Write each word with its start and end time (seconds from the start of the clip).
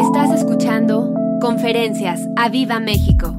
Estás 0.00 0.30
escuchando 0.30 1.12
Conferencias 1.42 2.26
a 2.34 2.48
Viva 2.48 2.80
México. 2.80 3.36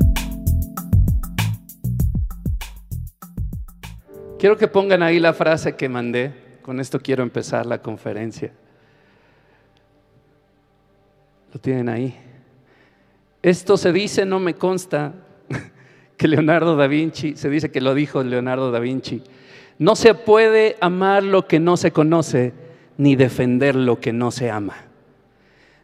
Quiero 4.38 4.58
que 4.58 4.68
pongan 4.68 5.02
ahí 5.02 5.20
la 5.20 5.34
frase 5.34 5.76
que 5.76 5.90
mandé. 5.90 6.60
Con 6.62 6.80
esto 6.80 7.00
quiero 7.00 7.24
empezar 7.24 7.66
la 7.66 7.82
conferencia. 7.82 8.52
Lo 11.52 11.60
tienen 11.60 11.90
ahí. 11.90 12.16
Esto 13.42 13.76
se 13.76 13.92
dice, 13.92 14.28
no 14.28 14.40
me 14.40 14.54
consta, 14.54 15.14
que 16.16 16.28
Leonardo 16.28 16.76
da 16.76 16.86
Vinci, 16.86 17.36
se 17.38 17.50
dice 17.50 17.72
que 17.72 17.82
lo 17.82 17.96
dijo 17.96 18.22
Leonardo 18.22 18.70
da 18.70 18.78
Vinci, 18.78 19.24
no 19.80 19.96
se 19.96 20.14
puede 20.14 20.78
amar 20.80 21.24
lo 21.24 21.48
que 21.48 21.60
no 21.60 21.76
se 21.76 21.92
conoce, 21.92 22.54
ni 23.00 23.16
defender 23.16 23.76
lo 23.76 24.00
que 24.00 24.14
no 24.14 24.30
se 24.30 24.52
ama. 24.52 24.91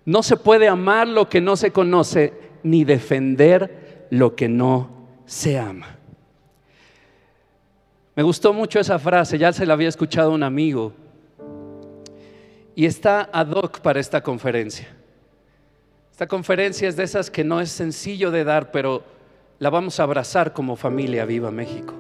No 0.08 0.24
se 0.24 0.38
puede 0.38 0.70
amar 0.70 1.06
lo 1.06 1.28
que 1.28 1.42
no 1.42 1.58
se 1.58 1.72
conoce, 1.72 2.34
ni 2.64 2.86
defender 2.86 4.08
lo 4.10 4.38
que 4.38 4.48
no 4.48 4.90
se 5.26 5.60
ama. 5.60 5.98
Me 8.16 8.24
gustó 8.24 8.54
mucho 8.54 8.80
esa 8.80 9.00
frase, 9.00 9.38
ya 9.38 9.52
se 9.52 9.66
la 9.66 9.74
había 9.74 9.90
escuchado 9.90 10.32
un 10.32 10.44
amigo, 10.44 10.94
y 12.74 12.86
está 12.86 13.30
ad 13.34 13.52
hoc 13.52 13.82
para 13.82 14.00
esta 14.00 14.24
conferencia. 14.24 14.88
Esta 16.10 16.26
conferencia 16.26 16.88
es 16.88 16.96
de 16.96 17.04
esas 17.04 17.30
que 17.30 17.44
no 17.44 17.60
es 17.60 17.70
sencillo 17.70 18.32
de 18.32 18.46
dar, 18.46 18.72
pero 18.72 19.04
la 19.60 19.70
vamos 19.70 20.00
a 20.00 20.04
abrazar 20.04 20.54
como 20.54 20.78
familia 20.78 21.26
Viva 21.26 21.52
México. 21.52 21.94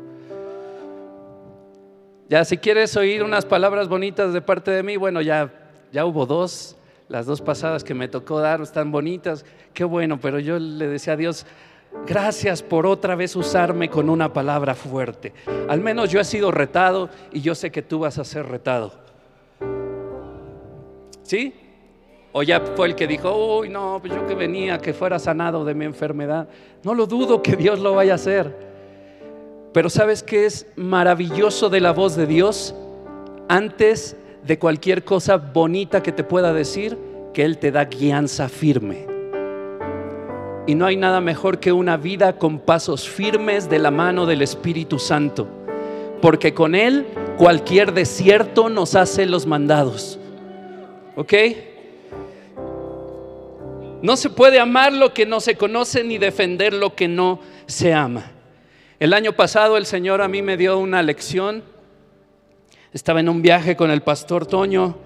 Ya 2.29 2.45
si 2.45 2.57
quieres 2.57 2.95
oír 2.95 3.21
unas 3.21 3.45
palabras 3.45 3.89
bonitas 3.89 4.31
de 4.31 4.41
parte 4.41 4.71
de 4.71 4.81
mí, 4.81 4.95
bueno, 4.95 5.19
ya, 5.19 5.51
ya 5.91 6.05
hubo 6.05 6.25
dos, 6.25 6.76
las 7.09 7.25
dos 7.25 7.41
pasadas 7.41 7.83
que 7.83 7.93
me 7.93 8.07
tocó 8.07 8.39
dar 8.39 8.61
están 8.61 8.91
bonitas, 8.91 9.45
qué 9.73 9.83
bueno, 9.83 10.19
pero 10.19 10.39
yo 10.39 10.59
le 10.59 10.87
decía 10.87 11.13
a 11.13 11.17
Dios, 11.17 11.45
gracias 12.05 12.61
por 12.61 12.85
otra 12.85 13.15
vez 13.15 13.35
usarme 13.35 13.89
con 13.89 14.09
una 14.09 14.33
palabra 14.33 14.75
fuerte. 14.75 15.33
Al 15.67 15.79
menos 15.79 16.09
yo 16.09 16.19
he 16.19 16.25
sido 16.25 16.51
retado 16.51 17.09
y 17.31 17.41
yo 17.41 17.55
sé 17.55 17.71
que 17.71 17.81
tú 17.81 17.99
vas 17.99 18.17
a 18.17 18.23
ser 18.23 18.45
retado. 18.45 18.91
¿Sí? 21.23 21.53
O 22.33 22.43
ya 22.43 22.61
fue 22.61 22.87
el 22.87 22.95
que 22.95 23.07
dijo, 23.07 23.59
uy, 23.59 23.69
no, 23.69 23.97
pues 23.99 24.13
yo 24.13 24.25
que 24.27 24.35
venía, 24.35 24.77
que 24.77 24.93
fuera 24.93 25.17
sanado 25.17 25.65
de 25.65 25.73
mi 25.73 25.85
enfermedad. 25.85 26.47
No 26.83 26.93
lo 26.93 27.07
dudo 27.07 27.41
que 27.41 27.55
Dios 27.55 27.79
lo 27.79 27.95
vaya 27.95 28.13
a 28.13 28.15
hacer. 28.15 28.67
Pero 29.73 29.89
¿sabes 29.89 30.23
qué 30.23 30.45
es 30.45 30.67
maravilloso 30.75 31.69
de 31.69 31.81
la 31.81 31.91
voz 31.91 32.15
de 32.15 32.27
Dios? 32.27 32.75
Antes 33.49 34.17
de 34.43 34.59
cualquier 34.59 35.03
cosa 35.03 35.37
bonita 35.37 36.01
que 36.03 36.11
te 36.11 36.23
pueda 36.23 36.53
decir, 36.53 36.97
que 37.33 37.43
Él 37.43 37.57
te 37.57 37.71
da 37.71 37.85
guianza 37.85 38.49
firme. 38.49 39.05
Y 40.67 40.75
no 40.75 40.85
hay 40.85 40.97
nada 40.97 41.21
mejor 41.21 41.59
que 41.59 41.71
una 41.71 41.95
vida 41.95 42.37
con 42.37 42.59
pasos 42.59 43.07
firmes 43.07 43.69
de 43.69 43.79
la 43.79 43.89
mano 43.89 44.25
del 44.25 44.41
Espíritu 44.41 44.99
Santo. 44.99 45.47
Porque 46.21 46.53
con 46.53 46.75
Él 46.75 47.05
cualquier 47.37 47.93
desierto 47.93 48.67
nos 48.67 48.95
hace 48.95 49.25
los 49.25 49.45
mandados. 49.45 50.19
¿Ok? 51.15 51.33
No 54.01 54.17
se 54.17 54.29
puede 54.29 54.59
amar 54.59 54.93
lo 54.93 55.13
que 55.13 55.25
no 55.25 55.39
se 55.39 55.55
conoce 55.55 56.03
ni 56.03 56.17
defender 56.17 56.73
lo 56.73 56.95
que 56.95 57.07
no 57.07 57.39
se 57.65 57.93
ama. 57.93 58.31
El 58.99 59.13
año 59.13 59.33
pasado 59.33 59.77
el 59.77 59.85
Señor 59.85 60.21
a 60.21 60.27
mí 60.27 60.41
me 60.41 60.57
dio 60.57 60.77
una 60.79 61.01
lección. 61.01 61.63
Estaba 62.97 63.19
en 63.19 63.29
un 63.29 63.43
viaje 63.43 63.75
con 63.75 63.91
el 63.91 64.01
pastor 64.01 64.47
Toño 64.47 64.97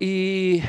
y 0.00 0.60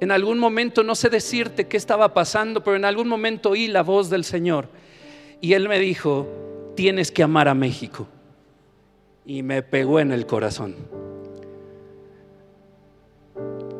en 0.00 0.10
algún 0.10 0.38
momento, 0.38 0.82
no 0.82 0.94
sé 0.94 1.10
decirte 1.10 1.68
qué 1.68 1.76
estaba 1.76 2.14
pasando, 2.14 2.64
pero 2.64 2.78
en 2.78 2.86
algún 2.86 3.06
momento 3.06 3.50
oí 3.50 3.68
la 3.68 3.82
voz 3.82 4.08
del 4.08 4.24
Señor 4.24 4.70
y 5.42 5.52
Él 5.52 5.68
me 5.68 5.78
dijo, 5.78 6.26
tienes 6.74 7.12
que 7.12 7.22
amar 7.22 7.48
a 7.48 7.54
México. 7.54 8.08
Y 9.26 9.42
me 9.42 9.62
pegó 9.62 10.00
en 10.00 10.12
el 10.12 10.24
corazón. 10.24 10.74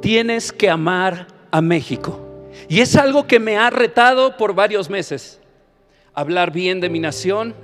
Tienes 0.02 0.52
que 0.52 0.68
amar 0.68 1.26
a 1.50 1.62
México. 1.62 2.20
Y 2.68 2.80
es 2.80 2.96
algo 2.96 3.26
que 3.26 3.40
me 3.40 3.56
ha 3.56 3.70
retado 3.70 4.36
por 4.36 4.54
varios 4.54 4.90
meses 4.90 5.40
hablar 6.12 6.52
bien 6.52 6.82
de 6.82 6.90
mi 6.90 7.00
nación, 7.00 7.54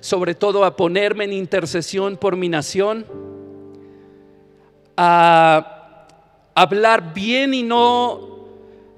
sobre 0.00 0.34
todo 0.34 0.64
a 0.64 0.76
ponerme 0.76 1.24
en 1.24 1.34
intercesión 1.34 2.16
por 2.16 2.36
mi 2.36 2.48
nación, 2.48 3.04
a 5.02 6.06
hablar 6.54 7.14
bien 7.14 7.54
y 7.54 7.62
no, 7.62 8.20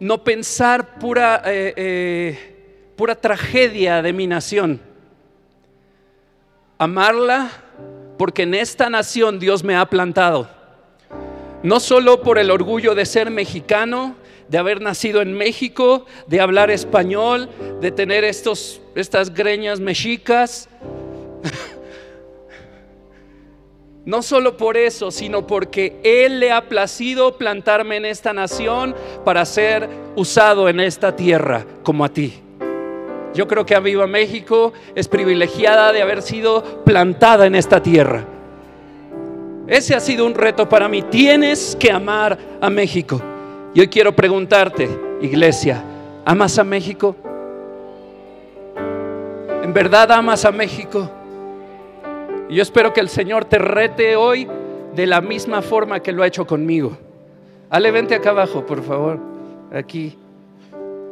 no 0.00 0.24
pensar 0.24 0.98
pura, 0.98 1.42
eh, 1.46 1.72
eh, 1.76 2.92
pura 2.96 3.14
tragedia 3.14 4.02
de 4.02 4.12
mi 4.12 4.26
nación. 4.26 4.80
Amarla 6.76 7.52
porque 8.18 8.42
en 8.42 8.54
esta 8.54 8.90
nación 8.90 9.38
Dios 9.38 9.62
me 9.62 9.76
ha 9.76 9.86
plantado. 9.86 10.50
No 11.62 11.78
solo 11.78 12.20
por 12.22 12.40
el 12.40 12.50
orgullo 12.50 12.96
de 12.96 13.06
ser 13.06 13.30
mexicano, 13.30 14.16
de 14.48 14.58
haber 14.58 14.80
nacido 14.80 15.22
en 15.22 15.32
México, 15.32 16.06
de 16.26 16.40
hablar 16.40 16.72
español, 16.72 17.48
de 17.80 17.92
tener 17.92 18.24
estos, 18.24 18.80
estas 18.96 19.32
greñas 19.32 19.78
mexicas. 19.78 20.68
No 24.04 24.22
solo 24.22 24.56
por 24.56 24.76
eso, 24.76 25.12
sino 25.12 25.46
porque 25.46 26.00
Él 26.02 26.40
le 26.40 26.50
ha 26.50 26.68
placido 26.68 27.38
plantarme 27.38 27.96
en 27.96 28.04
esta 28.04 28.32
nación 28.32 28.96
para 29.24 29.44
ser 29.44 29.88
usado 30.16 30.68
en 30.68 30.80
esta 30.80 31.14
tierra 31.14 31.64
como 31.84 32.04
a 32.04 32.08
ti. 32.08 32.34
Yo 33.32 33.46
creo 33.46 33.64
que 33.64 33.76
a 33.76 33.80
Viva 33.80 34.08
México 34.08 34.72
es 34.96 35.06
privilegiada 35.06 35.92
de 35.92 36.02
haber 36.02 36.22
sido 36.22 36.82
plantada 36.84 37.46
en 37.46 37.54
esta 37.54 37.80
tierra. 37.80 38.26
Ese 39.68 39.94
ha 39.94 40.00
sido 40.00 40.26
un 40.26 40.34
reto 40.34 40.68
para 40.68 40.88
mí. 40.88 41.02
Tienes 41.02 41.76
que 41.78 41.92
amar 41.92 42.36
a 42.60 42.68
México. 42.68 43.22
Y 43.72 43.80
hoy 43.80 43.88
quiero 43.88 44.14
preguntarte, 44.14 44.88
iglesia, 45.22 45.82
¿amas 46.24 46.58
a 46.58 46.64
México? 46.64 47.14
¿En 49.62 49.72
verdad 49.72 50.10
amas 50.10 50.44
a 50.44 50.50
México? 50.50 51.08
Y 52.52 52.56
yo 52.56 52.62
espero 52.62 52.92
que 52.92 53.00
el 53.00 53.08
Señor 53.08 53.46
te 53.46 53.56
rete 53.56 54.14
hoy 54.14 54.46
de 54.94 55.06
la 55.06 55.22
misma 55.22 55.62
forma 55.62 56.00
que 56.00 56.12
lo 56.12 56.22
ha 56.22 56.26
hecho 56.26 56.46
conmigo. 56.46 56.98
Ale, 57.70 57.90
vente 57.90 58.14
acá 58.14 58.28
abajo, 58.28 58.66
por 58.66 58.82
favor. 58.82 59.18
Aquí. 59.72 60.18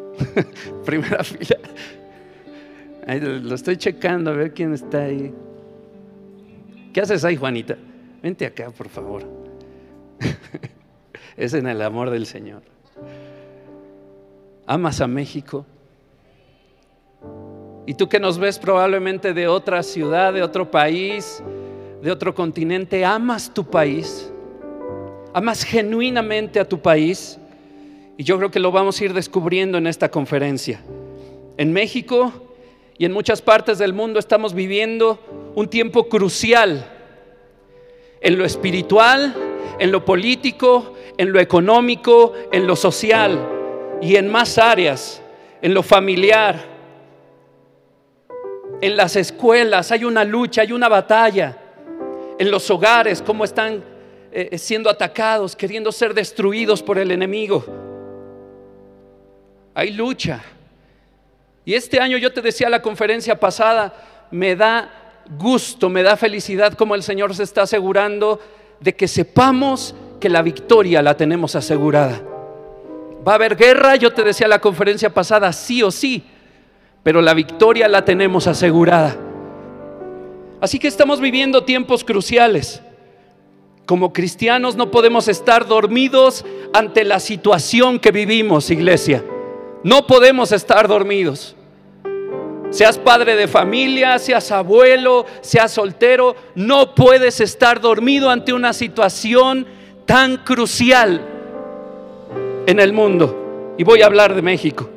Primera 0.84 1.24
fila. 1.24 1.56
lo 3.06 3.54
estoy 3.54 3.78
checando 3.78 4.32
a 4.32 4.34
ver 4.34 4.52
quién 4.52 4.74
está 4.74 5.04
ahí. 5.04 5.32
¿Qué 6.92 7.00
haces 7.00 7.24
ahí, 7.24 7.36
Juanita? 7.36 7.78
Vente 8.22 8.44
acá, 8.44 8.68
por 8.68 8.90
favor. 8.90 9.22
es 11.38 11.54
en 11.54 11.66
el 11.68 11.80
amor 11.80 12.10
del 12.10 12.26
Señor. 12.26 12.60
¿Amas 14.66 15.00
a 15.00 15.06
México? 15.06 15.64
Y 17.90 17.94
tú 17.94 18.08
que 18.08 18.20
nos 18.20 18.38
ves 18.38 18.56
probablemente 18.56 19.34
de 19.34 19.48
otra 19.48 19.82
ciudad, 19.82 20.32
de 20.32 20.44
otro 20.44 20.70
país, 20.70 21.42
de 22.00 22.12
otro 22.12 22.36
continente, 22.36 23.04
¿amas 23.04 23.52
tu 23.52 23.68
país? 23.68 24.32
¿Amas 25.34 25.64
genuinamente 25.64 26.60
a 26.60 26.68
tu 26.68 26.78
país? 26.78 27.36
Y 28.16 28.22
yo 28.22 28.38
creo 28.38 28.48
que 28.52 28.60
lo 28.60 28.70
vamos 28.70 29.00
a 29.00 29.04
ir 29.06 29.12
descubriendo 29.12 29.76
en 29.76 29.88
esta 29.88 30.08
conferencia. 30.08 30.80
En 31.56 31.72
México 31.72 32.32
y 32.96 33.06
en 33.06 33.12
muchas 33.12 33.42
partes 33.42 33.78
del 33.78 33.92
mundo 33.92 34.20
estamos 34.20 34.54
viviendo 34.54 35.18
un 35.56 35.66
tiempo 35.66 36.08
crucial 36.08 36.88
en 38.20 38.38
lo 38.38 38.44
espiritual, 38.44 39.34
en 39.80 39.90
lo 39.90 40.04
político, 40.04 40.94
en 41.18 41.32
lo 41.32 41.40
económico, 41.40 42.34
en 42.52 42.68
lo 42.68 42.76
social 42.76 43.36
y 44.00 44.14
en 44.14 44.28
más 44.28 44.58
áreas, 44.58 45.20
en 45.60 45.74
lo 45.74 45.82
familiar, 45.82 46.70
en 48.80 48.96
las 48.96 49.16
escuelas. 49.16 49.92
Hay 49.92 50.04
una 50.04 50.24
lucha, 50.24 50.62
hay 50.62 50.72
una 50.72 50.88
batalla. 50.88 51.56
En 52.38 52.50
los 52.50 52.70
hogares, 52.70 53.22
cómo 53.22 53.44
están 53.44 53.84
eh, 54.32 54.56
siendo 54.58 54.88
atacados, 54.88 55.54
queriendo 55.54 55.92
ser 55.92 56.14
destruidos 56.14 56.82
por 56.82 56.98
el 56.98 57.10
enemigo. 57.10 57.64
Hay 59.74 59.92
lucha. 59.92 60.42
Y 61.64 61.74
este 61.74 62.00
año 62.00 62.16
yo 62.16 62.32
te 62.32 62.40
decía 62.40 62.68
la 62.70 62.80
conferencia 62.80 63.38
pasada, 63.38 64.26
me 64.30 64.56
da 64.56 64.90
gusto, 65.38 65.88
me 65.88 66.02
da 66.02 66.16
felicidad 66.16 66.72
como 66.74 66.94
el 66.94 67.02
Señor 67.02 67.34
se 67.34 67.42
está 67.42 67.62
asegurando 67.62 68.40
de 68.80 68.96
que 68.96 69.06
sepamos 69.06 69.94
que 70.18 70.28
la 70.28 70.42
victoria 70.42 71.02
la 71.02 71.16
tenemos 71.16 71.54
asegurada. 71.54 72.22
Va 73.26 73.32
a 73.32 73.34
haber 73.34 73.56
guerra, 73.56 73.96
yo 73.96 74.12
te 74.12 74.22
decía 74.22 74.48
la 74.48 74.60
conferencia 74.60 75.12
pasada, 75.12 75.52
sí 75.52 75.82
o 75.82 75.90
sí, 75.90 76.24
pero 77.02 77.22
la 77.22 77.34
victoria 77.34 77.88
la 77.88 78.04
tenemos 78.04 78.46
asegurada. 78.46 79.16
Así 80.60 80.78
que 80.78 80.88
estamos 80.88 81.20
viviendo 81.20 81.64
tiempos 81.64 82.04
cruciales. 82.04 82.82
Como 83.86 84.12
cristianos 84.12 84.76
no 84.76 84.90
podemos 84.90 85.26
estar 85.26 85.66
dormidos 85.66 86.44
ante 86.72 87.04
la 87.04 87.18
situación 87.18 87.98
que 87.98 88.12
vivimos, 88.12 88.70
iglesia. 88.70 89.24
No 89.82 90.06
podemos 90.06 90.52
estar 90.52 90.86
dormidos. 90.86 91.56
Seas 92.70 92.98
padre 92.98 93.34
de 93.34 93.48
familia, 93.48 94.18
seas 94.20 94.52
abuelo, 94.52 95.26
seas 95.40 95.72
soltero, 95.72 96.36
no 96.54 96.94
puedes 96.94 97.40
estar 97.40 97.80
dormido 97.80 98.30
ante 98.30 98.52
una 98.52 98.72
situación 98.72 99.66
tan 100.06 100.36
crucial 100.36 101.20
en 102.66 102.78
el 102.78 102.92
mundo. 102.92 103.74
Y 103.76 103.82
voy 103.82 104.02
a 104.02 104.06
hablar 104.06 104.34
de 104.34 104.42
México. 104.42 104.88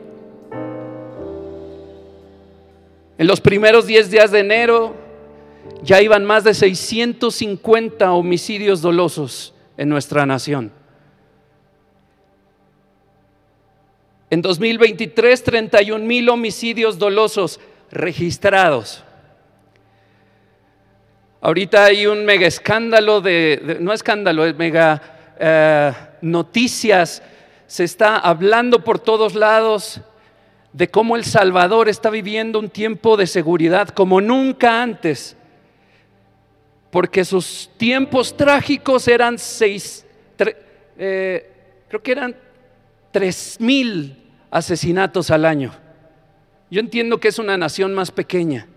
En 3.18 3.28
los 3.28 3.42
primeros 3.42 3.86
10 3.86 4.10
días 4.10 4.32
de 4.32 4.40
enero 4.40 4.96
ya 5.82 6.02
iban 6.02 6.26
más 6.26 6.44
de 6.44 6.54
650 6.54 8.12
homicidios 8.12 8.82
dolosos 8.82 9.54
en 9.78 9.90
nuestra 9.90 10.26
nación. 10.26 10.72
En 14.30 14.42
2023, 14.42 15.44
31 15.44 16.04
mil 16.04 16.28
homicidios 16.30 16.98
dolosos 16.98 17.60
registrados. 17.92 19.04
Ahorita 21.40 21.86
hay 21.86 22.08
un 22.08 22.26
mega 22.26 22.48
escándalo 22.48 23.22
de, 23.22 23.78
no 23.80 23.94
escándalo, 23.94 24.46
es 24.46 24.56
mega 24.56 25.36
eh, 25.38 25.92
noticias. 26.22 27.22
Se 27.68 27.84
está 27.84 28.18
hablando 28.18 28.84
por 28.84 28.98
todos 28.98 29.36
lados 29.36 30.02
de 30.74 30.90
cómo 30.90 31.16
El 31.16 31.24
Salvador 31.24 31.88
está 31.88 32.10
viviendo 32.10 32.60
un 32.60 32.70
tiempo 32.70 33.16
de 33.16 33.28
seguridad 33.28 33.90
como 33.90 34.20
nunca 34.20 34.82
antes, 34.82 35.38
porque 36.90 37.24
sus 37.24 37.70
tiempos 37.78 38.36
trágicos 38.36 39.08
eran 39.08 39.38
seis, 39.38 40.06
eh, 40.98 41.52
creo 41.88 42.02
que 42.02 42.12
eran 42.12 42.36
tres 43.12 43.58
mil 43.60 44.18
asesinatos 44.50 45.30
al 45.30 45.46
año. 45.46 45.72
Yo 46.72 46.80
entiendo 46.80 47.20
que 47.20 47.28
es 47.28 47.38
una 47.38 47.56
nación 47.56 47.94
más 47.94 48.10
pequeña, 48.10 48.68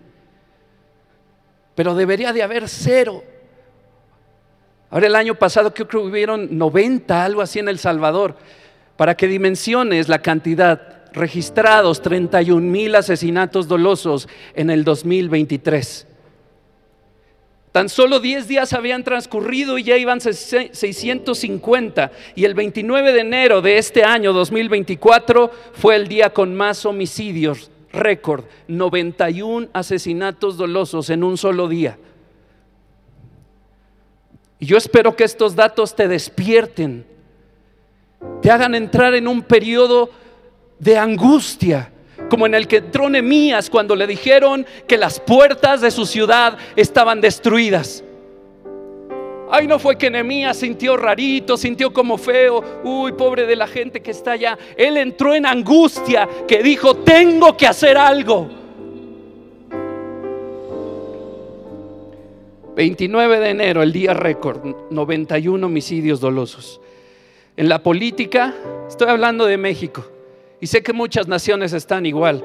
pero 1.75 1.95
debería 1.95 2.33
de 2.35 2.43
haber 2.43 2.69
cero. 2.69 3.25
Ahora 4.91 5.07
el 5.07 5.17
año 5.17 5.35
pasado 5.35 5.73
creo 5.73 5.89
que 5.89 5.97
hubieron 5.97 6.59
90, 6.59 7.25
algo 7.25 7.41
así 7.41 7.59
en 7.59 7.69
El 7.69 7.79
Salvador, 7.79 8.37
para 8.97 9.17
que 9.17 9.27
dimensiones 9.27 10.09
la 10.09 10.21
cantidad 10.21 10.96
registrados 11.17 12.03
31 12.03 12.61
mil 12.61 12.95
asesinatos 12.95 13.67
dolosos 13.67 14.29
en 14.55 14.71
el 14.71 14.85
2023. 14.85 16.07
Tan 17.73 17.89
solo 17.89 18.21
10 18.21 18.49
días 18.49 18.73
habían 18.73 19.03
transcurrido 19.03 19.77
y 19.79 19.83
ya 19.83 19.97
iban 19.97 20.21
650. 20.21 22.13
Y 22.35 22.45
el 22.45 22.55
29 22.55 23.13
de 23.13 23.21
enero 23.21 23.61
de 23.61 23.79
este 23.79 24.05
año 24.05 24.33
2024 24.33 25.51
fue 25.73 25.97
el 25.97 26.07
día 26.07 26.31
con 26.31 26.55
más 26.55 26.87
homicidios, 26.87 27.71
récord, 27.93 28.45
91 28.69 29.69
asesinatos 29.73 30.57
dolosos 30.57 31.11
en 31.11 31.25
un 31.25 31.37
solo 31.37 31.69
día. 31.69 31.99
Y 34.59 34.67
yo 34.67 34.79
espero 34.79 35.17
que 35.17 35.25
estos 35.25 35.55
datos 35.55 35.95
te 35.95 36.09
despierten, 36.09 37.05
te 38.41 38.51
hagan 38.51 38.75
entrar 38.75 39.15
en 39.15 39.29
un 39.29 39.43
periodo 39.43 40.11
de 40.79 40.99
angustia, 40.99 41.93
como 42.29 42.47
en 42.47 42.55
el 42.55 42.67
que 42.67 42.79
entró 42.79 43.09
Nehemías 43.09 43.71
cuando 43.71 43.95
le 43.95 44.07
dijeron 44.07 44.67
que 44.87 44.97
las 44.97 45.21
puertas 45.21 45.81
de 45.81 45.91
su 45.91 46.07
ciudad 46.07 46.57
estaban 46.77 47.21
destruidas. 47.21 48.03
Ay, 49.51 49.69
no 49.69 49.79
fue 49.79 49.97
que 49.97 50.11
Nehemías 50.11 50.57
sintió 50.57 50.97
rarito, 50.97 51.57
sintió 51.57 51.93
como 51.93 52.19
feo, 52.19 52.81
uy, 52.83 53.13
pobre 53.13 53.47
de 53.47 53.55
la 53.55 53.69
gente 53.69 54.03
que 54.03 54.11
está 54.11 54.33
allá. 54.33 54.59
Él 54.77 54.97
entró 54.97 55.35
en 55.35 55.47
angustia, 55.47 56.29
que 56.49 56.63
dijo, 56.63 56.97
tengo 56.97 57.57
que 57.57 57.67
hacer 57.67 57.97
algo. 57.97 58.49
29 62.75 63.39
de 63.39 63.51
enero, 63.51 63.83
el 63.83 63.93
día 63.93 64.13
récord, 64.13 64.61
91 64.91 65.67
homicidios 65.67 66.21
dolosos. 66.21 66.81
En 67.57 67.69
la 67.71 67.83
política, 67.83 68.53
estoy 68.87 69.09
hablando 69.09 69.47
de 69.47 69.57
México, 69.57 70.05
y 70.61 70.67
sé 70.67 70.83
que 70.83 70.93
muchas 70.93 71.29
naciones 71.29 71.73
están 71.73 72.07
igual. 72.07 72.45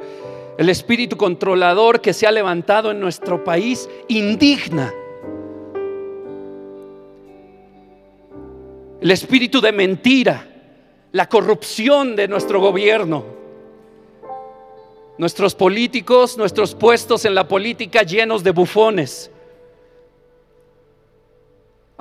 El 0.57 0.69
espíritu 0.69 1.17
controlador 1.17 2.01
que 2.01 2.13
se 2.13 2.27
ha 2.27 2.31
levantado 2.31 2.91
en 2.91 2.99
nuestro 2.99 3.43
país 3.43 3.89
indigna. 4.07 4.93
El 8.99 9.09
espíritu 9.09 9.61
de 9.61 9.71
mentira, 9.71 10.47
la 11.11 11.27
corrupción 11.27 12.15
de 12.15 12.27
nuestro 12.27 12.59
gobierno. 12.59 13.25
Nuestros 15.17 15.55
políticos, 15.55 16.37
nuestros 16.37 16.75
puestos 16.75 17.25
en 17.25 17.33
la 17.33 17.47
política 17.47 18.03
llenos 18.03 18.43
de 18.43 18.51
bufones 18.51 19.30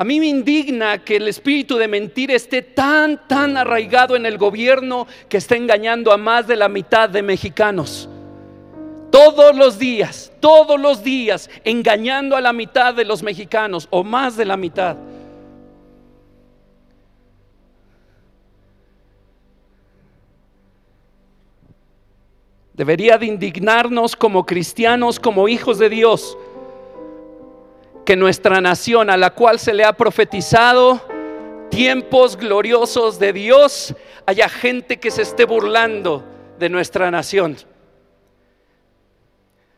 a 0.00 0.04
mí 0.04 0.18
me 0.18 0.28
indigna 0.28 1.04
que 1.04 1.16
el 1.16 1.28
espíritu 1.28 1.76
de 1.76 1.86
mentira 1.86 2.34
esté 2.34 2.62
tan, 2.62 3.28
tan 3.28 3.58
arraigado 3.58 4.16
en 4.16 4.24
el 4.24 4.38
gobierno 4.38 5.06
que 5.28 5.36
está 5.36 5.56
engañando 5.56 6.10
a 6.10 6.16
más 6.16 6.46
de 6.46 6.56
la 6.56 6.70
mitad 6.70 7.10
de 7.10 7.20
mexicanos. 7.20 8.08
Todos 9.10 9.54
los 9.54 9.78
días, 9.78 10.32
todos 10.40 10.80
los 10.80 11.04
días, 11.04 11.50
engañando 11.64 12.34
a 12.34 12.40
la 12.40 12.54
mitad 12.54 12.94
de 12.94 13.04
los 13.04 13.22
mexicanos 13.22 13.88
o 13.90 14.02
más 14.02 14.38
de 14.38 14.46
la 14.46 14.56
mitad. 14.56 14.96
Debería 22.72 23.18
de 23.18 23.26
indignarnos 23.26 24.16
como 24.16 24.46
cristianos, 24.46 25.20
como 25.20 25.46
hijos 25.46 25.78
de 25.78 25.90
Dios 25.90 26.38
que 28.10 28.16
nuestra 28.16 28.60
nación, 28.60 29.08
a 29.08 29.16
la 29.16 29.30
cual 29.30 29.60
se 29.60 29.72
le 29.72 29.84
ha 29.84 29.92
profetizado 29.92 31.00
tiempos 31.68 32.36
gloriosos 32.36 33.20
de 33.20 33.32
Dios, 33.32 33.94
haya 34.26 34.48
gente 34.48 34.96
que 34.96 35.12
se 35.12 35.22
esté 35.22 35.44
burlando 35.44 36.24
de 36.58 36.68
nuestra 36.68 37.12
nación. 37.12 37.56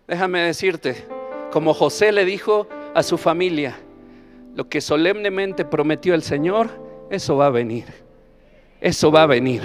Déjame 0.09 0.41
decirte, 0.41 1.07
como 1.51 1.75
José 1.75 2.11
le 2.11 2.25
dijo 2.25 2.69
a 2.95 3.03
su 3.03 3.19
familia, 3.19 3.79
lo 4.55 4.67
que 4.67 4.81
solemnemente 4.81 5.67
prometió 5.67 6.15
el 6.15 6.23
Señor, 6.23 6.71
eso 7.11 7.37
va 7.37 7.49
a 7.49 7.51
venir. 7.51 7.85
Eso 8.81 9.13
va 9.13 9.25
a 9.25 9.27
venir. 9.27 9.61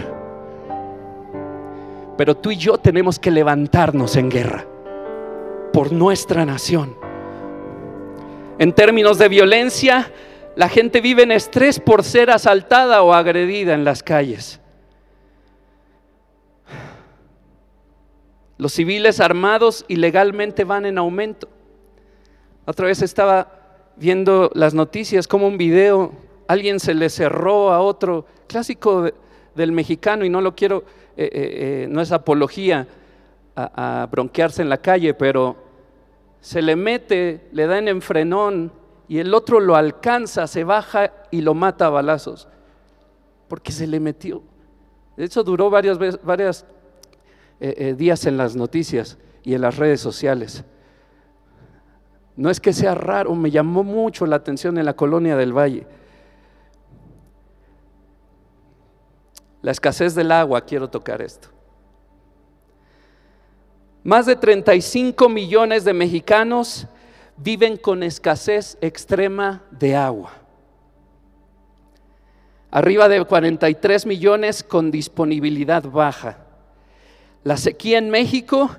Pero 2.17 2.35
tú 2.35 2.51
y 2.51 2.57
yo 2.57 2.77
tenemos 2.77 3.17
que 3.17 3.31
levantarnos 3.31 4.17
en 4.17 4.29
guerra 4.29 4.65
por 5.71 5.93
nuestra 5.93 6.45
nación 6.45 7.06
en 8.59 8.73
términos 8.73 9.17
de 9.17 9.29
violencia, 9.29 10.11
la 10.55 10.69
gente 10.69 11.01
vive 11.01 11.23
en 11.23 11.31
estrés 11.31 11.79
por 11.79 12.03
ser 12.03 12.31
asaltada 12.31 13.03
o 13.03 13.13
agredida 13.13 13.73
en 13.73 13.83
las 13.83 14.01
calles. 14.01 14.59
Los 18.57 18.73
civiles 18.73 19.19
armados 19.19 19.85
ilegalmente 19.87 20.63
van 20.63 20.87
en 20.87 20.97
aumento. 20.97 21.47
Otra 22.65 22.87
vez 22.87 23.03
estaba 23.03 23.51
viendo 23.95 24.49
las 24.55 24.73
noticias 24.73 25.27
como 25.27 25.47
un 25.47 25.59
video, 25.59 26.11
alguien 26.47 26.79
se 26.79 26.95
le 26.95 27.09
cerró 27.09 27.71
a 27.71 27.81
otro, 27.81 28.25
clásico 28.47 29.11
del 29.53 29.71
mexicano 29.71 30.25
y 30.25 30.29
no 30.29 30.41
lo 30.41 30.55
quiero, 30.55 30.85
eh, 31.15 31.25
eh, 31.25 31.29
eh, 31.33 31.87
no 31.89 32.01
es 32.01 32.11
apología 32.11 32.87
a 33.55 34.07
bronquearse 34.09 34.61
en 34.61 34.69
la 34.69 34.77
calle, 34.77 35.15
pero 35.15 35.66
se 36.48 36.62
le 36.62 36.77
mete, 36.77 37.50
le 37.51 37.68
da 37.68 37.77
en 37.77 37.89
enfrenón 37.89 38.72
y 39.10 39.20
el 39.20 39.34
otro 39.34 39.60
lo 39.60 39.75
alcanza, 39.75 40.48
se 40.48 40.63
baja 40.63 41.12
y 41.30 41.42
lo 41.42 41.54
mata 41.54 41.88
a 41.88 41.89
balazos, 41.89 42.48
porque 43.50 43.74
se 43.74 43.86
le 43.86 44.00
metió. 44.00 44.44
De 45.18 45.27
duró 45.44 45.70
varios 45.70 46.00
varias, 46.24 46.66
eh, 47.60 47.75
eh, 47.77 47.94
días 47.96 48.25
en 48.27 48.38
las 48.38 48.56
noticias 48.56 49.18
y 49.44 49.56
en 49.56 49.62
las 49.62 49.75
redes 49.75 50.00
sociales. 50.00 50.63
No 52.38 52.50
es 52.50 52.62
que 52.62 52.72
sea 52.72 52.96
raro, 52.96 53.36
me 53.36 53.51
llamó 53.51 53.84
mucho 53.84 54.25
la 54.25 54.38
atención 54.38 54.77
en 54.77 54.86
la 54.86 54.96
colonia 54.96 55.36
del 55.36 55.51
Valle. 55.51 55.86
La 59.62 59.72
escasez 59.72 60.16
del 60.16 60.32
agua, 60.32 60.62
quiero 60.62 60.89
tocar 60.89 61.22
esto. 61.22 61.50
Más 64.07 64.25
de 64.25 64.37
35 64.37 65.27
millones 65.27 65.83
de 65.83 65.91
mexicanos 65.91 66.87
viven 67.35 67.75
con 67.75 68.03
escasez 68.03 68.77
extrema 68.79 69.63
de 69.69 69.97
agua. 69.97 70.31
Arriba 72.71 73.09
de 73.09 73.25
43 73.25 74.05
millones 74.05 74.63
con 74.63 74.91
disponibilidad 74.91 75.83
baja. 75.83 76.37
La 77.43 77.57
sequía 77.57 77.97
en 77.97 78.09
México 78.09 78.69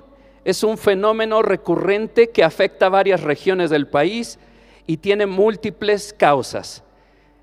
es 0.45 0.63
un 0.63 0.79
fenómeno 0.79 1.43
recurrente 1.43 2.31
que 2.31 2.43
afecta 2.43 2.87
a 2.87 2.89
varias 2.89 3.21
regiones 3.21 3.69
del 3.69 3.85
país 3.85 4.39
y 4.87 4.97
tiene 4.97 5.27
múltiples 5.27 6.11
causas. 6.11 6.83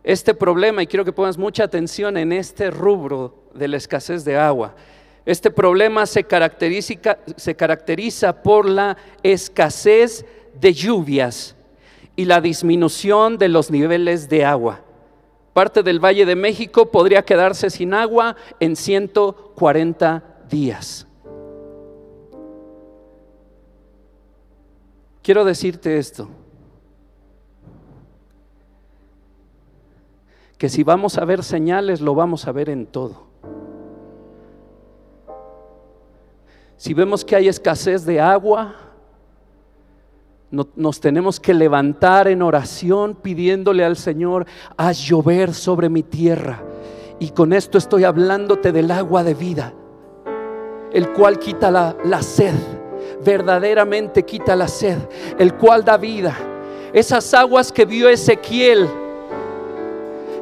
este 0.03 0.35
problema, 0.35 0.83
y 0.83 0.89
quiero 0.89 1.05
que 1.05 1.13
pongas 1.13 1.39
mucha 1.39 1.63
atención 1.63 2.17
en 2.17 2.33
este 2.33 2.69
rubro 2.73 3.45
de 3.55 3.69
la 3.69 3.77
escasez 3.77 4.25
de 4.25 4.37
agua. 4.37 4.75
Este 5.27 5.51
problema 5.51 6.07
se 6.07 6.25
caracteriza, 6.25 7.13
por 8.45 8.69
la 8.69 8.97
escasez 9.25 10.25
de 10.55 10.73
lluvias 10.73 11.57
y 12.15 12.25
la 12.27 12.41
disminución 12.41 13.37
de 13.37 13.49
los 13.49 13.73
niveles 13.73 14.29
de 14.29 14.45
agua. 14.45 14.83
Parte 15.53 15.83
del 15.83 15.99
Valle 15.99 16.27
de 16.27 16.37
México 16.37 16.93
podría 16.93 17.23
quedarse 17.23 17.71
sin 17.71 17.93
agua 17.93 18.37
en 18.61 18.77
140 18.77 20.23
días. 20.49 21.09
Quiero 25.23 25.45
decirte 25.45 25.99
esto. 25.99 26.29
Que 30.57 30.69
si 30.69 30.85
vamos 30.85 31.19
a 31.19 31.25
ver 31.25 31.43
señales, 31.43 32.01
lo 32.01 32.15
vamos 32.15 32.47
a 32.47 32.53
ver 32.53 32.71
en 32.71 32.87
todo. 32.87 33.27
Si 36.77 36.93
vemos 36.93 37.25
que 37.25 37.35
hay 37.35 37.49
escasez 37.49 38.05
de 38.05 38.21
agua, 38.21 38.75
nos 40.51 41.01
tenemos 41.01 41.41
que 41.41 41.55
levantar 41.55 42.29
en 42.29 42.43
oración 42.43 43.15
pidiéndole 43.15 43.85
al 43.85 43.97
Señor, 43.97 44.47
haz 44.77 44.99
llover 44.99 45.55
sobre 45.55 45.89
mi 45.89 46.03
tierra. 46.03 46.63
Y 47.19 47.31
con 47.31 47.53
esto 47.53 47.79
estoy 47.79 48.05
hablándote 48.05 48.73
del 48.73 48.91
agua 48.91 49.25
de 49.25 49.35
vida, 49.35 49.73
el 50.93 51.13
cual 51.13 51.39
quita 51.39 51.71
la, 51.71 51.97
la 52.05 52.23
sed, 52.23 52.55
verdaderamente 53.25 54.25
quita 54.25 54.55
la 54.55 54.69
sed, 54.69 54.99
el 55.39 55.55
cual 55.55 55.83
da 55.83 55.97
vida. 55.97 56.37
Esas 56.93 57.33
aguas 57.33 57.73
que 57.73 57.87
vio 57.87 58.09
Ezequiel, 58.11 58.87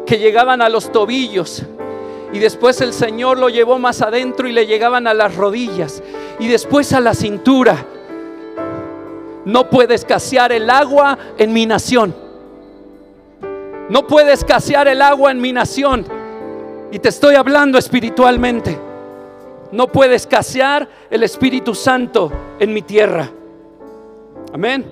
que 0.04 0.18
llegaban 0.18 0.62
a 0.62 0.68
los 0.68 0.90
tobillos, 0.90 1.64
y 2.32 2.40
después 2.40 2.80
el 2.80 2.92
Señor 2.92 3.38
lo 3.38 3.48
llevó 3.48 3.78
más 3.78 4.02
adentro 4.02 4.48
y 4.48 4.52
le 4.52 4.66
llegaban 4.66 5.06
a 5.06 5.14
las 5.14 5.36
rodillas 5.36 6.02
y 6.38 6.48
después 6.48 6.92
a 6.92 7.00
la 7.00 7.14
cintura. 7.14 7.84
No 9.44 9.68
puede 9.68 9.94
escasear 9.94 10.52
el 10.52 10.70
agua 10.70 11.18
en 11.38 11.52
mi 11.52 11.66
nación. 11.66 12.14
No 13.90 14.06
puede 14.06 14.32
escasear 14.32 14.88
el 14.88 15.02
agua 15.02 15.30
en 15.30 15.40
mi 15.40 15.52
nación. 15.52 16.06
Y 16.90 16.98
te 16.98 17.10
estoy 17.10 17.34
hablando 17.34 17.78
espiritualmente. 17.78 18.78
No 19.72 19.88
puede 19.88 20.14
escasear 20.14 20.88
el 21.10 21.22
Espíritu 21.22 21.74
Santo 21.74 22.30
en 22.58 22.72
mi 22.72 22.82
tierra. 22.82 23.30
Amén. 24.52 24.86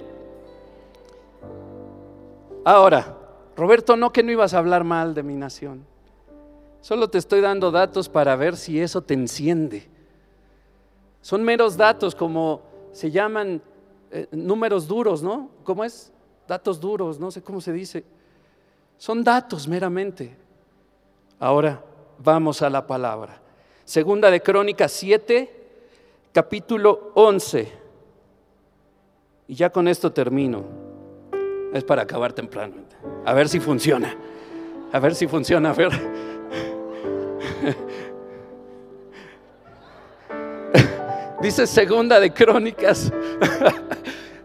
Ahora, 2.65 3.17
Roberto, 3.57 3.97
no 3.97 4.13
que 4.13 4.23
no 4.23 4.33
ibas 4.33 4.55
a 4.55 4.59
hablar 4.59 4.85
mal 4.85 5.15
de 5.15 5.23
mi 5.23 5.35
nación. 5.35 5.85
Solo 6.81 7.09
te 7.09 7.19
estoy 7.19 7.41
dando 7.41 7.71
datos 7.71 8.09
para 8.09 8.35
ver 8.35 8.57
si 8.57 8.81
eso 8.81 9.03
te 9.03 9.15
enciende. 9.15 9.89
Son 11.23 11.43
meros 11.43 11.77
datos 11.77 12.15
como 12.15 12.61
se 12.93 13.11
llaman 13.11 13.63
eh, 14.11 14.27
números 14.33 14.87
duros, 14.87 15.23
¿no? 15.23 15.49
¿Cómo 15.65 15.85
es? 15.85 16.13
Datos 16.47 16.81
duros, 16.81 17.19
no 17.19 17.31
sé 17.31 17.43
cómo 17.43 17.61
se 17.61 17.73
dice. 17.73 18.05
Son 18.99 19.25
datos 19.25 19.67
meramente. 19.67 20.37
Ahora 21.39 21.83
vamos 22.19 22.61
a 22.61 22.69
la 22.69 22.87
palabra. 22.87 23.41
Segunda 23.85 24.31
de 24.31 24.43
Crónicas 24.43 24.93
7, 24.93 25.67
capítulo 26.33 27.13
11. 27.15 27.73
Y 29.49 29.55
ya 29.55 29.71
con 29.71 29.87
esto 29.87 30.13
termino. 30.13 30.65
Es 31.73 31.85
para 31.85 32.03
acabar 32.03 32.33
temprano. 32.33 32.75
A 33.25 33.33
ver 33.33 33.49
si 33.49 33.61
funciona. 33.61 34.17
A 34.93 34.99
ver 34.99 35.15
si 35.15 35.27
funciona. 35.27 35.71
A 35.71 35.75
ver. 35.75 35.93
Dice 41.43 41.67
segunda 41.67 42.21
de 42.21 42.33
Crónicas. 42.33 43.13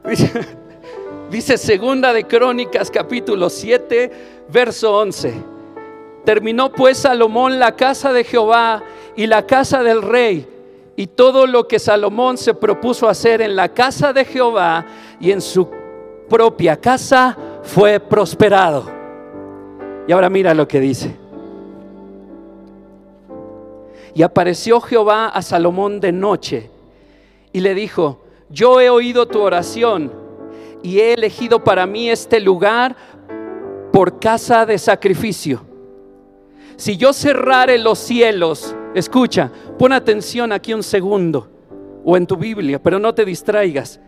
dice, 1.30 1.58
segunda 1.60 2.12
de 2.12 2.24
Crónicas 2.24 2.90
capítulo 2.90 3.52
7, 3.52 4.12
verso 4.50 4.98
11. 4.98 5.32
Terminó 6.26 6.72
pues 6.72 6.98
Salomón 6.98 7.60
la 7.60 7.76
casa 7.76 8.12
de 8.14 8.24
Jehová 8.24 8.82
y 9.16 9.28
la 9.28 9.46
casa 9.46 9.84
del 9.84 10.02
rey 10.02 10.48
y 10.96 11.06
todo 11.06 11.46
lo 11.46 11.68
que 11.68 11.78
Salomón 11.78 12.36
se 12.36 12.56
propuso 12.56 13.08
hacer 13.08 13.44
en 13.44 13.56
la 13.56 13.70
casa 13.70 14.12
de 14.12 14.26
Jehová 14.26 14.84
y 15.20 15.32
en 15.32 15.42
su 15.42 15.70
propia 16.28 16.78
casa 16.78 17.38
fue 17.62 18.00
prosperado. 18.00 18.90
Y 20.08 20.12
ahora 20.14 20.32
mira 20.32 20.56
lo 20.56 20.68
que 20.68 20.80
dice. 20.80 21.16
Y 24.16 24.24
apareció 24.24 24.82
Jehová 24.82 25.28
a 25.28 25.44
Salomón 25.44 26.00
de 26.00 26.12
noche 26.12 26.72
y 27.58 27.60
le 27.60 27.74
dijo, 27.74 28.22
yo 28.52 28.80
he 28.80 28.88
oído 28.88 29.28
tu 29.28 29.42
oración 29.42 30.14
y 30.84 31.00
he 31.00 31.14
elegido 31.14 31.64
para 31.64 31.88
mí 31.88 32.08
este 32.08 32.40
lugar 32.40 32.96
por 33.92 34.20
casa 34.20 34.64
de 34.68 34.78
sacrificio. 34.78 35.66
Si 36.76 36.98
yo 36.98 37.14
cerrare 37.14 37.80
los 37.80 37.98
cielos, 37.98 38.76
escucha, 38.94 39.52
pon 39.80 39.92
atención 39.92 40.52
aquí 40.52 40.72
un 40.72 40.84
segundo, 40.84 41.50
o 42.06 42.16
en 42.16 42.28
tu 42.28 42.38
Biblia, 42.38 42.78
pero 42.78 43.00
no 43.00 43.16
te 43.16 43.26
distraigas. 43.26 44.00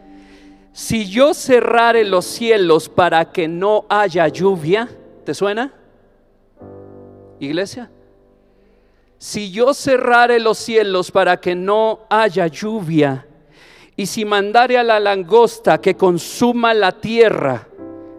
Si 0.71 1.09
yo 1.09 1.33
cerrare 1.33 2.05
los 2.05 2.25
cielos 2.25 2.87
para 2.87 3.31
que 3.31 3.47
no 3.47 3.87
haya 3.89 4.27
lluvia, 4.27 4.87
¿te 5.25 5.33
suena? 5.33 5.73
Iglesia 7.39 7.89
si 9.19 9.51
yo 9.51 9.73
cerrare 9.73 10.39
los 10.39 10.57
cielos 10.57 11.11
para 11.11 11.41
que 11.41 11.53
no 11.53 11.99
haya 12.09 12.47
lluvia, 12.47 13.27
y 13.99 14.05
si 14.05 14.23
mandare 14.23 14.77
a 14.77 14.83
la 14.83 14.97
langosta 14.97 15.81
que 15.81 15.97
consuma 15.97 16.73
la 16.73 16.93
tierra, 16.93 17.67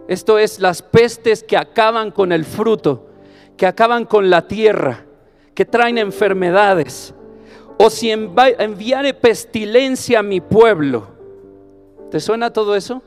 esto 0.07 0.37
es 0.37 0.59
las 0.59 0.83
pestes 0.83 1.41
que 1.41 1.57
acaban 1.57 2.11
con 2.11 2.31
el 2.31 2.45
fruto, 2.45 3.07
que 3.57 3.65
acaban 3.65 4.05
con 4.05 4.29
la 4.29 4.47
tierra, 4.47 5.03
que 5.55 5.65
traen 5.65 5.97
enfermedades, 5.97 7.15
o 7.79 7.89
si 7.89 8.11
enviare 8.11 9.15
pestilencia 9.15 10.19
a 10.19 10.21
mi 10.21 10.39
pueblo, 10.39 11.07
¿te 12.11 12.19
suena 12.19 12.53
todo 12.53 12.75
eso? 12.75 13.01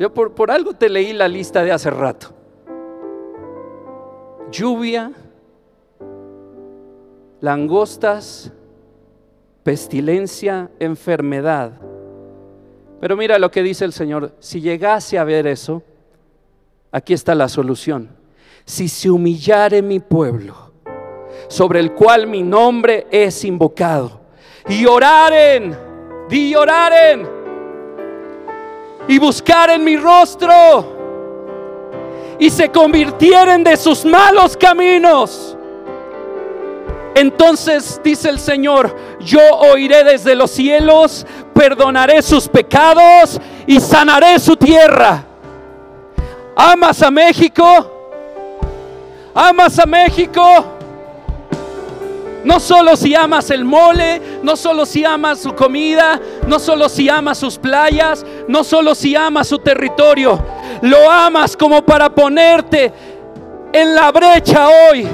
Yo 0.00 0.12
por 0.12 0.50
algo 0.50 0.72
te 0.72 0.88
leí 0.88 1.12
la 1.12 1.28
lista 1.28 1.62
de 1.62 1.70
hace 1.70 1.90
rato. 1.90 2.34
Lluvia, 4.50 5.12
langostas, 7.40 8.52
pestilencia, 9.62 10.70
enfermedad. 10.78 11.72
Pero 13.00 13.16
mira 13.16 13.38
lo 13.38 13.50
que 13.50 13.62
dice 13.62 13.84
el 13.84 13.92
Señor, 13.92 14.34
si 14.40 14.60
llegase 14.60 15.18
a 15.18 15.24
ver 15.24 15.46
eso, 15.46 15.82
aquí 16.92 17.14
está 17.14 17.34
la 17.34 17.48
solución. 17.48 18.10
Si 18.64 18.88
se 18.88 19.10
humillare 19.10 19.82
mi 19.82 20.00
pueblo, 20.00 20.72
sobre 21.48 21.80
el 21.80 21.92
cual 21.92 22.26
mi 22.26 22.42
nombre 22.42 23.06
es 23.10 23.44
invocado, 23.44 24.20
y 24.68 24.84
oraren, 24.86 25.76
y 26.30 26.54
oraren, 26.54 27.26
y 29.08 29.18
buscaren 29.18 29.82
mi 29.82 29.96
rostro, 29.96 30.98
y 32.38 32.50
se 32.50 32.70
convirtieren 32.70 33.64
de 33.64 33.76
sus 33.76 34.04
malos 34.04 34.56
caminos, 34.56 35.56
entonces 37.14 38.00
dice 38.04 38.28
el 38.28 38.38
Señor, 38.38 38.96
yo 39.20 39.40
oiré 39.72 40.04
desde 40.04 40.34
los 40.34 40.50
cielos, 40.50 41.26
perdonaré 41.54 42.22
sus 42.22 42.48
pecados 42.48 43.40
y 43.66 43.80
sanaré 43.80 44.38
su 44.38 44.56
tierra. 44.56 45.24
¿Amas 46.56 47.02
a 47.02 47.10
México? 47.10 47.64
¿Amas 49.34 49.78
a 49.78 49.86
México? 49.86 50.76
No 52.44 52.58
solo 52.58 52.96
si 52.96 53.14
amas 53.14 53.50
el 53.50 53.64
mole, 53.64 54.20
no 54.42 54.56
solo 54.56 54.86
si 54.86 55.04
amas 55.04 55.40
su 55.40 55.54
comida, 55.54 56.18
no 56.46 56.58
solo 56.58 56.88
si 56.88 57.08
amas 57.08 57.38
sus 57.38 57.58
playas, 57.58 58.24
no 58.48 58.64
solo 58.64 58.94
si 58.94 59.14
amas 59.14 59.48
su 59.48 59.58
territorio, 59.58 60.42
lo 60.80 61.10
amas 61.10 61.54
como 61.56 61.84
para 61.84 62.08
ponerte 62.08 62.92
en 63.72 63.94
la 63.94 64.10
brecha 64.10 64.68
hoy 64.68 65.06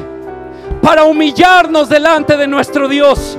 para 0.87 1.03
humillarnos 1.03 1.89
delante 1.89 2.37
de 2.37 2.47
nuestro 2.47 2.87
Dios, 2.87 3.37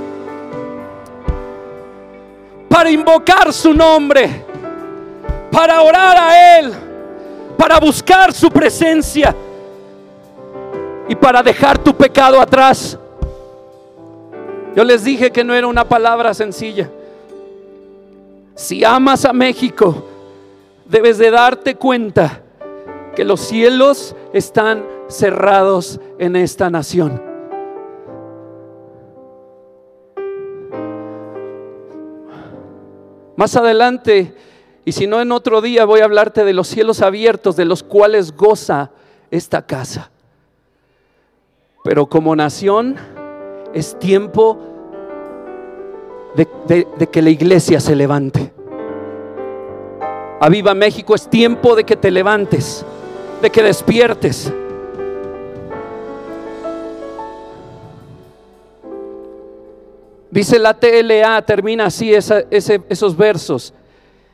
para 2.67 2.91
invocar 2.91 3.53
su 3.53 3.73
nombre, 3.73 4.43
para 5.49 5.81
orar 5.81 6.17
a 6.17 6.59
Él, 6.59 6.73
para 7.57 7.79
buscar 7.79 8.33
su 8.33 8.49
presencia 8.49 9.33
y 11.07 11.15
para 11.15 11.41
dejar 11.41 11.77
tu 11.77 11.95
pecado 11.95 12.41
atrás. 12.41 12.99
Yo 14.75 14.83
les 14.83 15.05
dije 15.05 15.31
que 15.31 15.45
no 15.45 15.55
era 15.55 15.67
una 15.67 15.87
palabra 15.87 16.33
sencilla. 16.33 16.89
Si 18.55 18.83
amas 18.83 19.23
a 19.23 19.31
México, 19.31 20.03
debes 20.83 21.17
de 21.17 21.31
darte 21.31 21.75
cuenta 21.75 22.41
que 23.15 23.23
los 23.23 23.39
cielos 23.39 24.17
están 24.33 24.83
cerrados 25.07 25.97
en 26.19 26.35
esta 26.35 26.69
nación. 26.69 27.26
Más 33.38 33.56
adelante, 33.56 34.34
y 34.84 34.91
si 34.94 35.06
no 35.06 35.22
en 35.22 35.32
otro 35.32 35.62
día, 35.62 35.86
voy 35.86 36.01
a 36.01 36.06
hablarte 36.06 36.44
de 36.44 36.53
los 36.53 36.67
cielos 36.67 37.01
abiertos 37.01 37.56
de 37.56 37.65
los 37.65 37.84
cuales 37.84 38.36
goza 38.36 38.89
esta 39.29 39.65
casa. 39.65 40.10
Pero 41.84 42.08
como 42.08 42.36
nación 42.36 42.96
es 43.75 43.98
tiempo 44.00 44.58
de, 46.36 47.08
que 47.12 47.22
la 47.22 47.29
iglesia 47.29 47.79
se 47.79 47.96
levante. 47.96 48.51
Aviva 50.39 50.74
México, 50.74 51.13
es 51.13 51.29
tiempo 51.29 51.75
de 51.75 51.84
que 51.84 51.96
te 51.96 52.10
levantes, 52.10 52.84
de 53.41 53.51
que 53.51 53.62
despiertes. 53.62 54.51
Dice 60.29 60.60
la 60.60 60.74
TLA, 60.74 61.41
termina 61.43 61.86
así 61.86 62.13
esos 62.13 63.17
versos. 63.17 63.74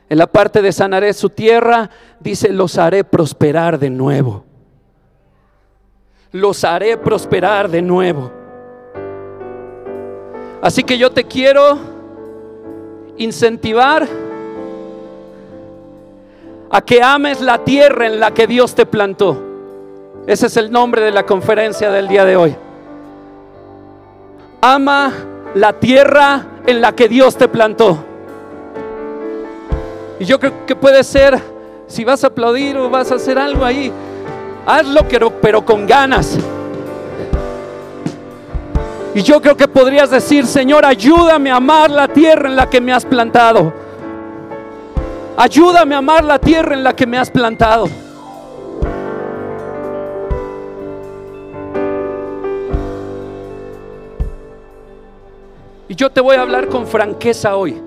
En 0.08 0.18
la 0.18 0.26
parte 0.26 0.60
de 0.60 0.72
sanaré 0.72 1.12
su 1.12 1.30
tierra, 1.30 1.88
dice, 2.20 2.50
los 2.50 2.78
haré 2.78 3.04
prosperar 3.04 3.78
de 3.78 3.90
nuevo. 3.90 4.44
Los 6.32 6.64
haré 6.64 6.96
prosperar 6.96 7.70
de 7.70 7.80
nuevo. 7.80 8.30
Así 10.60 10.82
que 10.82 10.98
yo 10.98 11.10
te 11.10 11.24
quiero 11.24 11.78
incentivar 13.16 14.06
a 16.70 16.80
que 16.80 17.02
ames 17.02 17.40
la 17.40 17.62
tierra 17.62 18.06
en 18.06 18.18
la 18.18 18.34
que 18.34 18.46
Dios 18.46 18.74
te 18.74 18.84
plantó. 18.84 19.40
Ese 20.26 20.46
es 20.46 20.56
el 20.56 20.72
nombre 20.72 21.02
de 21.02 21.12
la 21.12 21.24
conferencia 21.24 21.90
del 21.90 22.08
día 22.08 22.24
de 22.24 22.36
hoy. 22.36 22.56
Ama 24.60 25.12
la 25.54 25.72
tierra 25.74 26.44
en 26.66 26.80
la 26.80 26.92
que 26.92 27.08
Dios 27.08 27.36
te 27.36 27.48
plantó. 27.48 27.98
Y 30.18 30.24
yo 30.24 30.38
creo 30.38 30.66
que 30.66 30.76
puede 30.76 31.02
ser, 31.04 31.40
si 31.86 32.04
vas 32.04 32.24
a 32.24 32.28
aplaudir 32.28 32.76
o 32.76 32.90
vas 32.90 33.10
a 33.10 33.16
hacer 33.16 33.38
algo 33.38 33.64
ahí, 33.64 33.92
hazlo 34.66 35.02
pero 35.40 35.64
con 35.64 35.86
ganas. 35.86 36.38
Y 39.14 39.22
yo 39.22 39.40
creo 39.40 39.56
que 39.56 39.68
podrías 39.68 40.10
decir, 40.10 40.44
Señor, 40.44 40.84
ayúdame 40.84 41.50
a 41.50 41.56
amar 41.56 41.90
la 41.90 42.08
tierra 42.08 42.48
en 42.48 42.56
la 42.56 42.68
que 42.68 42.80
me 42.80 42.92
has 42.92 43.04
plantado. 43.04 43.72
Ayúdame 45.36 45.94
a 45.94 45.98
amar 45.98 46.24
la 46.24 46.38
tierra 46.38 46.74
en 46.74 46.82
la 46.82 46.94
que 46.94 47.06
me 47.06 47.18
has 47.18 47.30
plantado. 47.30 47.88
Y 55.88 55.94
yo 55.94 56.10
te 56.10 56.20
voy 56.20 56.36
a 56.36 56.42
hablar 56.42 56.68
con 56.68 56.86
franqueza 56.86 57.56
hoy. 57.56 57.80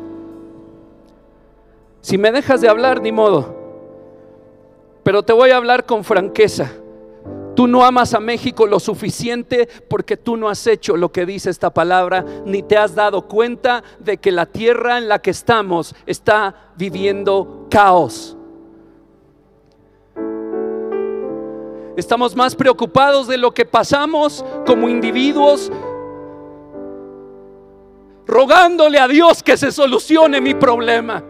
Si 2.02 2.18
me 2.18 2.32
dejas 2.32 2.62
de 2.62 2.70
hablar, 2.70 3.02
ni 3.02 3.12
modo. 3.12 3.56
Pero 5.04 5.24
te 5.24 5.34
voy 5.34 5.50
a 5.50 5.58
hablar 5.58 5.86
con 5.86 6.04
franqueza. 6.04 6.72
Tú 7.56 7.66
no 7.66 7.84
amas 7.84 8.14
a 8.14 8.20
México 8.20 8.68
lo 8.68 8.80
suficiente 8.80 9.68
porque 9.90 10.16
tú 10.16 10.38
no 10.38 10.48
has 10.48 10.68
hecho 10.68 10.96
lo 10.96 11.12
que 11.12 11.26
dice 11.26 11.50
esta 11.50 11.74
palabra, 11.74 12.24
ni 12.46 12.62
te 12.62 12.78
has 12.78 12.94
dado 12.94 13.24
cuenta 13.24 13.84
de 14.00 14.18
que 14.18 14.32
la 14.32 14.46
tierra 14.46 15.00
en 15.00 15.10
la 15.10 15.20
que 15.20 15.32
estamos 15.32 15.96
está 16.06 16.72
viviendo 16.78 17.66
caos. 17.72 18.38
Estamos 21.98 22.36
más 22.36 22.56
preocupados 22.56 23.28
de 23.28 23.40
lo 23.40 23.56
que 23.56 23.66
pasamos 23.66 24.46
como 24.68 24.88
individuos, 24.88 25.72
rogándole 28.28 29.00
a 29.00 29.08
Dios 29.08 29.42
que 29.42 29.58
se 29.58 29.72
solucione 29.72 30.42
mi 30.42 30.54
problema. 30.54 31.24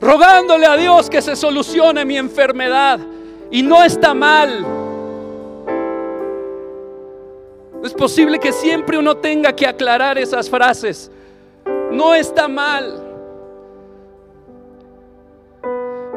Rogándole 0.00 0.66
a 0.66 0.76
Dios 0.76 1.10
que 1.10 1.20
se 1.20 1.34
solucione 1.34 2.04
mi 2.04 2.16
enfermedad 2.16 3.00
y 3.50 3.62
no 3.62 3.82
está 3.82 4.14
mal. 4.14 4.64
Es 7.82 7.92
posible 7.92 8.38
que 8.38 8.52
siempre 8.52 8.98
uno 8.98 9.16
tenga 9.16 9.54
que 9.54 9.66
aclarar 9.66 10.16
esas 10.18 10.48
frases. 10.48 11.10
No 11.90 12.14
está 12.14 12.46
mal. 12.46 13.02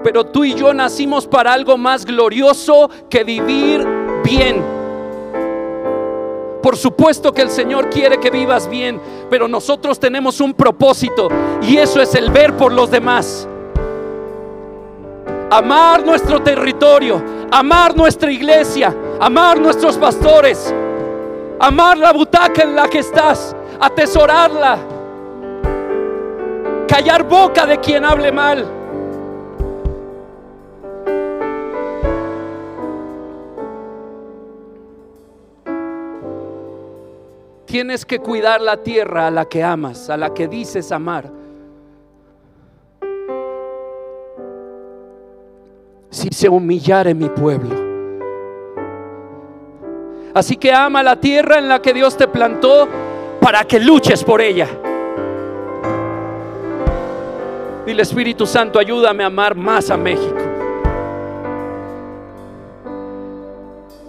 Pero 0.04 0.26
tú 0.26 0.46
y 0.46 0.54
yo 0.54 0.74
nacimos 0.74 1.28
para 1.28 1.54
algo 1.54 1.78
más 1.78 2.06
glorioso 2.06 2.90
que 3.10 3.24
vivir 3.24 3.86
bien. 4.24 4.79
Por 6.62 6.76
supuesto 6.76 7.32
que 7.32 7.42
el 7.42 7.50
Señor 7.50 7.90
quiere 7.90 8.20
que 8.20 8.30
vivas 8.30 8.70
bien, 8.70 9.02
pero 9.30 9.48
nosotros 9.48 10.00
tenemos 10.00 10.42
un 10.42 10.54
propósito 10.54 11.30
y 11.62 11.78
eso 11.78 12.02
es 12.02 12.16
el 12.16 12.32
ver 12.32 12.56
por 12.58 12.74
los 12.74 12.92
demás 12.92 13.48
amar 15.50 16.06
nuestro 16.06 16.42
territorio, 16.42 17.24
amar 17.52 17.96
nuestra 17.96 18.32
iglesia, 18.32 18.96
amar 19.20 19.60
nuestros 19.60 19.98
pastores, 19.98 20.74
amar 21.60 21.98
la 21.98 22.14
butaca 22.14 22.64
en 22.64 22.76
la 22.76 22.88
que 22.88 23.00
estás, 23.00 23.56
atesorarla, 23.80 24.78
callar 26.88 27.24
boca 27.24 27.66
de 27.66 27.80
quien 27.80 28.06
hable 28.06 28.32
mal. 28.32 28.79
Tienes 37.70 38.04
que 38.04 38.18
cuidar 38.18 38.62
la 38.62 38.78
tierra 38.78 39.28
a 39.28 39.32
la 39.32 39.46
que 39.46 39.64
amas, 39.64 40.10
a 40.10 40.18
la 40.18 40.34
que 40.34 40.48
dices 40.48 40.92
amar. 40.92 41.32
si 46.10 46.30
se 46.32 46.50
humillare 46.50 47.14
mi 47.14 47.30
pueblo. 47.30 47.76
Así 50.34 50.58
que 50.58 50.74
ama 50.74 51.04
la 51.04 51.18
tierra 51.18 51.60
en 51.60 51.70
la 51.70 51.80
que 51.80 51.94
Dios 51.94 52.18
te 52.18 52.28
plantó 52.28 52.88
para 53.40 53.64
que 53.64 53.80
luches 53.80 54.24
por 54.24 54.42
ella. 54.42 54.68
Dile 57.86 58.02
Espíritu 58.02 58.48
Santo, 58.48 58.80
ayúdame 58.80 59.24
a 59.24 59.28
amar 59.28 59.56
más 59.56 59.92
a 59.92 59.98
México. 59.98 60.50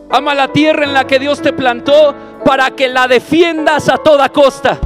Ama 0.08 0.34
la 0.34 0.48
tierra 0.48 0.84
en 0.84 0.94
la 0.94 1.06
que 1.06 1.18
Dios 1.18 1.42
te 1.42 1.52
plantó 1.52 2.14
para 2.44 2.70
que 2.70 2.88
la 2.88 3.08
defiendas 3.08 3.88
a 3.88 3.98
toda 3.98 4.28
costa. 4.28 4.78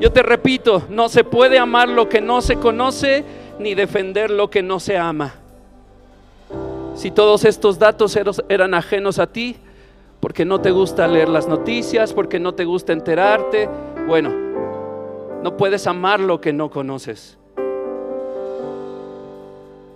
Yo 0.00 0.10
te 0.10 0.22
repito, 0.22 0.82
no 0.88 1.08
se 1.08 1.24
puede 1.24 1.58
amar 1.58 1.88
lo 1.88 2.08
que 2.08 2.20
no 2.20 2.40
se 2.40 2.56
conoce 2.56 3.24
ni 3.58 3.74
defender 3.74 4.30
lo 4.30 4.50
que 4.50 4.62
no 4.62 4.80
se 4.80 4.96
ama 4.98 5.34
si 6.94 7.10
todos 7.10 7.44
estos 7.44 7.78
datos 7.78 8.16
eran 8.48 8.74
ajenos 8.74 9.18
a 9.18 9.26
ti, 9.26 9.56
porque 10.20 10.44
no 10.44 10.60
te 10.60 10.70
gusta 10.70 11.08
leer 11.08 11.28
las 11.28 11.48
noticias, 11.48 12.12
porque 12.12 12.38
no 12.38 12.54
te 12.54 12.64
gusta 12.64 12.92
enterarte, 12.92 13.68
bueno, 14.06 14.30
no 15.42 15.56
puedes 15.56 15.86
amar 15.86 16.20
lo 16.20 16.40
que 16.40 16.52
no 16.52 16.70
conoces. 16.70 17.38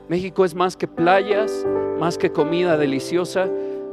México 0.09 0.45
es 0.45 0.55
más 0.55 0.77
que 0.77 0.89
playas, 0.89 1.65
más 1.99 2.17
que 2.17 2.31
comida 2.31 2.77
deliciosa. 2.77 3.49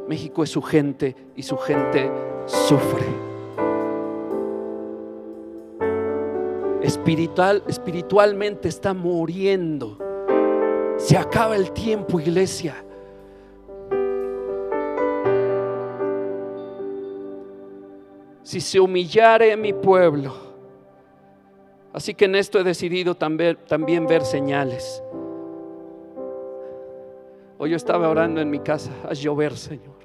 México 0.07 0.43
es 0.43 0.49
su 0.49 0.61
gente 0.61 1.15
y 1.35 1.43
su 1.43 1.57
gente 1.57 2.11
sufre. 2.45 3.05
Espiritual, 6.81 7.63
espiritualmente 7.67 8.67
está 8.67 8.93
muriendo. 8.93 9.97
Se 10.97 11.17
acaba 11.17 11.55
el 11.55 11.71
tiempo, 11.71 12.19
iglesia. 12.19 12.75
si 18.43 18.61
se 18.61 18.79
humillare 18.79 19.57
mi 19.57 19.73
pueblo. 19.73 20.31
Así 21.91 22.13
que 22.13 22.25
en 22.25 22.35
esto 22.35 22.59
he 22.59 22.63
decidido 22.63 23.15
también, 23.15 23.57
también 23.67 24.05
ver 24.05 24.23
señales. 24.23 25.01
Hoy 27.63 27.69
yo 27.69 27.78
estaba 27.78 28.10
orando 28.10 28.41
en 28.41 28.49
mi 28.49 28.60
casa, 28.60 28.91
haz 29.10 29.21
llover, 29.21 29.56
Señor. 29.56 29.95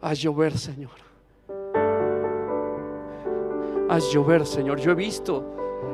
Haz 0.00 0.18
llover, 0.18 0.58
Señor. 0.58 0.90
Haz 3.88 4.12
llover, 4.12 4.44
Señor. 4.44 4.80
Yo 4.80 4.90
he 4.90 4.96
visto 4.96 5.44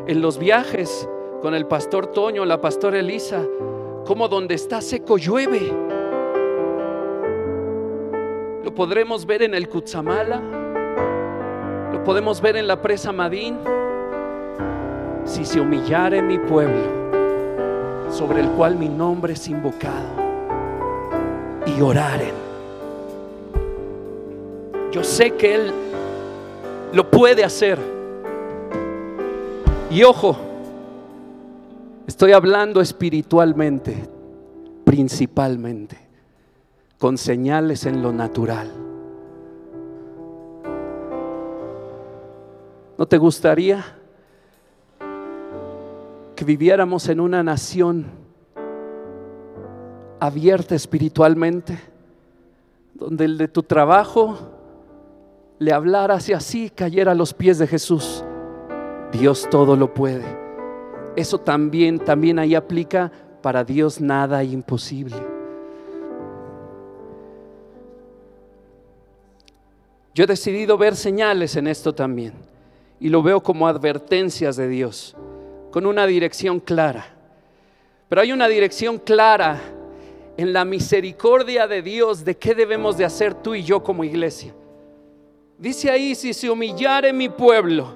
en 0.07 0.23
los 0.23 0.39
viajes 0.39 1.07
con 1.43 1.55
el 1.55 1.67
pastor 1.67 2.07
Toño, 2.07 2.47
la 2.47 2.63
pastora 2.63 2.99
Elisa, 2.99 3.47
como 4.07 4.27
donde 4.27 4.55
está 4.55 4.81
seco 4.81 5.19
llueve. 5.19 5.71
Lo 8.65 8.75
podremos 8.75 9.27
ver 9.27 9.43
en 9.43 9.55
el 9.55 9.69
Cutzamala 9.69 10.41
lo 11.93 12.03
podemos 12.05 12.41
ver 12.41 12.57
en 12.57 12.67
la 12.67 12.81
presa 12.81 13.13
Madín. 13.13 13.59
Si 15.27 15.45
se 15.45 15.61
humillare 15.61 16.23
mi 16.23 16.39
pueblo, 16.39 18.09
sobre 18.11 18.41
el 18.41 18.49
cual 18.53 18.77
mi 18.77 18.89
nombre 18.89 19.35
es 19.35 19.47
invocado 19.47 20.20
y 21.67 21.81
oraren. 21.81 22.35
Yo 24.93 25.05
sé 25.05 25.33
que 25.33 25.55
Él 25.55 25.73
lo 26.93 27.11
puede 27.11 27.45
hacer. 27.45 27.79
Y 29.91 30.03
ojo, 30.03 30.37
estoy 32.07 32.33
hablando 32.33 32.81
espiritualmente, 32.81 34.09
principalmente, 34.85 35.97
con 36.99 37.19
señales 37.19 37.87
en 37.87 38.03
lo 38.03 38.13
natural. 38.13 38.71
¿No 42.99 43.07
te 43.07 43.17
gustaría 43.17 43.85
que 46.37 46.45
viviéramos 46.45 47.09
en 47.09 47.21
una 47.21 47.43
nación 47.43 48.20
abierta 50.21 50.75
espiritualmente, 50.75 51.79
donde 52.95 53.25
el 53.25 53.39
de 53.39 53.49
tu 53.49 53.63
trabajo 53.63 54.39
le 55.59 55.73
hablara 55.73 56.19
y 56.27 56.33
así, 56.33 56.71
cayera 56.71 57.13
a 57.13 57.15
los 57.15 57.35
pies 57.35 57.59
de 57.59 57.67
Jesús? 57.67 58.25
Dios 59.13 59.49
todo 59.51 59.75
lo 59.75 59.93
puede. 59.93 60.25
Eso 61.17 61.39
también, 61.39 61.99
también 61.99 62.39
ahí 62.39 62.55
aplica 62.55 63.11
para 63.43 63.65
Dios 63.65 64.01
nada 64.01 64.45
imposible. 64.45 65.17
Yo 70.15 70.25
he 70.25 70.27
decidido 70.27 70.77
ver 70.77 70.97
señales 70.97 71.57
en 71.57 71.67
esto 71.67 71.95
también 71.95 72.35
y 72.99 73.09
lo 73.09 73.23
veo 73.23 73.43
como 73.43 73.67
advertencias 73.67 74.57
de 74.57 74.69
Dios, 74.69 75.17
con 75.71 75.87
una 75.87 76.07
dirección 76.07 76.61
clara. 76.61 77.07
Pero 78.09 78.21
hay 78.21 78.33
una 78.33 78.49
dirección 78.49 78.99
clara 78.99 79.61
en 80.41 80.55
la 80.55 80.65
misericordia 80.65 81.67
de 81.67 81.83
Dios 81.83 82.25
de 82.25 82.35
qué 82.35 82.55
debemos 82.55 82.97
de 82.97 83.05
hacer 83.05 83.35
tú 83.35 83.55
y 83.55 83.63
yo 83.63 83.83
como 83.83 84.05
iglesia. 84.05 84.55
Dice 85.59 85.91
ahí, 85.91 86.15
si 86.15 86.33
se 86.33 86.49
humillare 86.49 87.13
mi 87.13 87.29
pueblo. 87.29 87.95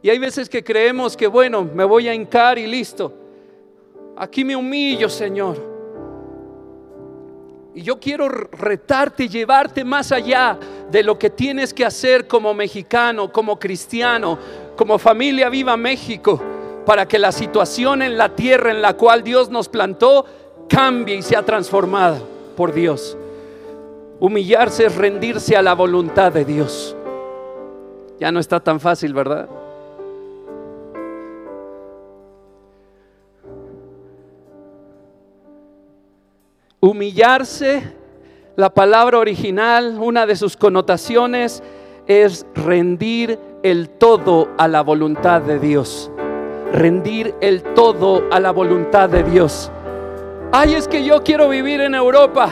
Y 0.00 0.08
hay 0.08 0.18
veces 0.18 0.48
que 0.48 0.64
creemos 0.64 1.14
que, 1.14 1.26
bueno, 1.26 1.62
me 1.62 1.84
voy 1.84 2.08
a 2.08 2.14
hincar 2.14 2.58
y 2.58 2.66
listo. 2.66 3.12
Aquí 4.16 4.44
me 4.44 4.56
humillo, 4.56 5.10
Señor. 5.10 5.58
Y 7.74 7.82
yo 7.82 8.00
quiero 8.00 8.26
retarte 8.28 9.24
y 9.24 9.28
llevarte 9.28 9.84
más 9.84 10.10
allá 10.10 10.58
de 10.90 11.02
lo 11.02 11.18
que 11.18 11.28
tienes 11.28 11.74
que 11.74 11.84
hacer 11.84 12.26
como 12.26 12.54
mexicano, 12.54 13.30
como 13.30 13.58
cristiano, 13.58 14.38
como 14.74 14.98
familia 14.98 15.50
viva 15.50 15.76
México, 15.76 16.40
para 16.86 17.06
que 17.06 17.18
la 17.18 17.30
situación 17.30 18.00
en 18.00 18.16
la 18.16 18.34
tierra 18.34 18.70
en 18.70 18.80
la 18.80 18.94
cual 18.94 19.22
Dios 19.22 19.50
nos 19.50 19.68
plantó 19.68 20.24
cambie 20.72 21.16
y 21.16 21.22
sea 21.22 21.42
transformada 21.42 22.18
por 22.56 22.72
Dios. 22.72 23.16
Humillarse 24.18 24.86
es 24.86 24.96
rendirse 24.96 25.54
a 25.54 25.62
la 25.62 25.74
voluntad 25.74 26.32
de 26.32 26.46
Dios. 26.46 26.96
Ya 28.18 28.32
no 28.32 28.40
está 28.40 28.58
tan 28.58 28.80
fácil, 28.80 29.12
¿verdad? 29.12 29.48
Humillarse, 36.80 37.82
la 38.56 38.72
palabra 38.72 39.18
original, 39.18 39.98
una 40.00 40.24
de 40.24 40.36
sus 40.36 40.56
connotaciones 40.56 41.62
es 42.06 42.46
rendir 42.54 43.38
el 43.62 43.90
todo 43.90 44.48
a 44.56 44.68
la 44.68 44.82
voluntad 44.82 45.42
de 45.42 45.58
Dios. 45.58 46.10
Rendir 46.72 47.34
el 47.40 47.62
todo 47.74 48.24
a 48.30 48.40
la 48.40 48.50
voluntad 48.50 49.10
de 49.10 49.22
Dios. 49.22 49.70
Ay, 50.54 50.74
es 50.74 50.86
que 50.86 51.02
yo 51.02 51.22
quiero 51.22 51.48
vivir 51.48 51.80
en 51.80 51.94
Europa. 51.94 52.50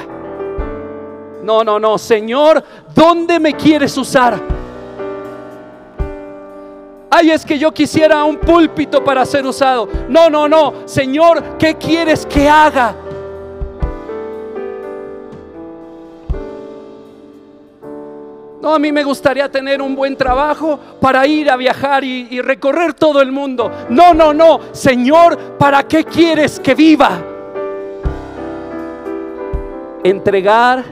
No, 1.42 1.62
no, 1.62 1.78
no, 1.78 1.98
Señor, 1.98 2.64
¿dónde 2.94 3.38
me 3.38 3.52
quieres 3.52 3.94
usar? 3.98 4.40
Ay, 7.10 7.30
es 7.30 7.44
que 7.44 7.58
yo 7.58 7.72
quisiera 7.72 8.24
un 8.24 8.38
púlpito 8.38 9.04
para 9.04 9.26
ser 9.26 9.44
usado. 9.44 9.86
No, 10.08 10.30
no, 10.30 10.48
no, 10.48 10.72
Señor, 10.86 11.58
¿qué 11.58 11.74
quieres 11.74 12.24
que 12.24 12.48
haga? 12.48 12.94
No, 18.62 18.74
a 18.74 18.78
mí 18.78 18.92
me 18.92 19.04
gustaría 19.04 19.50
tener 19.50 19.82
un 19.82 19.94
buen 19.94 20.16
trabajo 20.16 20.80
para 21.02 21.26
ir 21.26 21.50
a 21.50 21.56
viajar 21.56 22.02
y, 22.02 22.40
recorrer 22.40 22.94
todo 22.94 23.20
el 23.20 23.30
mundo. 23.30 23.70
No, 23.90 24.14
no, 24.14 24.32
no. 24.32 24.60
Señor, 24.72 25.36
¿para 25.58 25.82
qué 25.86 26.04
quieres 26.04 26.58
que 26.60 26.74
viva? 26.74 27.29
Entregar, 30.02 30.84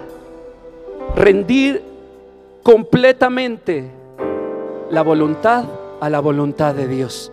rendir 1.16 1.82
completamente 2.62 3.90
la 4.90 5.02
voluntad 5.02 5.64
a 6.00 6.10
la 6.10 6.20
voluntad 6.20 6.74
de 6.74 6.86
Dios. 6.86 7.32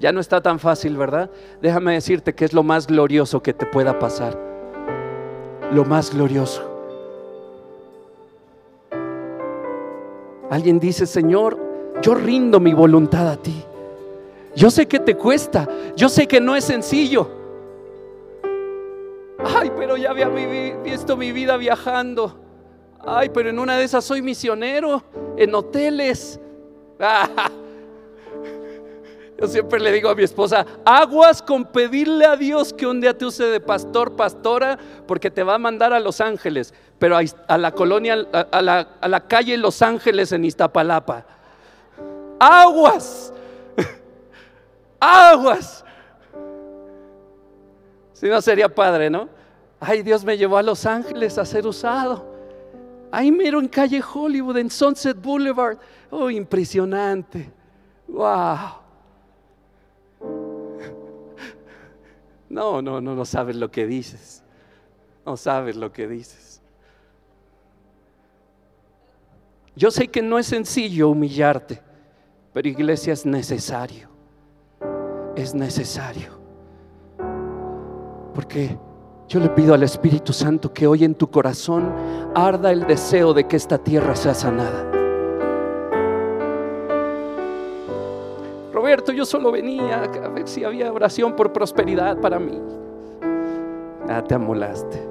Ya 0.00 0.12
no 0.12 0.20
está 0.20 0.40
tan 0.40 0.58
fácil, 0.58 0.96
¿verdad? 0.96 1.30
Déjame 1.60 1.94
decirte 1.94 2.34
que 2.34 2.44
es 2.44 2.52
lo 2.52 2.62
más 2.62 2.86
glorioso 2.86 3.42
que 3.42 3.52
te 3.52 3.66
pueda 3.66 3.98
pasar. 3.98 4.38
Lo 5.72 5.84
más 5.84 6.12
glorioso. 6.12 6.62
Alguien 10.50 10.80
dice, 10.80 11.06
Señor, 11.06 11.58
yo 12.00 12.14
rindo 12.14 12.58
mi 12.58 12.72
voluntad 12.72 13.28
a 13.28 13.36
ti. 13.36 13.64
Yo 14.56 14.70
sé 14.70 14.86
que 14.86 14.98
te 14.98 15.16
cuesta, 15.16 15.68
yo 15.94 16.08
sé 16.08 16.26
que 16.26 16.40
no 16.40 16.56
es 16.56 16.64
sencillo. 16.64 17.37
Ay, 19.38 19.70
pero 19.76 19.96
ya 19.96 20.10
había 20.10 20.28
visto 20.28 21.16
mi 21.16 21.30
vida 21.32 21.56
viajando. 21.56 22.36
Ay, 23.06 23.28
pero 23.28 23.48
en 23.50 23.58
una 23.58 23.76
de 23.76 23.84
esas 23.84 24.04
soy 24.04 24.20
misionero, 24.20 25.04
en 25.36 25.54
hoteles. 25.54 26.40
Yo 29.40 29.46
siempre 29.46 29.78
le 29.78 29.92
digo 29.92 30.08
a 30.08 30.16
mi 30.16 30.24
esposa, 30.24 30.66
aguas 30.84 31.40
con 31.40 31.64
pedirle 31.64 32.26
a 32.26 32.34
Dios 32.34 32.72
que 32.72 32.88
un 32.88 33.00
día 33.00 33.16
te 33.16 33.24
use 33.24 33.44
de 33.44 33.60
pastor, 33.60 34.16
pastora, 34.16 34.76
porque 35.06 35.30
te 35.30 35.44
va 35.44 35.54
a 35.54 35.58
mandar 35.58 35.92
a 35.92 36.00
Los 36.00 36.20
Ángeles, 36.20 36.74
pero 36.98 37.16
a, 37.16 37.22
la 37.58 37.70
colonia, 37.70 38.26
a, 38.50 38.60
la, 38.60 38.88
a 39.00 39.06
la 39.06 39.28
calle 39.28 39.56
Los 39.56 39.80
Ángeles 39.80 40.32
en 40.32 40.44
Iztapalapa. 40.44 41.24
Aguas, 42.40 43.32
aguas. 44.98 45.84
Si 48.18 48.26
no 48.28 48.42
sería 48.42 48.68
padre, 48.68 49.08
¿no? 49.08 49.28
Ay, 49.78 50.02
Dios 50.02 50.24
me 50.24 50.36
llevó 50.36 50.56
a 50.56 50.62
Los 50.64 50.84
Ángeles 50.86 51.38
a 51.38 51.44
ser 51.44 51.64
usado. 51.64 52.26
Ahí 53.12 53.30
mero 53.30 53.60
en 53.60 53.68
calle 53.68 54.02
Hollywood, 54.02 54.56
en 54.56 54.68
Sunset 54.70 55.16
Boulevard. 55.22 55.78
Oh, 56.10 56.28
impresionante. 56.28 57.48
Wow. 58.08 58.80
No, 62.48 62.82
no, 62.82 63.00
no, 63.00 63.14
no 63.14 63.24
sabes 63.24 63.54
lo 63.54 63.70
que 63.70 63.86
dices. 63.86 64.42
No 65.24 65.36
sabes 65.36 65.76
lo 65.76 65.92
que 65.92 66.08
dices. 66.08 66.60
Yo 69.76 69.92
sé 69.92 70.08
que 70.08 70.22
no 70.22 70.40
es 70.40 70.46
sencillo 70.46 71.10
humillarte, 71.10 71.80
pero 72.52 72.66
iglesia 72.66 73.12
es 73.12 73.24
necesario. 73.24 74.08
Es 75.36 75.54
necesario. 75.54 76.37
Porque 78.38 78.78
yo 79.26 79.40
le 79.40 79.48
pido 79.48 79.74
al 79.74 79.82
Espíritu 79.82 80.32
Santo 80.32 80.72
que 80.72 80.86
hoy 80.86 81.02
en 81.02 81.16
tu 81.16 81.28
corazón 81.28 81.92
arda 82.36 82.70
el 82.70 82.86
deseo 82.86 83.34
de 83.34 83.48
que 83.48 83.56
esta 83.56 83.78
tierra 83.78 84.14
sea 84.14 84.32
sanada. 84.32 84.88
Roberto, 88.72 89.10
yo 89.10 89.24
solo 89.24 89.50
venía 89.50 90.04
a 90.04 90.28
ver 90.28 90.46
si 90.46 90.62
había 90.62 90.92
oración 90.92 91.34
por 91.34 91.52
prosperidad 91.52 92.20
para 92.20 92.38
mí. 92.38 92.60
Ah, 94.08 94.22
te 94.22 94.36
amolaste. 94.36 95.02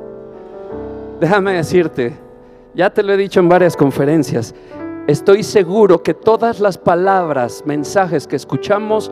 Déjame 1.19 1.55
decirte, 1.55 2.17
ya 2.73 2.89
te 2.89 3.03
lo 3.03 3.11
he 3.11 3.17
dicho 3.17 3.41
en 3.41 3.49
varias 3.49 3.75
conferencias, 3.75 4.55
estoy 5.05 5.43
seguro 5.43 6.01
que 6.01 6.13
todas 6.13 6.61
las 6.61 6.77
palabras, 6.77 7.61
mensajes 7.65 8.25
que 8.25 8.37
escuchamos 8.37 9.11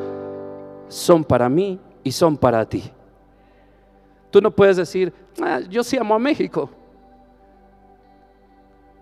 son 0.87 1.25
para 1.25 1.49
mí 1.49 1.81
y 2.01 2.13
son 2.13 2.37
para 2.37 2.63
ti. 2.63 2.94
Tú 4.35 4.41
no 4.41 4.51
puedes 4.51 4.75
decir, 4.75 5.13
ah, 5.41 5.61
yo 5.61 5.81
sí 5.81 5.95
amo 5.95 6.13
a 6.13 6.19
México. 6.19 6.69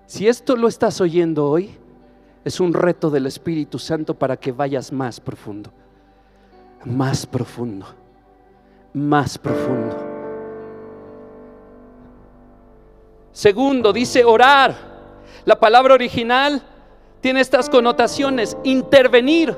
Si 0.05 0.27
esto 0.27 0.55
lo 0.55 0.67
estás 0.67 1.01
oyendo 1.01 1.49
hoy, 1.49 1.75
es 2.45 2.59
un 2.59 2.71
reto 2.71 3.09
del 3.09 3.25
Espíritu 3.25 3.79
Santo 3.79 4.13
para 4.13 4.37
que 4.37 4.51
vayas 4.51 4.91
más 4.91 5.19
profundo, 5.19 5.73
más 6.85 7.25
profundo, 7.25 7.87
más 8.93 9.35
profundo. 9.39 9.97
Segundo, 13.31 13.91
dice 13.91 14.23
orar. 14.23 14.75
La 15.45 15.59
palabra 15.59 15.95
original 15.95 16.61
tiene 17.21 17.41
estas 17.41 17.71
connotaciones, 17.71 18.55
intervenir, 18.63 19.57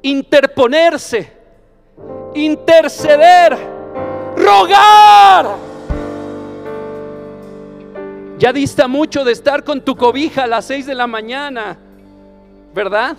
interponerse, 0.00 1.30
interceder, 2.34 3.79
rogar. 4.40 5.56
Ya 8.38 8.52
dista 8.52 8.88
mucho 8.88 9.22
de 9.22 9.32
estar 9.32 9.64
con 9.64 9.82
tu 9.82 9.94
cobija 9.96 10.44
a 10.44 10.46
las 10.46 10.64
seis 10.64 10.86
de 10.86 10.94
la 10.94 11.06
mañana, 11.06 11.76
¿verdad? 12.74 13.16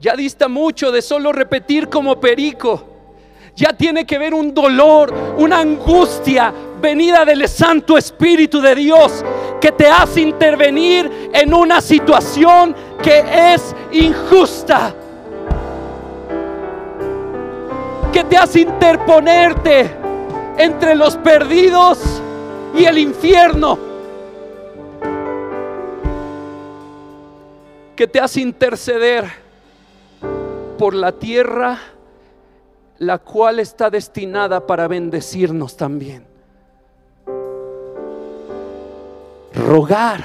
Ya 0.00 0.14
dista 0.14 0.46
mucho 0.46 0.92
de 0.92 1.02
solo 1.02 1.32
repetir 1.32 1.88
como 1.88 2.20
perico. 2.20 2.84
Ya 3.56 3.72
tiene 3.72 4.06
que 4.06 4.16
ver 4.16 4.32
un 4.32 4.54
dolor, 4.54 5.12
una 5.36 5.58
angustia 5.58 6.54
venida 6.80 7.24
del 7.24 7.48
Santo 7.48 7.98
Espíritu 7.98 8.60
de 8.60 8.76
Dios 8.76 9.24
que 9.60 9.72
te 9.72 9.88
hace 9.88 10.20
intervenir 10.20 11.30
en 11.32 11.52
una 11.52 11.80
situación 11.80 12.76
que 13.02 13.24
es 13.52 13.74
injusta. 13.90 14.94
Que 18.18 18.24
te 18.24 18.36
hace 18.36 18.62
interponerte 18.62 19.88
entre 20.56 20.96
los 20.96 21.16
perdidos 21.18 22.20
y 22.74 22.84
el 22.84 22.98
infierno. 22.98 23.78
Que 27.94 28.08
te 28.08 28.18
hace 28.18 28.40
interceder 28.40 29.24
por 30.78 30.94
la 30.94 31.12
tierra, 31.12 31.78
la 32.98 33.18
cual 33.18 33.60
está 33.60 33.88
destinada 33.88 34.66
para 34.66 34.88
bendecirnos 34.88 35.76
también. 35.76 36.26
Rogar. 39.54 40.24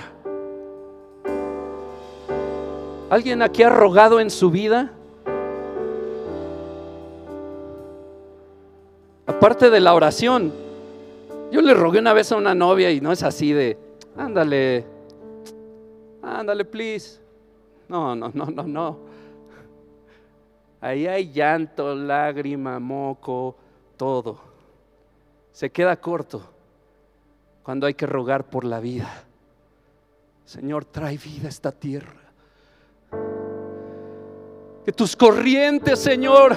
¿Alguien 3.12 3.44
aquí 3.44 3.62
ha 3.62 3.70
rogado 3.70 4.20
en 4.20 4.32
su 4.32 4.50
vida? 4.50 4.90
Aparte 9.26 9.70
de 9.70 9.80
la 9.80 9.94
oración, 9.94 10.54
yo 11.52 11.62
le 11.62 11.74
rogué 11.74 12.00
una 12.00 12.14
vez 12.14 12.32
a 12.32 12.36
una 12.36 12.54
novia 12.54 12.92
y 12.92 13.00
no 13.00 13.12
es 13.12 13.24
así 13.24 13.54
de, 13.54 13.78
ándale, 14.18 14.86
ándale, 16.22 16.66
please. 16.66 17.20
No, 17.88 18.16
no, 18.16 18.32
no, 18.34 18.46
no, 18.48 18.64
no. 18.64 18.98
Ahí 20.82 21.08
hay 21.08 21.32
llanto, 21.32 21.96
lágrima, 21.96 22.80
moco, 22.80 23.56
todo. 23.96 24.40
Se 25.54 25.70
queda 25.70 25.96
corto 25.96 26.44
cuando 27.62 27.88
hay 27.88 27.94
que 27.94 28.06
rogar 28.06 28.44
por 28.44 28.66
la 28.66 28.80
vida. 28.80 29.10
Señor, 30.44 30.84
trae 30.84 31.18
vida 31.18 31.46
a 31.46 31.50
esta 31.50 31.72
tierra. 31.72 32.20
Que 34.84 34.92
tus 34.92 35.16
corrientes, 35.16 36.00
Señor, 36.00 36.56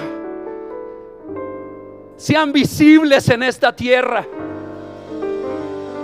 sean 2.17 2.51
visibles 2.51 3.29
en 3.29 3.43
esta 3.43 3.73
tierra. 3.73 4.25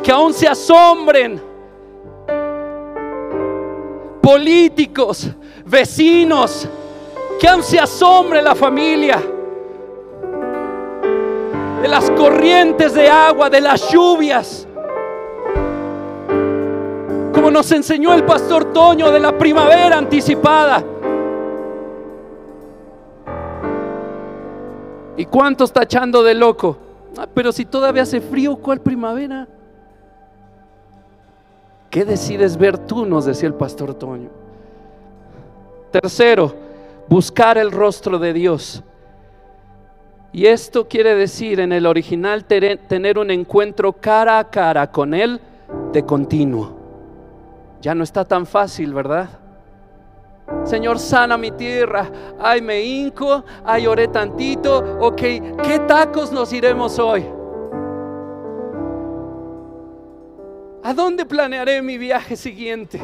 Que 0.02 0.12
aún 0.12 0.34
se 0.34 0.48
asombren 0.48 1.42
políticos, 4.22 5.30
vecinos, 5.66 6.68
que 7.40 7.48
aún 7.48 7.64
se 7.64 7.80
asombre 7.80 8.42
la 8.42 8.56
familia 8.56 9.22
de 11.82 11.88
las 11.90 12.10
corrientes 12.12 12.94
de 12.94 13.10
agua, 13.10 13.50
de 13.50 13.60
las 13.60 13.92
lluvias. 13.92 14.66
Como 17.34 17.52
nos 17.52 17.70
enseñó 17.74 18.14
el 18.14 18.24
pastor 18.24 18.72
Toño 18.72 19.12
de 19.12 19.20
la 19.20 19.38
primavera 19.38 19.98
anticipada. 19.98 20.84
¿Y 25.18 25.26
cuánto 25.26 25.64
está 25.66 25.84
echando 25.84 26.24
de 26.24 26.34
loco? 26.34 26.78
Ah, 27.18 27.28
pero 27.32 27.52
si 27.52 27.66
todavía 27.66 28.04
hace 28.04 28.22
frío, 28.22 28.56
¿cuál 28.56 28.82
primavera? 28.82 29.48
¿Qué 31.90 32.06
decides 32.06 32.58
ver 32.58 32.78
tú? 32.80 33.06
Nos 33.06 33.26
decía 33.26 33.48
el 33.48 33.54
pastor 33.54 33.94
Toño. 33.94 34.30
Tercero, 35.92 36.56
buscar 37.08 37.60
el 37.60 37.72
rostro 37.72 38.18
de 38.18 38.34
Dios. 38.34 38.84
Y 40.32 40.48
esto 40.48 40.88
quiere 40.88 41.14
decir 41.14 41.60
en 41.60 41.72
el 41.72 41.86
original 41.86 42.46
tener 42.46 43.20
un 43.20 43.30
encuentro 43.30 43.94
cara 43.94 44.40
a 44.40 44.50
cara 44.50 44.92
con 44.92 45.14
Él 45.14 45.40
de 45.92 46.04
continuo. 46.04 46.76
Ya 47.80 47.94
no 47.94 48.04
está 48.04 48.26
tan 48.26 48.48
fácil, 48.48 48.92
¿verdad? 48.92 49.30
Señor, 50.64 50.98
sana 50.98 51.38
mi 51.38 51.52
tierra. 51.52 52.10
Ay, 52.40 52.62
me 52.62 52.82
hinco. 52.82 53.44
Ay, 53.64 53.86
oré 53.88 54.08
tantito. 54.08 54.78
Ok, 55.00 55.22
¿qué 55.22 55.82
tacos 55.88 56.32
nos 56.32 56.54
iremos 56.54 56.98
hoy? 57.00 57.26
¿A 60.84 60.94
dónde 60.94 61.26
planearé 61.26 61.82
mi 61.82 61.98
viaje 61.98 62.36
siguiente? 62.36 63.00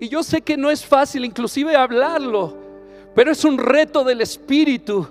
Y 0.00 0.08
yo 0.08 0.22
sé 0.22 0.42
que 0.42 0.56
no 0.56 0.70
es 0.70 0.84
fácil 0.84 1.24
inclusive 1.24 1.74
hablarlo, 1.74 2.54
pero 3.14 3.32
es 3.32 3.44
un 3.44 3.58
reto 3.58 4.04
del 4.04 4.20
Espíritu 4.20 5.08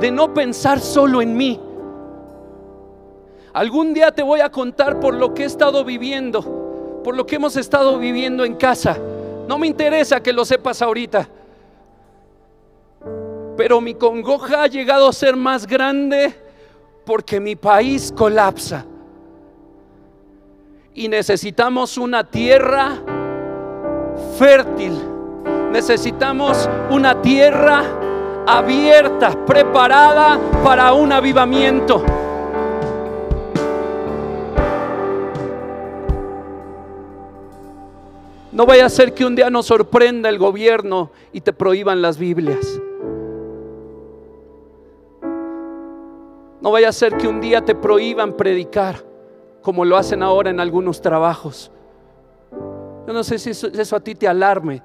de 0.00 0.10
no 0.10 0.32
pensar 0.32 0.80
solo 0.80 1.20
en 1.20 1.36
mí. 1.36 1.60
Algún 3.52 3.92
día 3.92 4.12
te 4.12 4.22
voy 4.22 4.40
a 4.40 4.50
contar 4.50 5.00
por 5.00 5.14
lo 5.14 5.34
que 5.34 5.42
he 5.42 5.46
estado 5.46 5.84
viviendo, 5.84 7.00
por 7.02 7.16
lo 7.16 7.26
que 7.26 7.36
hemos 7.36 7.56
estado 7.56 7.98
viviendo 7.98 8.44
en 8.44 8.54
casa. 8.54 8.96
No 9.48 9.58
me 9.58 9.66
interesa 9.66 10.20
que 10.20 10.32
lo 10.32 10.44
sepas 10.44 10.80
ahorita. 10.82 11.28
Pero 13.56 13.80
mi 13.80 13.94
congoja 13.94 14.62
ha 14.62 14.66
llegado 14.68 15.08
a 15.08 15.12
ser 15.12 15.34
más 15.34 15.66
grande 15.66 16.34
porque 17.04 17.40
mi 17.40 17.56
país 17.56 18.12
colapsa. 18.16 18.86
Y 20.94 21.08
necesitamos 21.08 21.98
una 21.98 22.22
tierra 22.22 23.02
fértil. 24.38 24.92
Necesitamos 25.72 26.68
una 26.90 27.20
tierra 27.20 27.82
abierta, 28.46 29.44
preparada 29.44 30.38
para 30.62 30.92
un 30.92 31.12
avivamiento. 31.12 32.04
No 38.60 38.66
vaya 38.66 38.84
a 38.84 38.90
ser 38.90 39.14
que 39.14 39.24
un 39.24 39.34
día 39.34 39.48
nos 39.48 39.64
sorprenda 39.64 40.28
el 40.28 40.36
gobierno 40.36 41.10
y 41.32 41.40
te 41.40 41.50
prohíban 41.50 42.02
las 42.02 42.18
Biblias. 42.18 42.78
No 46.60 46.70
vaya 46.70 46.90
a 46.90 46.92
ser 46.92 47.16
que 47.16 47.26
un 47.26 47.40
día 47.40 47.64
te 47.64 47.74
prohíban 47.74 48.36
predicar 48.36 49.02
como 49.62 49.82
lo 49.86 49.96
hacen 49.96 50.22
ahora 50.22 50.50
en 50.50 50.60
algunos 50.60 51.00
trabajos. 51.00 51.72
Yo 53.06 53.14
no 53.14 53.24
sé 53.24 53.38
si 53.38 53.48
eso, 53.48 53.96
a 53.96 54.00
ti 54.00 54.14
te 54.14 54.28
alarme. 54.28 54.82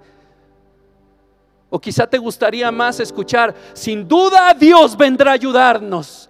O 1.69 1.77
quizá 1.77 2.07
te 2.07 2.17
gustaría 2.17 2.71
más 2.71 3.01
escuchar, 3.01 3.53
sin 3.73 4.07
duda 4.07 4.53
Dios 4.53 4.95
vendrá 4.95 5.31
a 5.31 5.33
ayudarnos. 5.33 6.29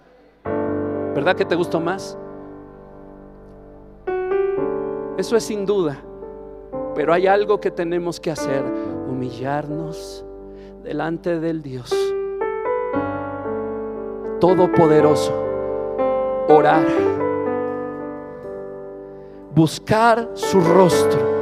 ¿Verdad 1.14 1.36
que 1.36 1.44
te 1.44 1.54
gustó 1.54 1.78
más? 1.78 2.18
Eso 5.16 5.36
es 5.36 5.44
sin 5.44 5.64
duda. 5.64 6.02
Pero 6.96 7.12
hay 7.12 7.28
algo 7.28 7.60
que 7.60 7.70
tenemos 7.70 8.18
que 8.18 8.32
hacer, 8.32 8.64
humillarnos 9.08 10.24
delante 10.82 11.38
del 11.38 11.62
Dios 11.62 11.94
Todopoderoso, 14.40 15.32
orar, 16.48 16.86
buscar 19.54 20.30
su 20.34 20.60
rostro 20.60 21.36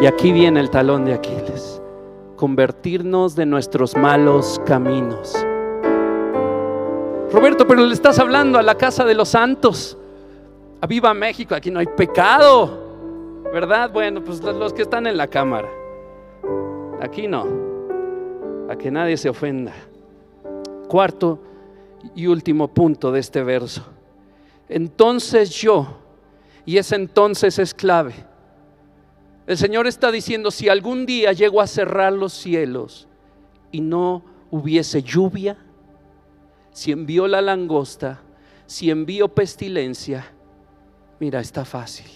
Y 0.00 0.06
aquí 0.06 0.32
viene 0.32 0.60
el 0.60 0.70
talón 0.70 1.04
de 1.04 1.14
Aquiles. 1.14 1.80
Convertirnos 2.36 3.36
de 3.36 3.46
nuestros 3.46 3.96
malos 3.96 4.60
caminos. 4.66 5.34
Roberto, 7.32 7.66
pero 7.66 7.86
le 7.86 7.94
estás 7.94 8.18
hablando 8.18 8.58
a 8.58 8.62
la 8.62 8.74
casa 8.74 9.04
de 9.04 9.14
los 9.14 9.30
santos. 9.30 9.96
Viva 10.86 11.14
México, 11.14 11.54
aquí 11.54 11.70
no 11.70 11.80
hay 11.80 11.86
pecado. 11.86 12.82
¿Verdad? 13.52 13.90
Bueno, 13.92 14.22
pues 14.22 14.40
los 14.40 14.72
que 14.72 14.82
están 14.82 15.06
en 15.06 15.16
la 15.16 15.28
cámara. 15.28 15.68
Aquí 17.00 17.28
no. 17.28 17.46
A 18.68 18.76
que 18.76 18.90
nadie 18.90 19.16
se 19.16 19.28
ofenda. 19.28 19.72
Cuarto 20.88 21.38
y 22.14 22.26
último 22.26 22.68
punto 22.68 23.12
de 23.12 23.20
este 23.20 23.42
verso. 23.42 23.84
Entonces 24.68 25.50
yo, 25.50 25.98
y 26.64 26.78
ese 26.78 26.96
entonces 26.96 27.58
es 27.58 27.74
clave 27.74 28.14
el 29.46 29.58
Señor 29.58 29.86
está 29.86 30.10
diciendo, 30.10 30.50
si 30.50 30.68
algún 30.68 31.04
día 31.04 31.32
llego 31.32 31.60
a 31.60 31.66
cerrar 31.66 32.12
los 32.12 32.32
cielos 32.32 33.06
y 33.70 33.80
no 33.80 34.24
hubiese 34.50 35.02
lluvia, 35.02 35.58
si 36.72 36.92
envió 36.92 37.28
la 37.28 37.42
langosta, 37.42 38.22
si 38.66 38.90
envío 38.90 39.28
pestilencia, 39.28 40.32
mira, 41.20 41.40
está 41.40 41.64
fácil. 41.64 42.06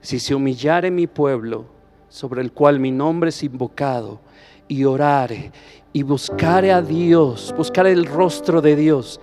Si 0.00 0.18
se 0.18 0.34
humillare 0.34 0.90
mi 0.90 1.06
pueblo, 1.06 1.66
sobre 2.08 2.42
el 2.42 2.52
cual 2.52 2.78
mi 2.78 2.90
nombre 2.90 3.30
es 3.30 3.42
invocado, 3.42 4.20
y 4.68 4.84
orare 4.84 5.52
y 5.92 6.02
buscare 6.02 6.72
a 6.72 6.82
Dios, 6.82 7.54
buscar 7.56 7.86
el 7.86 8.06
rostro 8.06 8.60
de 8.60 8.76
Dios, 8.76 9.20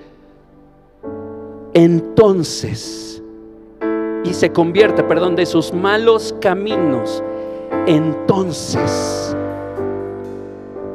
entonces, 1.73 3.21
y 4.23 4.33
se 4.33 4.51
convierte, 4.51 5.03
perdón, 5.03 5.35
de 5.35 5.45
sus 5.45 5.73
malos 5.73 6.35
caminos, 6.39 7.23
entonces, 7.87 9.35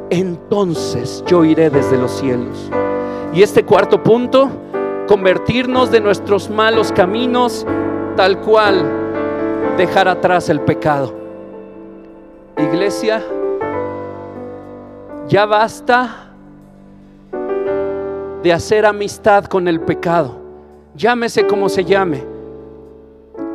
entonces 0.09 1.23
yo 1.27 1.43
iré 1.43 1.69
desde 1.69 1.97
los 1.97 2.11
cielos. 2.11 2.69
Y 3.33 3.41
este 3.43 3.63
cuarto 3.63 4.01
punto, 4.01 4.49
convertirnos 5.07 5.89
de 5.89 6.01
nuestros 6.01 6.49
malos 6.49 6.91
caminos, 6.91 7.65
tal 8.15 8.39
cual 8.41 8.83
dejar 9.77 10.07
atrás 10.07 10.49
el 10.49 10.59
pecado. 10.61 11.13
Iglesia, 12.57 13.23
ya 15.27 15.45
basta 15.45 16.27
de 18.43 18.53
hacer 18.53 18.85
amistad 18.85 19.45
con 19.45 19.67
el 19.67 19.79
pecado. 19.81 20.35
Llámese 20.95 21.45
como 21.47 21.69
se 21.69 21.85
llame. 21.85 22.23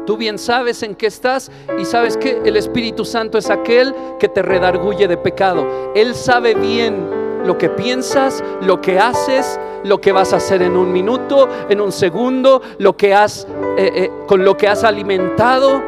Tú 0.07 0.17
bien 0.17 0.39
sabes 0.39 0.83
en 0.83 0.95
qué 0.95 1.07
estás 1.07 1.51
y 1.79 1.85
sabes 1.85 2.17
que 2.17 2.41
el 2.45 2.57
Espíritu 2.57 3.05
Santo 3.05 3.39
es 3.39 3.51
aquel 3.51 3.95
que 4.19 4.29
te 4.29 4.43
redarguye 4.43 5.07
de 5.07 5.17
pecado. 5.17 5.67
Él 5.95 6.15
sabe 6.15 6.55
bien 6.55 7.22
lo 7.45 7.59
que 7.59 7.69
piensas, 7.69 8.43
lo 8.61 8.81
que 8.81 8.99
haces, 8.99 9.59
lo 9.85 10.01
que 10.01 10.13
vas 10.13 10.33
a 10.33 10.37
hacer 10.37 10.63
en 10.63 10.77
un 10.77 10.93
minuto, 10.93 11.49
en 11.69 11.81
un 11.81 11.93
segundo, 11.93 12.63
lo 12.79 12.97
que 12.97 13.15
has 13.15 13.47
eh, 13.77 13.91
eh, 13.95 14.11
con 14.27 14.45
lo 14.45 14.57
que 14.57 14.69
has 14.69 14.85
alimentado 14.85 15.83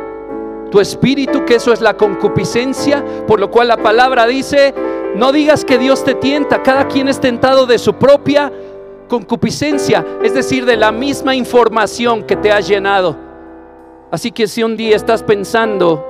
tu 0.71 0.81
espíritu, 0.81 1.45
que 1.45 1.57
eso 1.57 1.73
es 1.73 1.81
la 1.81 1.97
concupiscencia, 1.97 3.05
por 3.27 3.39
lo 3.39 3.51
cual 3.51 3.69
la 3.69 3.77
palabra 3.77 4.27
dice, 4.27 4.75
no 5.15 5.31
digas 5.31 5.65
que 5.65 5.79
Dios 5.79 6.03
te 6.03 6.15
tienta, 6.15 6.63
cada 6.63 6.89
quien 6.89 7.09
es 7.09 7.21
tentado 7.21 7.67
de 7.67 7.79
su 7.79 7.95
propia 7.95 8.53
concupiscencia, 9.09 10.05
es 10.23 10.35
decir, 10.35 10.65
de 10.65 10.77
la 10.77 10.91
misma 10.91 11.37
información 11.37 12.25
que 12.25 12.35
te 12.37 12.51
ha 12.51 12.59
llenado. 12.59 13.17
Así 14.11 14.33
que 14.33 14.49
si 14.49 14.63
un 14.63 14.77
día 14.77 14.97
estás 14.97 15.23
pensando 15.23 16.05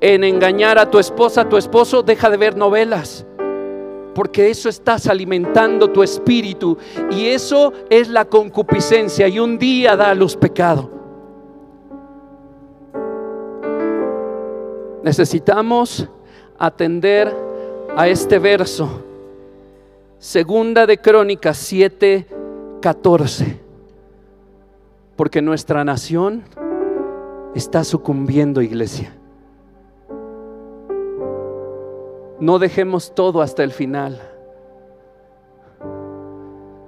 en 0.00 0.24
engañar 0.24 0.78
a 0.78 0.90
tu 0.90 0.98
esposa, 0.98 1.42
a 1.42 1.48
tu 1.48 1.56
esposo, 1.56 2.02
deja 2.02 2.28
de 2.28 2.36
ver 2.36 2.56
novelas. 2.56 3.24
Porque 4.18 4.50
eso 4.50 4.68
estás 4.68 5.06
alimentando 5.06 5.92
tu 5.92 6.02
espíritu 6.02 6.76
y 7.08 7.26
eso 7.26 7.72
es 7.88 8.08
la 8.08 8.24
concupiscencia 8.24 9.28
y 9.28 9.38
un 9.38 9.60
día 9.60 9.94
da 9.94 10.10
a 10.10 10.14
luz 10.16 10.36
pecado. 10.36 10.90
Necesitamos 15.04 16.08
atender 16.58 17.32
a 17.96 18.08
este 18.08 18.40
verso. 18.40 19.04
Segunda 20.18 20.84
de 20.84 20.98
Crónicas 20.98 21.56
7, 21.58 22.26
14. 22.82 23.60
Porque 25.14 25.40
nuestra 25.40 25.84
nación 25.84 26.42
está 27.54 27.84
sucumbiendo, 27.84 28.62
iglesia. 28.62 29.17
No 32.40 32.58
dejemos 32.58 33.14
todo 33.14 33.42
hasta 33.42 33.64
el 33.64 33.72
final. 33.72 34.20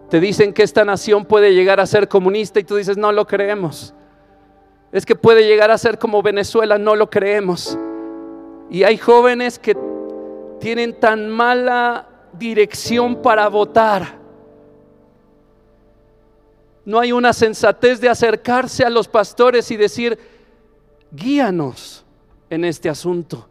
Te 0.09 0.21
dicen 0.21 0.53
que 0.53 0.63
esta 0.63 0.85
nación 0.85 1.25
puede 1.25 1.55
llegar 1.55 1.81
a 1.81 1.87
ser 1.87 2.09
comunista 2.09 2.59
y 2.61 2.65
tú 2.65 2.77
dices, 2.77 2.97
no 2.97 3.13
lo 3.13 3.27
creemos. 3.27 3.95
Es 4.93 5.07
que 5.07 5.15
puede 5.15 5.47
llegar 5.47 5.71
a 5.71 5.79
ser 5.79 5.99
como 5.99 6.23
Venezuela, 6.23 6.79
no 6.79 6.97
lo 6.97 7.11
creemos. 7.11 7.79
Y 8.71 8.83
hay 8.83 8.97
jóvenes 8.97 9.59
que 9.59 9.77
tienen 10.59 10.99
tan 10.99 11.29
mala 11.29 12.09
dirección 12.33 13.23
para 13.23 13.49
votar. 13.49 14.19
No 16.85 16.99
hay 16.99 17.13
una 17.13 17.33
sensatez 17.33 18.01
de 18.01 18.09
acercarse 18.09 18.85
a 18.85 18.91
los 18.91 19.07
pastores 19.07 19.71
y 19.71 19.77
decir, 19.77 20.19
guíanos 21.13 22.05
en 22.49 22.65
este 22.65 22.89
asunto. 22.89 23.50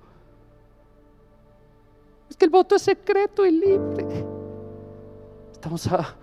Que 2.40 2.46
el 2.46 2.52
voto 2.52 2.76
es 2.76 2.82
secreto 2.82 3.46
y 3.46 3.52
libre. 3.52 4.26
Estamos 5.52 5.86
a... 5.88 6.16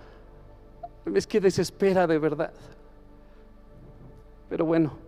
Es 1.14 1.26
que 1.26 1.40
desespera 1.40 2.06
de 2.06 2.18
verdad. 2.18 2.52
Pero 4.48 4.64
bueno 4.64 5.06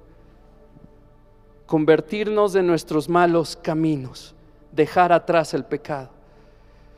convertirnos 1.68 2.54
de 2.54 2.62
nuestros 2.62 3.10
malos 3.10 3.54
caminos, 3.54 4.34
dejar 4.72 5.12
atrás 5.12 5.52
el 5.52 5.64
pecado. 5.64 6.08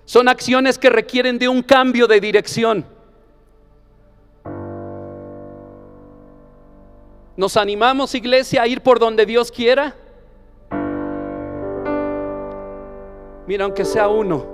Son 0.04 0.28
acciones 0.28 0.78
que 0.78 0.88
requieren 0.88 1.40
de 1.40 1.48
un 1.48 1.62
cambio 1.62 2.06
de 2.06 2.20
dirección. 2.20 2.86
¿Nos 7.36 7.56
animamos, 7.56 8.14
iglesia, 8.14 8.62
a 8.62 8.68
ir 8.68 8.80
por 8.80 9.00
donde 9.00 9.26
Dios 9.26 9.50
quiera? 9.50 9.96
Mira, 13.50 13.64
aunque 13.64 13.84
sea 13.84 14.06
uno 14.06 14.46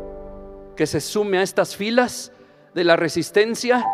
que 0.74 0.86
se 0.86 1.02
sume 1.02 1.36
a 1.36 1.42
estas 1.42 1.76
filas 1.76 2.32
de 2.72 2.82
la 2.82 2.96
resistencia, 2.96 3.84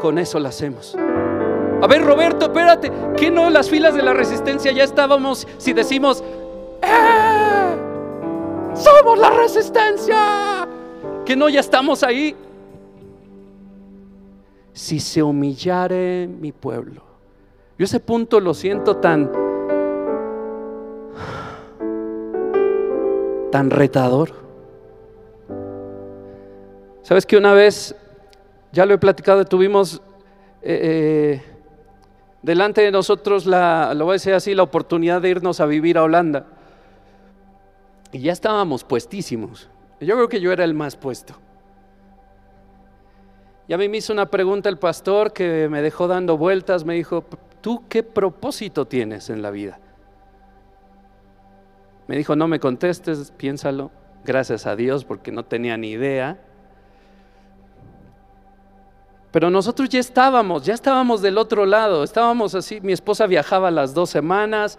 con 0.00 0.16
eso 0.16 0.40
lo 0.40 0.48
hacemos. 0.48 0.96
A 0.96 1.86
ver, 1.86 2.02
Roberto, 2.06 2.46
espérate, 2.46 2.90
¿qué 3.18 3.30
no 3.30 3.50
las 3.50 3.68
filas 3.68 3.94
de 3.94 4.02
la 4.02 4.14
resistencia 4.14 4.72
ya 4.72 4.84
estábamos 4.84 5.46
si 5.58 5.74
decimos, 5.74 6.24
¡Eh! 6.80 7.76
¡Somos 8.76 9.18
la 9.18 9.28
resistencia! 9.28 10.66
¿Que 11.26 11.36
no 11.36 11.50
ya 11.50 11.60
estamos 11.60 12.02
ahí? 12.02 12.34
Si 14.72 15.00
se 15.00 15.22
humillare 15.22 16.26
mi 16.26 16.52
pueblo. 16.52 17.02
Yo 17.78 17.84
ese 17.84 18.00
punto 18.00 18.40
lo 18.40 18.54
siento 18.54 18.96
tan 18.96 19.47
tan 23.50 23.70
retador. 23.70 24.32
Sabes 27.02 27.26
que 27.26 27.36
una 27.36 27.54
vez, 27.54 27.94
ya 28.72 28.84
lo 28.86 28.94
he 28.94 28.98
platicado, 28.98 29.44
tuvimos 29.44 30.02
eh, 30.62 31.40
eh 31.42 31.54
delante 32.42 32.80
de 32.80 32.90
nosotros, 32.90 33.46
la, 33.46 33.92
lo 33.94 34.04
voy 34.04 34.12
a 34.12 34.14
decir 34.14 34.34
así, 34.34 34.54
la 34.54 34.62
oportunidad 34.62 35.20
de 35.20 35.30
irnos 35.30 35.60
a 35.60 35.66
vivir 35.66 35.98
a 35.98 36.04
Holanda. 36.04 36.46
Y 38.12 38.20
ya 38.20 38.32
estábamos 38.32 38.84
puestísimos. 38.84 39.68
Yo 40.00 40.14
creo 40.14 40.28
que 40.28 40.40
yo 40.40 40.52
era 40.52 40.64
el 40.64 40.74
más 40.74 40.96
puesto. 40.96 41.34
Y 43.66 43.74
a 43.74 43.78
mí 43.78 43.88
me 43.88 43.98
hizo 43.98 44.12
una 44.12 44.26
pregunta 44.26 44.68
el 44.68 44.78
pastor 44.78 45.32
que 45.32 45.68
me 45.68 45.82
dejó 45.82 46.08
dando 46.08 46.38
vueltas, 46.38 46.84
me 46.84 46.94
dijo, 46.94 47.24
¿tú 47.60 47.82
qué 47.88 48.02
propósito 48.02 48.86
tienes 48.86 49.28
en 49.28 49.42
la 49.42 49.50
vida? 49.50 49.78
Me 52.08 52.16
dijo, 52.16 52.34
no 52.34 52.48
me 52.48 52.58
contestes, 52.58 53.32
piénsalo, 53.36 53.90
gracias 54.24 54.66
a 54.66 54.74
Dios 54.74 55.04
porque 55.04 55.30
no 55.30 55.44
tenía 55.44 55.76
ni 55.76 55.90
idea. 55.90 56.38
Pero 59.30 59.50
nosotros 59.50 59.90
ya 59.90 60.00
estábamos, 60.00 60.64
ya 60.64 60.72
estábamos 60.72 61.20
del 61.20 61.36
otro 61.36 61.66
lado, 61.66 62.02
estábamos 62.02 62.54
así, 62.54 62.80
mi 62.80 62.94
esposa 62.94 63.26
viajaba 63.26 63.70
las 63.70 63.92
dos 63.92 64.08
semanas, 64.08 64.78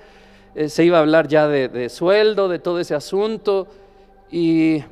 eh, 0.55 0.69
se 0.69 0.83
iba 0.83 0.97
a 0.97 1.01
hablar 1.01 1.27
ya 1.27 1.47
de, 1.47 1.67
de 1.67 1.89
sueldo, 1.89 2.49
de 2.49 2.57
todo 2.57 2.79
ese 2.79 2.95
asunto, 2.95 3.67
y 4.31 4.83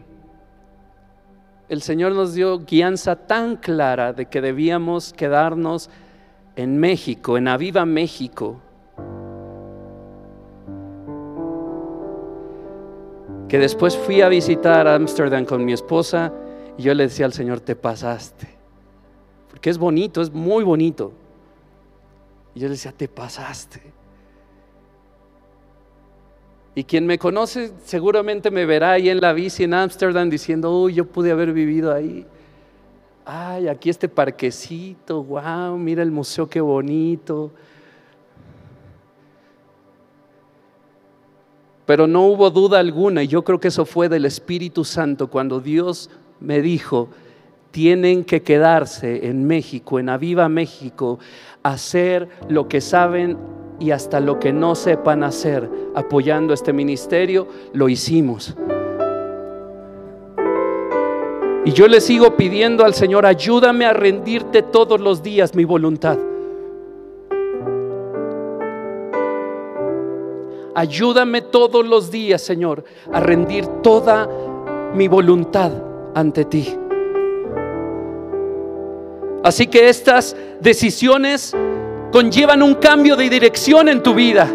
el 1.69 1.81
Señor 1.81 2.11
nos 2.11 2.35
dio 2.35 2.59
guianza 2.59 3.15
tan 3.15 3.55
clara 3.55 4.13
de 4.13 4.27
que 4.27 4.41
debíamos 4.41 5.11
quedarnos 5.11 5.89
en 6.55 6.77
México, 6.77 7.35
en 7.35 7.47
Aviva 7.47 7.83
México, 7.85 8.61
que 13.47 13.59
después 13.59 13.95
fui 13.97 14.21
a 14.21 14.29
visitar 14.29 14.87
Ámsterdam 14.87 15.45
con 15.45 15.63
mi 15.63 15.73
esposa 15.73 16.33
y 16.77 16.83
yo 16.83 16.93
le 16.93 17.03
decía 17.03 17.25
al 17.25 17.33
Señor, 17.33 17.59
te 17.59 17.75
pasaste 17.75 18.57
que 19.59 19.69
es 19.69 19.77
bonito, 19.77 20.21
es 20.21 20.31
muy 20.31 20.63
bonito. 20.63 21.11
Y 22.55 22.59
yo 22.59 22.67
le 22.67 22.73
decía, 22.73 22.91
te 22.91 23.07
pasaste. 23.07 23.81
Y 26.75 26.83
quien 26.83 27.05
me 27.05 27.17
conoce 27.17 27.71
seguramente 27.83 28.51
me 28.51 28.65
verá 28.65 28.91
ahí 28.91 29.09
en 29.09 29.19
la 29.19 29.33
bici 29.33 29.63
en 29.63 29.73
Ámsterdam 29.73 30.29
diciendo, 30.29 30.79
uy, 30.79 30.93
yo 30.93 31.05
pude 31.05 31.31
haber 31.31 31.51
vivido 31.53 31.93
ahí. 31.93 32.25
Ay, 33.25 33.67
aquí 33.67 33.89
este 33.89 34.07
parquecito, 34.07 35.23
wow, 35.23 35.77
mira 35.77 36.03
el 36.03 36.11
museo, 36.11 36.47
qué 36.47 36.61
bonito. 36.61 37.51
Pero 41.87 42.05
no 42.05 42.27
hubo 42.27 42.51
duda 42.51 42.79
alguna, 42.79 43.23
y 43.23 43.27
yo 43.27 43.45
creo 43.45 43.61
que 43.61 43.69
eso 43.69 43.85
fue 43.85 44.09
del 44.09 44.25
Espíritu 44.25 44.83
Santo, 44.83 45.29
cuando 45.29 45.61
Dios 45.61 46.09
me 46.41 46.61
dijo, 46.61 47.07
tienen 47.71 48.25
que 48.25 48.41
quedarse 48.41 49.27
en 49.27 49.47
México, 49.47 49.97
en 49.97 50.09
Aviva 50.09 50.49
México, 50.49 51.17
hacer 51.63 52.27
lo 52.49 52.67
que 52.67 52.81
saben 52.81 53.37
y 53.79 53.91
hasta 53.91 54.19
lo 54.19 54.37
que 54.37 54.51
no 54.51 54.75
sepan 54.75 55.23
hacer 55.23 55.69
apoyando 55.95 56.53
este 56.53 56.73
ministerio, 56.73 57.47
lo 57.71 57.87
hicimos. 57.87 58.53
Y 61.63 61.71
yo 61.71 61.87
le 61.87 62.01
sigo 62.01 62.35
pidiendo 62.35 62.83
al 62.83 62.95
Señor, 62.95 63.25
ayúdame 63.25 63.85
a 63.85 63.93
rendirte 63.93 64.61
todos 64.61 64.99
los 64.99 65.23
días 65.23 65.55
mi 65.55 65.63
voluntad. 65.63 66.17
Ayúdame 70.77 71.41
todos 71.41 71.83
los 71.83 72.11
días, 72.11 72.39
Señor, 72.39 72.83
a 73.11 73.19
rendir 73.19 73.65
toda 73.81 74.29
mi 74.93 75.07
voluntad 75.07 75.71
ante 76.13 76.45
ti. 76.45 76.71
Así 79.43 79.65
que 79.65 79.89
estas 79.89 80.35
decisiones 80.61 81.55
conllevan 82.11 82.61
un 82.61 82.75
cambio 82.75 83.15
de 83.15 83.27
dirección 83.27 83.89
en 83.89 84.03
tu 84.03 84.13
vida. 84.13 84.47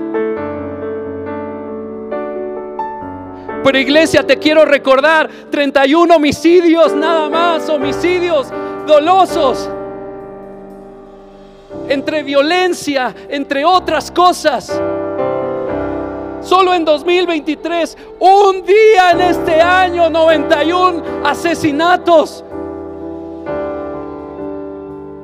Pero 3.64 3.76
iglesia, 3.76 4.24
te 4.24 4.36
quiero 4.36 4.64
recordar, 4.64 5.28
31 5.50 6.14
homicidios 6.14 6.94
nada 6.94 7.28
más, 7.28 7.68
homicidios 7.68 8.46
dolosos, 8.86 9.68
entre 11.88 12.22
violencia, 12.22 13.12
entre 13.28 13.64
otras 13.64 14.12
cosas. 14.12 14.80
Solo 16.42 16.74
en 16.74 16.84
2023, 16.84 17.96
un 18.18 18.64
día 18.64 19.12
en 19.12 19.20
este 19.20 19.60
año, 19.60 20.10
91 20.10 21.02
asesinatos. 21.24 22.44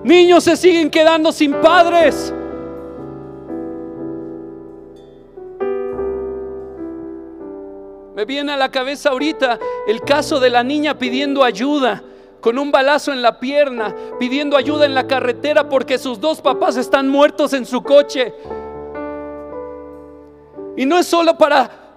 Niños 0.05 0.45
se 0.45 0.57
siguen 0.57 0.91
quedando 0.91 1.33
sin 1.33 1.55
padres. 1.55 2.33
Me 8.15 8.25
viene 8.25 8.53
a 8.53 8.57
la 8.57 8.71
cabeza 8.71 9.11
ahorita 9.11 9.59
el 9.87 10.01
caso 10.03 10.41
de 10.41 10.51
la 10.51 10.63
niña 10.63 10.99
pidiendo 10.99 11.45
ayuda 11.45 12.03
con 12.41 12.59
un 12.59 12.71
balazo 12.71 13.13
en 13.13 13.23
la 13.23 13.41
pierna, 13.41 13.95
pidiendo 14.19 14.57
ayuda 14.57 14.87
en 14.87 14.95
la 14.95 15.07
carretera 15.07 15.69
porque 15.69 15.99
sus 15.99 16.21
dos 16.21 16.41
papás 16.41 16.77
están 16.77 17.09
muertos 17.09 17.53
en 17.53 17.67
su 17.67 17.83
coche. 17.83 18.33
Y 20.79 20.87
no 20.87 20.97
es 20.97 21.07
solo 21.07 21.37
para 21.37 21.89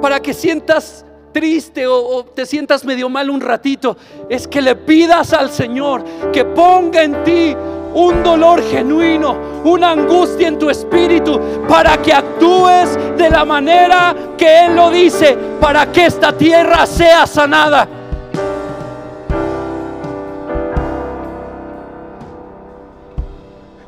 para 0.00 0.20
que 0.20 0.34
sientas 0.34 1.04
triste 1.32 1.86
o, 1.86 2.24
te 2.24 2.44
sientas 2.44 2.84
medio 2.84 3.08
mal 3.08 3.30
un 3.30 3.40
ratito, 3.40 3.96
es 4.28 4.46
que 4.46 4.60
le 4.60 4.76
pidas 4.76 5.32
al 5.32 5.50
Señor 5.50 6.04
que 6.32 6.44
ponga 6.44 7.02
en 7.02 7.24
ti 7.24 7.56
un 7.94 8.22
dolor 8.22 8.62
genuino, 8.62 9.36
una 9.64 9.92
angustia 9.92 10.48
en 10.48 10.58
tu 10.58 10.68
espíritu, 10.68 11.40
para 11.68 11.96
que 11.98 12.12
actúes 12.12 12.98
de 13.16 13.30
la 13.30 13.44
manera 13.44 14.14
que 14.36 14.66
Él 14.66 14.76
lo 14.76 14.90
dice, 14.90 15.36
para 15.60 15.90
que 15.90 16.06
esta 16.06 16.36
tierra 16.36 16.84
sea 16.84 17.26
sanada. 17.26 17.88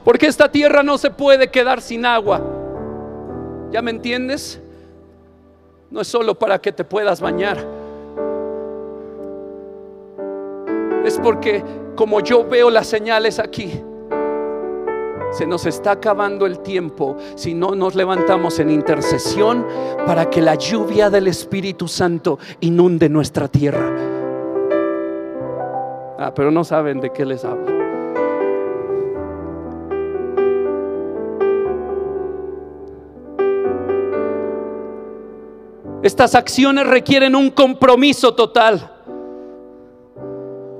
Porque 0.05 0.27
esta 0.27 0.51
tierra 0.51 0.83
no 0.83 0.97
se 0.99 1.11
puede 1.11 1.51
quedar 1.51 1.81
sin 1.81 2.05
agua. 2.05 2.54
¿Ya 3.75 3.83
me 3.83 3.91
entiendes? 3.91 4.61
no 5.91 6.01
es 6.01 6.07
solo 6.07 6.37
para 6.37 6.61
que 6.61 6.71
te 6.71 6.85
puedas 6.85 7.21
bañar. 7.21 7.57
Es 11.05 11.19
porque 11.19 11.61
como 11.97 12.21
yo 12.21 12.47
veo 12.47 12.71
las 12.71 12.87
señales 12.87 13.41
aquí, 13.41 13.83
se 15.33 15.45
nos 15.45 15.67
está 15.67 15.91
acabando 15.91 16.47
el 16.47 16.61
tiempo 16.61 17.17
si 17.35 17.53
no 17.53 17.75
nos 17.75 17.97
levantamos 17.97 18.61
en 18.61 18.71
intercesión 18.71 19.67
para 20.07 20.31
que 20.31 20.41
la 20.41 20.55
lluvia 20.55 21.11
del 21.11 21.27
Espíritu 21.27 21.89
Santo 21.89 22.39
inunde 22.61 23.09
nuestra 23.09 23.49
tierra. 23.49 23.93
Ah, 26.17 26.33
pero 26.33 26.53
no 26.53 26.63
saben 26.63 27.01
de 27.01 27.11
qué 27.11 27.27
les 27.27 27.45
hablo. 27.45 27.74
Estas 36.05 36.35
acciones 36.35 36.87
requieren 36.87 37.35
un 37.35 37.49
compromiso 37.49 38.35
total. 38.35 38.91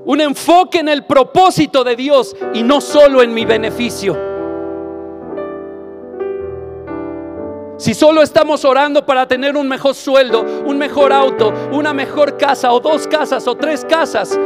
Un 0.05 0.21
enfoque 0.21 0.77
en 0.77 0.87
el 0.87 1.03
propósito 1.05 1.83
de 1.83 1.95
Dios 1.95 2.35
y 2.53 2.61
no 2.61 2.79
solo 2.79 3.23
en 3.23 3.33
mi 3.33 3.43
beneficio. 3.43 4.15
Si 7.77 7.95
solo 7.95 8.21
estamos 8.21 8.63
orando 8.65 9.03
para 9.03 9.27
tener 9.27 9.57
un 9.57 9.67
mejor 9.67 9.95
sueldo, 9.95 10.45
un 10.63 10.77
mejor 10.77 11.11
auto, 11.11 11.51
una 11.71 11.91
mejor 11.91 12.37
casa 12.37 12.71
o 12.71 12.79
dos 12.79 13.07
casas 13.07 13.47
o 13.47 13.55
tres 13.55 13.83
casas, 13.83 14.39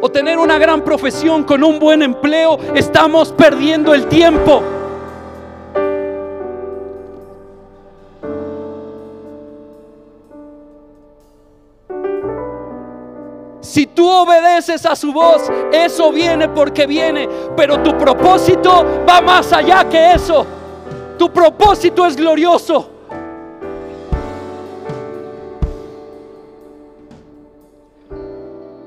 o 0.00 0.08
tener 0.10 0.38
una 0.38 0.58
gran 0.58 0.84
profesión 0.84 1.42
con 1.42 1.64
un 1.64 1.80
buen 1.80 2.02
empleo, 2.02 2.56
estamos 2.76 3.32
perdiendo 3.32 3.92
el 3.92 4.06
tiempo. 4.06 4.62
Si 13.70 13.86
tú 13.86 14.10
obedeces 14.10 14.84
a 14.84 14.96
su 14.96 15.12
voz, 15.12 15.42
eso 15.70 16.10
viene 16.10 16.48
porque 16.48 16.88
viene. 16.88 17.28
Pero 17.56 17.80
tu 17.80 17.96
propósito 17.96 18.84
va 19.08 19.20
más 19.20 19.52
allá 19.52 19.88
que 19.88 20.10
eso. 20.10 20.44
Tu 21.16 21.32
propósito 21.32 22.04
es 22.04 22.16
glorioso. 22.16 22.90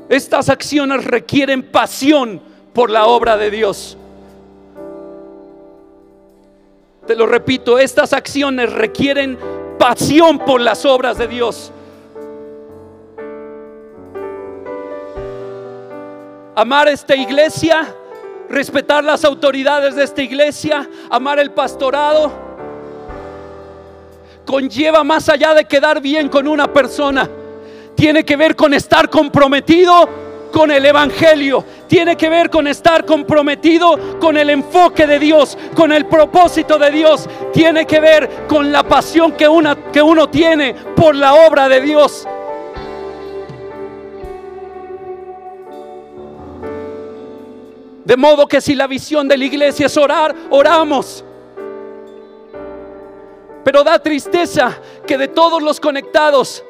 Estas 0.09 0.49
acciones 0.49 1.05
requieren 1.05 1.63
pasión 1.63 2.41
por 2.73 2.89
la 2.89 3.05
obra 3.05 3.37
de 3.37 3.51
Dios. 3.51 3.97
Te 7.07 7.15
lo 7.15 7.25
repito, 7.25 7.79
estas 7.79 8.11
acciones 8.11 8.73
requieren 8.73 9.39
pasión 9.79 10.39
por 10.39 10.59
las 10.59 10.83
obras 10.83 11.17
de 11.17 11.29
Dios. 11.29 11.71
Amar 16.55 16.87
esta 16.87 17.15
iglesia, 17.15 17.87
respetar 18.49 19.03
las 19.03 19.23
autoridades 19.23 19.95
de 19.95 20.03
esta 20.03 20.21
iglesia, 20.21 20.87
amar 21.09 21.39
el 21.39 21.51
pastorado, 21.51 22.31
conlleva 24.45 25.03
más 25.03 25.29
allá 25.29 25.53
de 25.53 25.65
quedar 25.65 26.01
bien 26.01 26.29
con 26.29 26.47
una 26.47 26.71
persona. 26.71 27.29
Tiene 27.95 28.23
que 28.23 28.35
ver 28.35 28.55
con 28.55 28.73
estar 28.73 29.09
comprometido 29.09 30.09
con 30.51 30.69
el 30.71 30.85
Evangelio. 30.85 31.65
Tiene 31.87 32.15
que 32.15 32.29
ver 32.29 32.49
con 32.49 32.67
estar 32.67 33.05
comprometido 33.05 34.19
con 34.19 34.37
el 34.37 34.49
enfoque 34.49 35.07
de 35.07 35.19
Dios, 35.19 35.57
con 35.75 35.91
el 35.91 36.05
propósito 36.05 36.77
de 36.77 36.91
Dios. 36.91 37.27
Tiene 37.51 37.85
que 37.85 37.99
ver 37.99 38.45
con 38.47 38.71
la 38.71 38.83
pasión 38.83 39.33
que, 39.33 39.47
una, 39.47 39.75
que 39.91 40.01
uno 40.01 40.29
tiene 40.29 40.73
por 40.95 41.15
la 41.15 41.33
obra 41.33 41.67
de 41.67 41.81
Dios. 41.81 42.27
De 48.05 48.17
modo 48.17 48.47
que 48.47 48.59
si 48.59 48.75
la 48.75 48.87
visión 48.87 49.27
de 49.27 49.37
la 49.37 49.45
iglesia 49.45 49.85
es 49.85 49.97
orar, 49.97 50.35
oramos. 50.49 51.23
Pero 53.63 53.83
da 53.83 53.97
tristeza 53.99 54.77
que 55.07 55.17
de 55.17 55.29
todos 55.29 55.61
los 55.61 55.79
conectados 55.79 56.65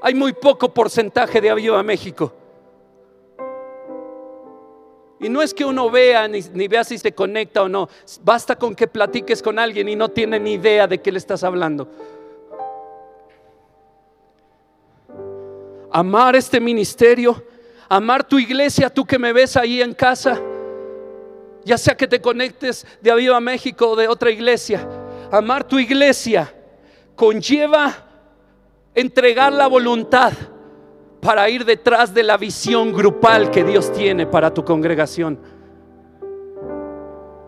hay 0.00 0.14
muy 0.14 0.32
poco 0.32 0.72
porcentaje 0.72 1.40
de 1.40 1.50
Aviva 1.50 1.82
México. 1.82 2.32
Y 5.20 5.28
no 5.28 5.42
es 5.42 5.54
que 5.54 5.64
uno 5.64 5.88
vea 5.90 6.26
ni, 6.26 6.40
ni, 6.52 6.66
vea 6.66 6.82
si 6.82 6.98
se 6.98 7.12
conecta 7.12 7.62
o 7.62 7.68
no. 7.68 7.88
Basta 8.22 8.56
con 8.56 8.74
que 8.74 8.88
platiques 8.88 9.42
con 9.42 9.58
alguien 9.58 9.88
y 9.88 9.94
no 9.94 10.08
tiene 10.08 10.40
ni 10.40 10.54
idea 10.54 10.86
de 10.86 10.98
qué 10.98 11.12
le 11.12 11.18
estás 11.18 11.44
hablando. 11.44 11.86
Amar 15.92 16.34
este 16.34 16.58
ministerio, 16.58 17.44
amar 17.88 18.24
tu 18.24 18.38
iglesia, 18.38 18.88
tú 18.88 19.04
que 19.04 19.18
me 19.18 19.34
ves 19.34 19.56
ahí 19.56 19.82
en 19.82 19.92
casa 19.92 20.40
ya 21.64 21.78
sea 21.78 21.96
que 21.96 22.08
te 22.08 22.20
conectes 22.20 22.86
de 23.00 23.10
Aviva 23.10 23.40
México 23.40 23.90
o 23.90 23.96
de 23.96 24.08
otra 24.08 24.30
iglesia, 24.30 24.88
amar 25.30 25.64
tu 25.64 25.78
iglesia 25.78 26.52
conlleva 27.14 27.94
entregar 28.94 29.52
la 29.52 29.66
voluntad 29.66 30.32
para 31.20 31.48
ir 31.48 31.64
detrás 31.64 32.12
de 32.12 32.22
la 32.22 32.36
visión 32.36 32.92
grupal 32.92 33.50
que 33.50 33.62
Dios 33.62 33.92
tiene 33.92 34.26
para 34.26 34.52
tu 34.52 34.64
congregación. 34.64 35.38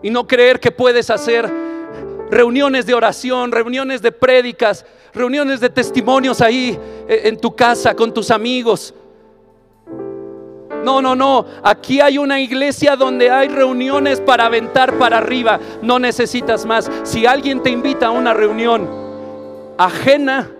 Y 0.01 0.09
no 0.09 0.25
creer 0.25 0.59
que 0.59 0.71
puedes 0.71 1.09
hacer 1.09 1.51
reuniones 2.29 2.85
de 2.85 2.93
oración, 2.93 3.51
reuniones 3.51 4.01
de 4.01 4.11
prédicas, 4.11 4.85
reuniones 5.13 5.59
de 5.59 5.69
testimonios 5.69 6.41
ahí 6.41 6.79
eh, 7.07 7.21
en 7.25 7.37
tu 7.37 7.55
casa 7.55 7.95
con 7.95 8.13
tus 8.13 8.31
amigos 8.31 8.93
No, 10.85 11.01
no, 11.01 11.15
no. 11.15 11.47
Aquí 11.63 11.99
hay 11.99 12.19
una 12.19 12.39
iglesia 12.39 12.95
donde 12.95 13.31
hay 13.31 13.47
reuniones 13.47 14.21
para 14.21 14.45
aventar 14.45 14.99
para 14.99 15.17
arriba. 15.17 15.59
No 15.81 15.97
necesitas 15.97 16.63
más. 16.63 16.91
Si 17.01 17.25
alguien 17.25 17.63
te 17.63 17.71
invita 17.71 18.05
a 18.07 18.11
una 18.11 18.35
reunión 18.35 18.87
ajena 19.79 20.51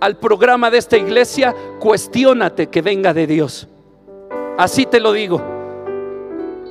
al 0.00 0.16
programa 0.16 0.68
de 0.68 0.78
esta 0.78 0.96
iglesia, 0.96 1.54
cuestiónate 1.78 2.66
que 2.66 2.82
venga 2.82 3.14
de 3.14 3.28
Dios. 3.28 3.68
Así 4.58 4.84
te 4.84 4.98
lo 4.98 5.12
digo. 5.12 5.40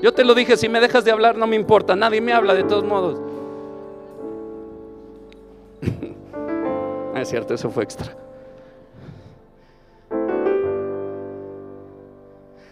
Yo 0.02 0.14
te 0.14 0.26
lo 0.26 0.36
dije, 0.36 0.58
si 0.58 0.68
me 0.68 0.82
dejas 0.82 1.06
de 1.06 1.12
hablar 1.12 1.38
no 1.38 1.48
me 1.48 1.56
importa, 1.56 1.96
nadie 1.96 2.20
me 2.20 2.34
habla 2.34 2.54
de 2.56 2.66
todos 2.66 2.84
modos. 2.84 3.22
es 7.16 7.30
cierto, 7.30 7.54
eso 7.54 7.70
fue 7.70 7.84
extra. 7.84 8.29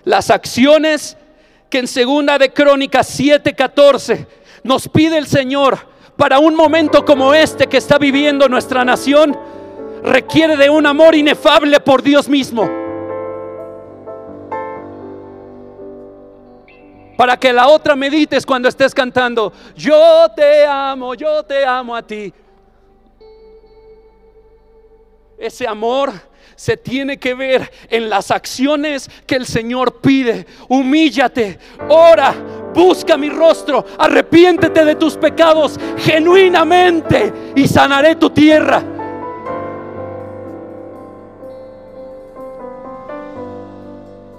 Las 0.08 0.30
acciones 0.30 1.18
que 1.70 1.80
en 1.80 1.88
segunda 1.88 2.38
de 2.38 2.53
Crónicas 2.53 3.10
7:14 3.20 4.26
nos 4.64 4.88
pide 4.88 5.18
el 5.18 5.28
Señor 5.28 5.78
para 6.16 6.39
un 6.39 6.55
momento 6.55 7.03
como 7.03 7.34
este 7.34 7.68
que 7.68 7.76
está 7.76 7.97
viviendo 7.97 8.47
nuestra 8.47 8.86
nación 8.86 9.38
requiere 10.03 10.55
de 10.55 10.70
un 10.70 10.86
amor 10.86 11.14
inefable 11.14 11.82
por 11.82 12.01
Dios 12.01 12.30
mismo. 12.30 12.70
Para 17.18 17.36
que 17.36 17.51
la 17.51 17.68
otra 17.68 17.93
medites 17.97 18.45
cuando 18.45 18.70
estés 18.70 18.95
cantando, 18.95 19.51
yo 19.76 20.30
te 20.34 20.66
amo, 20.66 21.16
yo 21.16 21.43
te 21.43 21.66
amo 21.66 21.93
a 21.93 22.01
ti. 22.01 22.34
Ese 25.38 25.68
amor 25.68 26.14
se 26.58 26.76
tiene 26.76 27.18
que 27.18 27.36
ver 27.36 27.72
en 27.88 28.10
las 28.10 28.32
acciones 28.32 29.10
que 29.28 29.36
el 29.36 29.45
Señor 29.45 30.01
pide. 30.01 30.47
Humíllate, 30.68 31.60
ora, 31.88 32.34
busca 32.74 33.16
mi 33.16 33.30
rostro, 33.30 33.86
arrepiéntete 33.97 34.84
de 34.84 34.95
tus 34.95 35.16
pecados 35.16 35.80
genuinamente 35.99 37.32
y 37.55 37.68
sanaré 37.68 38.16
tu 38.16 38.32
tierra. 38.32 38.84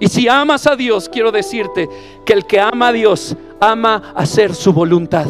Y 0.01 0.07
si 0.09 0.27
amas 0.27 0.67
a 0.67 0.75
Dios, 0.75 1.07
quiero 1.07 1.31
decirte 1.31 1.87
que 2.25 2.33
el 2.33 2.45
que 2.45 2.59
ama 2.59 2.89
a 2.89 2.93
Dios 2.93 3.35
ama 3.61 4.13
hacer 4.13 4.53
su 4.53 4.73
voluntad. 4.73 5.27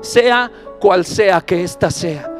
Sea 0.00 0.50
cual 0.78 1.04
sea 1.04 1.40
que 1.40 1.64
ésta 1.64 1.90
sea. 1.90 2.33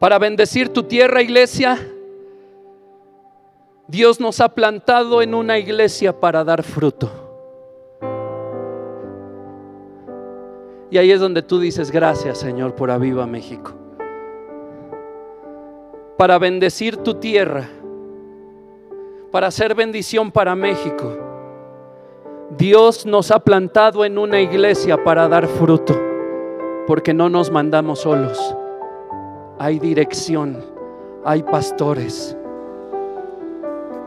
Para 0.00 0.18
bendecir 0.18 0.70
tu 0.70 0.84
tierra, 0.84 1.20
iglesia, 1.20 1.78
Dios 3.86 4.18
nos 4.18 4.40
ha 4.40 4.48
plantado 4.48 5.20
en 5.20 5.34
una 5.34 5.58
iglesia 5.58 6.18
para 6.18 6.42
dar 6.42 6.62
fruto. 6.62 7.10
Y 10.90 10.96
ahí 10.96 11.12
es 11.12 11.20
donde 11.20 11.42
tú 11.42 11.60
dices, 11.60 11.90
gracias 11.90 12.38
Señor 12.38 12.74
por 12.74 12.90
Aviva 12.90 13.26
México. 13.26 13.72
Para 16.16 16.38
bendecir 16.38 16.96
tu 16.96 17.16
tierra, 17.16 17.68
para 19.30 19.48
hacer 19.48 19.74
bendición 19.74 20.32
para 20.32 20.56
México. 20.56 21.18
Dios 22.56 23.04
nos 23.04 23.30
ha 23.30 23.40
plantado 23.40 24.06
en 24.06 24.16
una 24.16 24.40
iglesia 24.40 25.04
para 25.04 25.28
dar 25.28 25.46
fruto, 25.46 25.94
porque 26.86 27.12
no 27.12 27.28
nos 27.28 27.50
mandamos 27.50 28.00
solos. 28.00 28.56
Hay 29.62 29.78
dirección, 29.78 30.56
hay 31.22 31.42
pastores. 31.42 32.34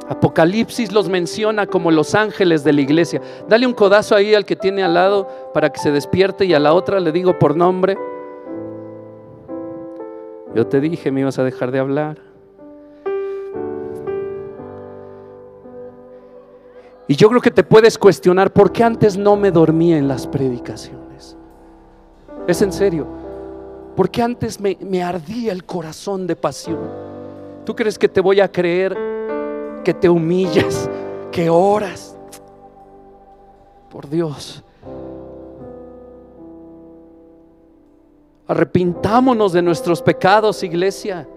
Apocalipsis 0.10 0.92
los 0.92 1.10
menciona 1.10 1.68
como 1.68 1.92
los 1.92 2.16
ángeles 2.16 2.64
de 2.64 2.74
la 2.74 2.82
iglesia. 2.82 3.22
Dale 3.48 3.68
un 3.68 3.74
codazo 3.74 4.16
ahí 4.16 4.34
al 4.34 4.46
que 4.46 4.56
tiene 4.56 4.82
al 4.82 4.96
lado 4.96 5.28
para 5.54 5.70
que 5.72 5.80
se 5.80 5.92
despierte 5.92 6.46
y 6.46 6.56
a 6.56 6.60
la 6.60 6.74
otra 6.74 7.00
le 7.00 7.12
digo 7.12 7.38
por 7.38 7.56
nombre. 7.56 7.96
Yo 10.56 10.66
te 10.66 10.82
dije, 10.82 11.12
me 11.12 11.22
ibas 11.22 11.38
a 11.38 11.44
dejar 11.44 11.70
de 11.70 11.78
hablar. 11.78 12.18
Y 17.08 17.16
yo 17.16 17.30
creo 17.30 17.42
que 17.42 17.52
te 17.52 17.64
puedes 17.64 18.00
cuestionar 18.00 18.52
por 18.52 18.72
qué 18.72 18.84
antes 18.84 19.20
no 19.20 19.36
me 19.36 19.52
dormía 19.52 20.00
en 20.00 20.08
las 20.08 20.26
predicaciones. 20.26 21.38
Es 22.48 22.60
en 22.64 22.74
serio. 22.74 23.23
¿Por 23.96 24.10
qué 24.10 24.22
antes 24.22 24.60
me 24.60 25.04
ardía 25.04 25.52
el 25.52 25.66
corazón 25.66 26.28
de 26.28 26.36
pasión? 26.36 26.80
¿Tú 27.66 27.76
crees 27.76 27.98
que 27.98 28.10
te 28.10 28.22
voy 28.22 28.40
a 28.40 28.52
creer? 28.52 29.14
que 29.84 29.94
te 29.94 30.10
humillas, 30.10 30.90
que 31.32 31.50
oras. 31.50 32.18
Por 33.92 34.10
Dios. 34.10 34.64
Arrepintámonos 38.48 39.54
de 39.54 39.62
nuestros 39.62 40.02
pecados, 40.02 40.64
iglesia. 40.64 41.28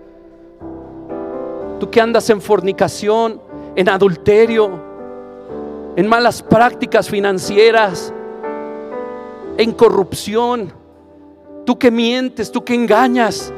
Tú 1.78 1.90
que 1.90 2.00
andas 2.00 2.30
en 2.30 2.40
fornicación, 2.40 3.40
en 3.74 3.88
adulterio, 3.88 4.70
en 5.96 6.06
malas 6.08 6.42
prácticas 6.42 7.08
financieras, 7.08 8.12
en 9.58 9.72
corrupción. 9.72 10.72
Tú 11.66 11.76
que 11.76 11.90
mientes, 11.90 12.52
tú 12.52 12.64
que 12.64 12.74
engañas. 12.74 13.52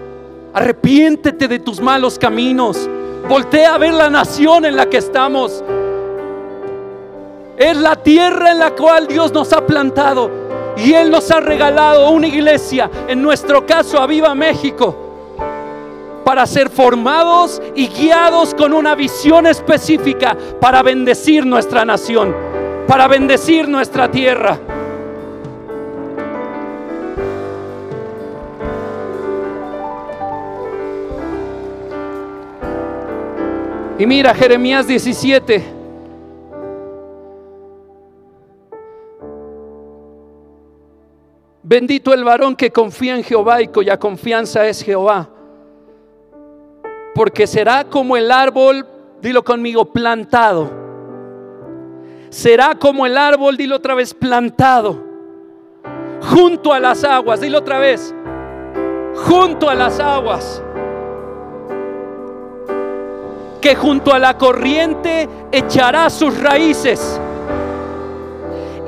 Arrepiéntete 0.55 1.47
de 1.47 1.59
tus 1.59 1.79
malos 1.79 2.19
caminos. 2.19 2.89
Voltea 3.29 3.75
a 3.75 3.79
ver 3.79 3.93
la 3.93 4.09
nación 4.09 4.65
en 4.65 4.77
la 4.77 4.89
que 4.89 4.97
estamos. 4.97 5.63
Es 7.59 7.77
la 7.77 7.97
tierra 7.97 8.53
en 8.53 8.61
la 8.61 8.71
cual 8.71 9.07
Dios 9.07 9.31
nos 9.35 9.53
ha 9.53 9.67
plantado. 9.67 10.31
Y 10.79 10.95
Él 10.95 11.11
nos 11.11 11.31
ha 11.31 11.41
regalado 11.41 12.11
una 12.11 12.29
iglesia, 12.29 12.91
en 13.09 13.21
nuestro 13.21 13.67
caso 13.67 13.99
a 13.99 14.07
Viva 14.07 14.35
México, 14.35 14.97
para 16.25 16.47
ser 16.47 16.71
formados 16.71 17.61
y 17.75 17.89
guiados 17.89 18.55
con 18.55 18.73
una 18.73 18.95
visión 18.95 19.47
específica 19.47 20.37
para 20.61 20.83
bendecir 20.83 21.45
nuestra 21.45 21.85
nación, 21.85 22.35
para 22.87 23.07
bendecir 23.07 23.69
nuestra 23.69 24.11
tierra. 24.11 24.59
Y 33.99 34.07
mira 34.07 34.33
Jeremías 34.33 34.87
17. 34.87 35.65
Bendito 41.65 42.15
el 42.15 42.23
varón 42.23 42.55
que 42.55 42.71
confía 42.71 43.17
en 43.17 43.25
Jehová 43.25 43.61
y 43.61 43.69
cuya 43.69 43.99
confianza 43.99 44.67
es 44.69 44.83
Jehová. 44.83 45.29
Porque 47.13 47.49
será 47.49 47.85
como 47.85 48.17
el 48.17 48.31
árbol, 48.31 48.87
dilo 49.21 49.43
conmigo, 49.43 49.87
plantado. 49.87 50.71
Será 52.31 52.77
como 52.77 53.05
el 53.05 53.19
árbol, 53.19 53.57
dilo 53.57 53.77
otra 53.77 53.97
vez, 53.97 54.15
plantado. 54.15 55.05
Junto 56.23 56.73
a 56.73 56.79
las 56.79 57.03
aguas, 57.03 57.41
dilo 57.41 57.59
otra 57.59 57.79
vez. 57.81 58.15
Junto 59.27 59.69
a 59.69 59.75
las 59.75 59.99
aguas 59.99 60.63
que 63.61 63.75
junto 63.75 64.13
a 64.13 64.19
la 64.19 64.37
corriente 64.37 65.29
echará 65.53 66.11
sus 66.11 66.39
raíces 66.39 67.21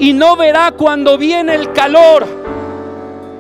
y 0.01 0.15
no 0.15 0.35
verá 0.37 0.73
cuando 0.73 1.19
viene 1.19 1.55
el 1.55 1.73
calor. 1.73 2.27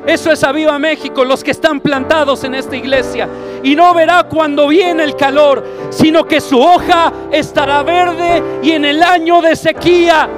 Eso 0.07 0.31
es 0.31 0.45
a 0.45 0.53
Viva 0.53 0.78
México, 0.78 1.24
los 1.24 1.43
que 1.43 1.51
están 1.51 1.81
plantados 1.81 2.45
en 2.45 2.55
esta 2.55 2.76
iglesia. 2.76 3.28
Y 3.62 3.74
no 3.74 3.93
verá 3.95 4.24
cuando 4.24 4.68
viene 4.68 5.05
el 5.05 5.16
calor, 5.16 5.64
sino 5.91 6.24
que 6.24 6.41
su 6.41 6.61
hoja 6.61 7.12
estará 7.31 7.83
verde 7.83 8.61
y 8.62 8.72
en 8.72 8.85
el 8.85 9.03
año 9.03 9.41
de 9.41 9.57
sequía 9.57 10.28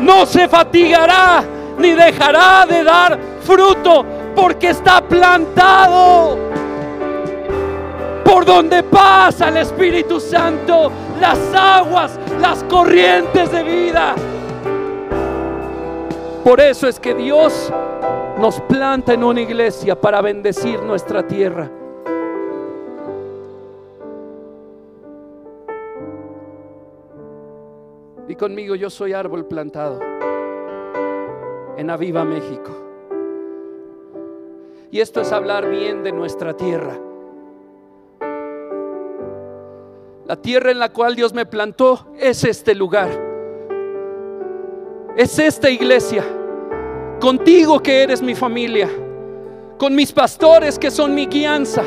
no 0.00 0.26
se 0.26 0.48
fatigará 0.48 1.42
ni 1.78 1.92
dejará 1.92 2.66
de 2.66 2.84
dar 2.84 3.18
fruto 3.42 4.04
porque 4.34 4.70
está 4.70 5.00
plantado 5.00 6.38
por 8.24 8.44
donde 8.44 8.82
pasa 8.82 9.48
el 9.48 9.58
Espíritu 9.58 10.20
Santo, 10.20 10.90
las 11.20 11.38
aguas, 11.54 12.18
las 12.40 12.62
corrientes 12.64 13.50
de 13.50 13.62
vida. 13.62 14.14
Por 16.44 16.60
eso 16.60 16.88
es 16.88 16.98
que 16.98 17.14
Dios 17.14 17.72
nos 18.38 18.60
planta 18.62 19.12
en 19.12 19.22
una 19.24 19.42
iglesia 19.42 20.00
para 20.00 20.20
bendecir 20.22 20.82
nuestra 20.82 21.26
tierra. 21.26 21.70
Y 28.26 28.34
conmigo 28.36 28.74
yo 28.74 28.88
soy 28.88 29.12
árbol 29.12 29.44
plantado. 29.46 30.00
en 31.76 31.88
Aviva 31.88 32.24
México. 32.24 32.70
Y 34.90 35.00
esto 35.00 35.22
es 35.22 35.32
hablar 35.32 35.68
bien 35.68 36.02
de 36.02 36.12
nuestra 36.12 36.54
tierra. 36.54 37.09
La 40.30 40.36
tierra 40.36 40.70
en 40.70 40.78
la 40.78 40.90
cual 40.90 41.16
Dios 41.16 41.34
me 41.34 41.44
plantó 41.44 42.06
es 42.16 42.44
este 42.44 42.72
lugar. 42.76 43.08
Es 45.16 45.36
esta 45.40 45.68
iglesia. 45.68 46.24
Contigo 47.20 47.82
que 47.82 48.04
eres 48.04 48.22
mi 48.22 48.36
familia. 48.36 48.88
Con 49.76 49.92
mis 49.92 50.12
pastores 50.12 50.78
que 50.78 50.92
son 50.92 51.16
mi 51.16 51.26
guianza. 51.26 51.82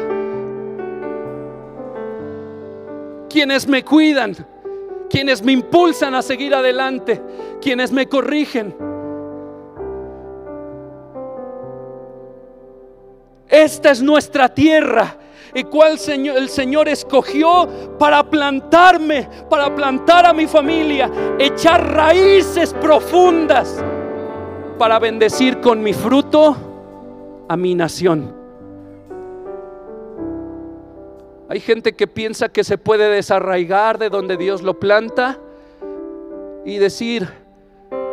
Quienes 3.30 3.66
me 3.66 3.82
cuidan. 3.86 4.36
Quienes 5.10 5.42
me 5.42 5.54
impulsan 5.54 6.14
a 6.14 6.22
seguir 6.22 6.54
adelante. 6.54 7.22
Quienes 7.62 7.94
me 7.94 8.10
corrigen. 8.10 8.76
Esta 13.48 13.92
es 13.92 14.02
nuestra 14.02 14.54
tierra 14.54 15.18
y 15.56 15.64
cual 15.66 16.00
el 16.08 16.50
Señor 16.50 16.88
escogió 16.88 17.68
para 18.00 18.24
plantarme, 18.24 19.30
para 19.50 19.74
plantar 19.74 20.26
a 20.26 20.34
mi 20.34 20.48
familia, 20.48 21.12
echar 21.38 21.94
raíces 21.94 22.74
profundas, 22.74 23.84
para 24.78 25.00
bendecir 25.00 25.60
con 25.62 25.82
mi 25.82 25.94
fruto 25.94 26.56
a 27.48 27.56
mi 27.56 27.76
nación. 27.76 28.34
Hay 31.50 31.60
gente 31.60 31.94
que 31.94 32.08
piensa 32.08 32.50
que 32.50 32.64
se 32.64 32.80
puede 32.80 33.10
desarraigar 33.10 34.00
de 34.00 34.10
donde 34.10 34.38
Dios 34.38 34.64
lo 34.64 34.80
planta 34.80 35.38
y 36.66 36.78
decir, 36.78 37.30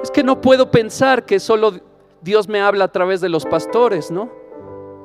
es 0.02 0.10
que 0.10 0.22
no 0.22 0.42
puedo 0.42 0.70
pensar 0.70 1.24
que 1.24 1.40
solo 1.40 1.72
Dios 2.20 2.48
me 2.48 2.60
habla 2.60 2.84
a 2.84 2.92
través 2.92 3.22
de 3.22 3.30
los 3.30 3.46
pastores, 3.46 4.10
¿no? 4.10 4.30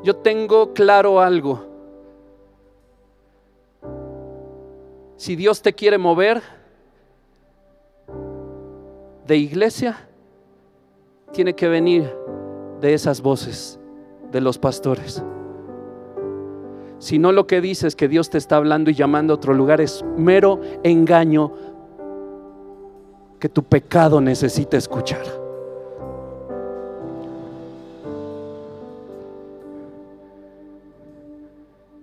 Yo 0.04 0.18
tengo 0.18 0.74
claro 0.74 1.22
algo. 1.22 1.75
Si 5.18 5.36
Dios 5.36 5.61
te 5.61 5.74
quiere 5.74 5.97
mover 5.97 6.41
de 9.26 9.38
iglesia, 9.38 9.97
tiene 11.32 11.55
que 11.55 11.68
venir 11.68 12.13
de 12.82 12.93
esas 12.93 13.22
voces, 13.22 13.80
de 14.32 14.41
los 14.41 14.57
pastores. 14.57 15.24
Si 16.99 17.18
no 17.18 17.32
lo 17.32 17.47
que 17.47 17.61
dices 17.61 17.95
que 17.95 18.07
Dios 18.07 18.30
te 18.30 18.38
está 18.38 18.57
hablando 18.57 18.89
y 18.89 18.93
llamando 18.93 19.34
a 19.34 19.38
otro 19.38 19.53
lugar 19.53 19.80
es 19.80 20.03
mero 20.18 20.59
engaño 20.84 21.51
que 23.39 23.49
tu 23.49 23.63
pecado 23.63 24.22
necesita 24.22 24.78
escuchar. 24.78 25.24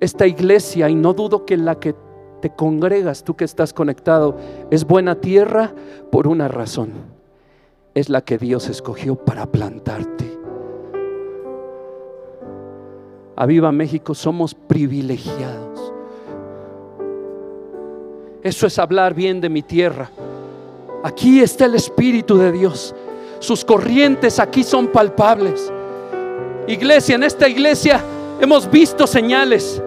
Esta 0.00 0.26
iglesia, 0.26 0.88
y 0.88 0.94
no 0.94 1.12
dudo 1.12 1.46
que 1.46 1.56
la 1.56 1.78
que 1.78 1.94
te 2.42 2.50
congregas, 2.50 3.22
tú 3.22 3.36
que 3.36 3.44
estás 3.44 3.72
conectado, 3.72 4.36
es 4.70 4.84
buena 4.84 5.14
tierra 5.14 5.72
por 6.10 6.26
una 6.26 6.48
razón. 6.48 6.90
Es 7.94 8.08
la 8.08 8.20
que 8.20 8.36
Dios 8.36 8.68
escogió 8.68 9.14
para 9.14 9.46
plantarte. 9.46 10.38
A 13.36 13.46
Viva 13.46 13.70
México 13.70 14.14
somos 14.14 14.54
privilegiados. 14.54 15.92
Eso 18.42 18.66
es 18.66 18.78
hablar 18.78 19.14
bien 19.14 19.40
de 19.40 19.48
mi 19.48 19.62
tierra. 19.62 20.10
Aquí 21.04 21.40
está 21.40 21.66
el 21.66 21.76
Espíritu 21.76 22.36
de 22.36 22.50
Dios. 22.50 22.92
Sus 23.38 23.64
corrientes 23.64 24.40
aquí 24.40 24.64
son 24.64 24.88
palpables. 24.88 25.72
Iglesia, 26.66 27.14
en 27.14 27.22
esta 27.22 27.48
iglesia 27.48 28.02
hemos 28.40 28.68
visto 28.68 29.06
señales. 29.06 29.80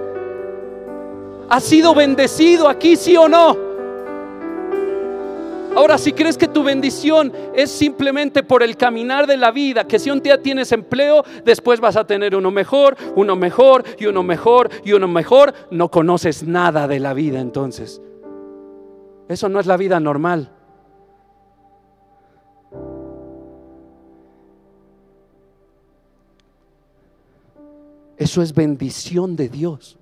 ¿Has 1.49 1.63
sido 1.63 1.93
bendecido 1.93 2.67
aquí, 2.67 2.95
sí 2.95 3.15
o 3.15 3.27
no? 3.27 3.75
Ahora, 5.75 5.97
si 5.97 6.13
crees 6.13 6.37
que 6.37 6.47
tu 6.47 6.63
bendición 6.63 7.33
es 7.53 7.69
simplemente 7.69 8.43
por 8.43 8.63
el 8.63 8.77
caminar 8.77 9.27
de 9.27 9.35
la 9.35 9.51
vida, 9.51 9.85
que 9.85 9.99
si 9.99 10.09
un 10.09 10.21
día 10.21 10.41
tienes 10.41 10.71
empleo, 10.71 11.23
después 11.43 11.81
vas 11.81 11.97
a 11.97 12.07
tener 12.07 12.33
uno 12.33 12.49
mejor, 12.49 12.95
uno 13.15 13.35
mejor 13.35 13.83
y 13.99 14.05
uno 14.05 14.23
mejor 14.23 14.69
y 14.85 14.93
uno 14.93 15.09
mejor, 15.09 15.53
no 15.71 15.91
conoces 15.91 16.43
nada 16.43 16.87
de 16.87 17.01
la 17.01 17.13
vida 17.13 17.41
entonces. 17.41 18.01
Eso 19.27 19.49
no 19.49 19.59
es 19.59 19.65
la 19.65 19.75
vida 19.75 19.99
normal. 19.99 20.49
Eso 28.17 28.41
es 28.41 28.53
bendición 28.53 29.35
de 29.35 29.49
Dios. 29.49 29.97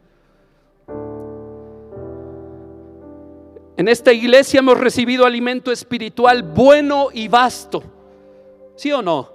En 3.76 3.88
esta 3.88 4.14
iglesia 4.14 4.60
hemos 4.60 4.78
recibido 4.78 5.26
alimento 5.26 5.72
espiritual 5.72 6.44
bueno 6.44 7.10
y 7.12 7.28
vasto. 7.28 7.84
¿Sí 8.76 8.92
o 8.92 9.02
no? 9.02 9.30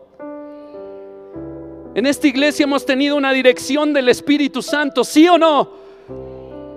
En 1.95 2.07
esta 2.07 2.29
iglesia 2.29 2.65
hemos 2.65 2.87
tenido 2.87 3.17
una 3.17 3.33
dirección 3.33 3.93
del 3.93 4.09
Espíritu 4.09 4.63
Santo. 4.63 5.03
¿Sí 5.03 5.29
o 5.29 5.37
no? 5.37 5.71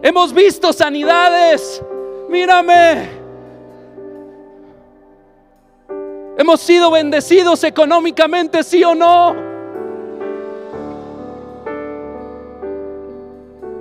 Hemos 0.01 0.33
visto 0.33 0.73
sanidades. 0.73 1.83
Mírame. 2.29 3.21
Hemos 6.37 6.61
sido 6.61 6.89
bendecidos 6.89 7.63
económicamente, 7.63 8.63
sí 8.63 8.83
o 8.83 8.95
no. 8.95 9.35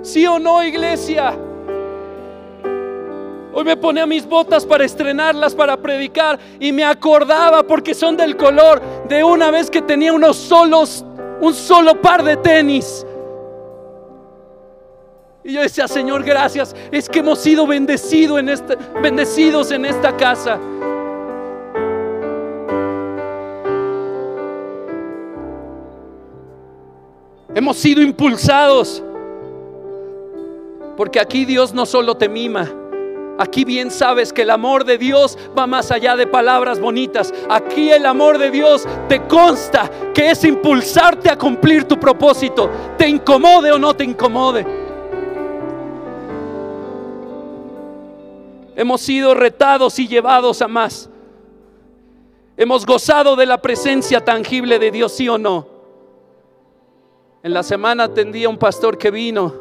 Sí 0.03 0.27
o 0.27 0.37
no, 0.37 0.63
iglesia. 0.63 1.35
Hoy 3.61 3.65
me 3.65 3.77
ponía 3.77 4.07
mis 4.07 4.25
botas 4.25 4.65
para 4.65 4.83
estrenarlas, 4.83 5.53
para 5.53 5.77
predicar 5.77 6.39
y 6.59 6.71
me 6.71 6.83
acordaba 6.83 7.61
porque 7.61 7.93
son 7.93 8.17
del 8.17 8.35
color 8.35 8.81
de 9.07 9.23
una 9.23 9.51
vez 9.51 9.69
que 9.69 9.83
tenía 9.83 10.11
unos 10.11 10.35
solos, 10.35 11.05
un 11.39 11.53
solo 11.53 12.01
par 12.01 12.23
de 12.23 12.37
tenis. 12.37 13.05
Y 15.43 15.53
yo 15.53 15.61
decía, 15.61 15.87
Señor, 15.87 16.23
gracias, 16.23 16.75
es 16.91 17.07
que 17.07 17.19
hemos 17.19 17.37
sido 17.37 17.67
bendecidos 17.67 18.39
en 18.39 18.49
este, 18.49 18.75
bendecidos 18.99 19.69
en 19.69 19.85
esta 19.85 20.17
casa. 20.17 20.59
Hemos 27.53 27.77
sido 27.77 28.01
impulsados. 28.01 29.03
Porque 30.97 31.19
aquí 31.19 31.45
Dios 31.45 31.73
no 31.73 31.85
solo 31.85 32.15
te 32.15 32.27
mima, 32.27 32.69
Aquí 33.41 33.65
bien 33.65 33.89
sabes 33.89 34.31
que 34.31 34.43
el 34.43 34.51
amor 34.51 34.85
de 34.85 34.99
Dios 34.99 35.35
va 35.57 35.65
más 35.65 35.89
allá 35.89 36.15
de 36.15 36.27
palabras 36.27 36.79
bonitas. 36.79 37.33
Aquí 37.49 37.89
el 37.89 38.05
amor 38.05 38.37
de 38.37 38.51
Dios 38.51 38.87
te 39.09 39.25
consta 39.25 39.89
que 40.13 40.29
es 40.29 40.43
impulsarte 40.43 41.27
a 41.27 41.35
cumplir 41.39 41.85
tu 41.85 41.99
propósito, 41.99 42.69
te 42.99 43.07
incomode 43.07 43.71
o 43.71 43.79
no 43.79 43.95
te 43.95 44.03
incomode. 44.03 44.63
Hemos 48.75 49.01
sido 49.01 49.33
retados 49.33 49.97
y 49.97 50.07
llevados 50.07 50.61
a 50.61 50.67
más. 50.67 51.09
Hemos 52.55 52.85
gozado 52.85 53.35
de 53.35 53.47
la 53.47 53.59
presencia 53.59 54.23
tangible 54.23 54.77
de 54.77 54.91
Dios, 54.91 55.13
sí 55.13 55.27
o 55.27 55.39
no. 55.39 55.67
En 57.41 57.55
la 57.55 57.63
semana 57.63 58.03
atendí 58.03 58.43
a 58.43 58.49
un 58.49 58.57
pastor 58.59 58.99
que 58.99 59.09
vino 59.09 59.51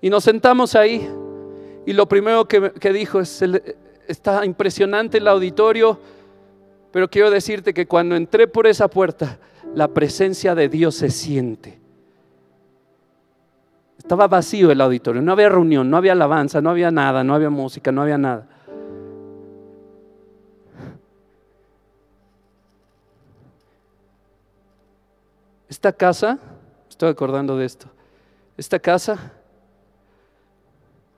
y 0.00 0.10
nos 0.10 0.24
sentamos 0.24 0.74
ahí. 0.74 1.08
Y 1.86 1.92
lo 1.92 2.06
primero 2.08 2.46
que, 2.46 2.92
dijo 2.92 3.20
es, 3.20 3.42
está 4.08 4.44
impresionante 4.44 5.18
el 5.18 5.28
auditorio, 5.28 5.98
pero 6.90 7.08
quiero 7.08 7.30
decirte 7.30 7.72
que 7.72 7.86
cuando 7.86 8.16
entré 8.16 8.48
por 8.48 8.66
esa 8.66 8.88
puerta, 8.88 9.38
la 9.72 9.86
presencia 9.86 10.56
de 10.56 10.68
Dios 10.68 10.96
se 10.96 11.10
siente. 11.10 11.78
Estaba 13.96 14.26
vacío 14.26 14.72
el 14.72 14.80
auditorio, 14.80 15.22
no 15.22 15.30
había 15.30 15.48
reunión, 15.48 15.88
no 15.88 15.96
había 15.96 16.12
alabanza, 16.12 16.60
no 16.60 16.70
había 16.70 16.90
nada, 16.90 17.22
no 17.22 17.34
había 17.34 17.50
música, 17.50 17.92
no 17.92 18.02
había 18.02 18.18
nada. 18.18 18.48
Esta 25.68 25.92
casa, 25.92 26.38
estoy 26.88 27.10
acordando 27.10 27.56
de 27.56 27.64
esto, 27.64 27.86
esta 28.56 28.80
casa 28.80 29.32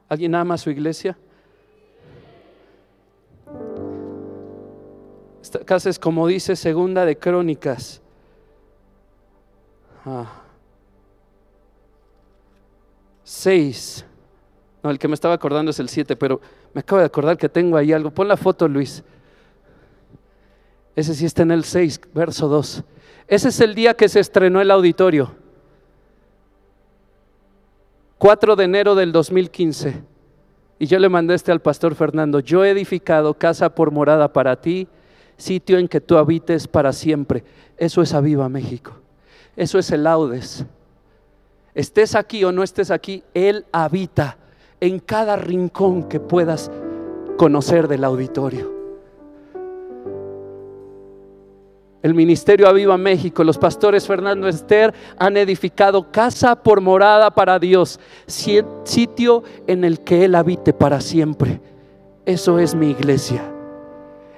¿Alguien 0.09 0.35
ama 0.35 0.55
a 0.55 0.59
su 0.59 0.71
iglesia? 0.71 1.17
Esta 5.43 5.61
casa 5.61 5.89
es 5.91 5.99
como 5.99 6.27
dice 6.27 6.57
segunda 6.57 7.05
de 7.05 7.17
Crónicas. 7.17 8.01
Ah. 10.05 10.43
Seis. 13.25 14.05
No, 14.83 14.91
el 14.91 14.99
que 14.99 15.09
me 15.09 15.15
estaba 15.15 15.35
acordando 15.35 15.71
es 15.71 15.79
el 15.81 15.89
siete, 15.89 16.17
pero 16.17 16.41
me 16.73 16.81
acabo 16.81 17.01
de 17.01 17.07
acordar 17.07 17.37
que 17.37 17.49
tengo 17.49 17.77
ahí 17.77 17.93
algo. 17.93 18.11
Pon 18.11 18.29
la 18.29 18.37
foto, 18.37 18.69
Luis. 18.69 19.03
Ese 20.97 21.15
sí 21.15 21.27
está 21.27 21.43
en 21.43 21.53
el 21.53 21.65
6, 21.65 22.01
verso 22.13 22.49
2. 22.49 22.83
Ese 23.29 23.49
es 23.51 23.61
el 23.61 23.75
día 23.75 23.95
que 23.95 24.09
se 24.09 24.19
estrenó 24.19 24.61
el 24.61 24.71
auditorio. 24.71 25.33
4 28.19 28.57
de 28.57 28.65
enero 28.65 28.95
del 28.95 29.13
2015. 29.13 30.03
Y 30.81 30.87
yo 30.87 30.99
le 30.99 31.09
mandé 31.09 31.35
este 31.35 31.53
al 31.53 31.61
pastor 31.61 31.95
Fernando. 31.95 32.41
Yo 32.41 32.65
he 32.65 32.71
edificado 32.71 33.35
casa 33.35 33.75
por 33.75 33.91
morada 33.91 34.33
para 34.33 34.61
ti, 34.61 34.89
sitio 35.37 35.79
en 35.79 35.89
que 35.89 36.01
tú 36.01 36.17
habites 36.17 36.69
para 36.69 36.93
siempre. 36.93 37.45
Eso 37.77 38.03
es 38.03 38.15
Aviva 38.15 38.49
México. 38.49 38.93
Eso 39.57 39.79
es 39.79 39.91
el 39.91 40.05
Laudes. 40.05 40.67
Estés 41.75 42.15
aquí 42.15 42.43
o 42.45 42.53
no 42.53 42.63
estés 42.63 42.91
aquí, 42.91 43.23
Él 43.35 43.67
habita 43.73 44.37
en 44.81 44.99
cada 44.99 45.37
rincón 45.37 46.09
que 46.09 46.21
puedas 46.21 46.71
conocer 47.37 47.87
del 47.87 48.05
auditorio. 48.05 48.78
El 52.09 52.15
Ministerio 52.15 52.71
Aviva 52.71 52.97
México, 52.97 53.45
los 53.45 53.59
pastores 53.59 54.07
Fernando 54.07 54.49
Esther 54.49 54.95
han 55.19 55.37
edificado 55.37 56.11
casa 56.11 56.57
por 56.57 56.81
morada 56.81 57.31
para 57.31 57.59
Dios, 57.59 58.01
sitio 58.27 59.43
en 59.67 59.85
el 59.85 60.01
que 60.01 60.25
Él 60.25 60.35
habite 60.35 60.73
para 60.73 61.03
siempre. 61.03 61.61
Eso 62.25 62.59
es 62.59 62.75
mi 62.75 62.93
iglesia, 62.93 63.43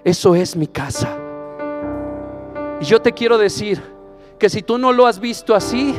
eso 0.03 0.35
es 0.35 0.57
mi 0.57 0.67
casa. 0.67 1.17
Y 2.81 2.87
yo 2.87 3.01
te 3.01 3.13
quiero 3.13 3.39
decir 3.39 3.81
que 4.37 4.51
si 4.51 4.63
tú 4.63 4.77
no 4.77 4.93
lo 4.93 5.07
has 5.07 5.21
visto 5.21 5.55
así, 5.55 5.95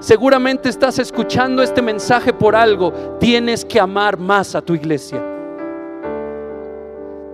seguramente 0.00 0.68
estás 0.68 0.98
escuchando 0.98 1.62
este 1.62 1.80
mensaje 1.80 2.32
por 2.32 2.56
algo. 2.56 2.92
Tienes 3.20 3.64
que 3.64 3.78
amar 3.78 4.18
más 4.18 4.56
a 4.56 4.62
tu 4.62 4.74
iglesia 4.74 5.37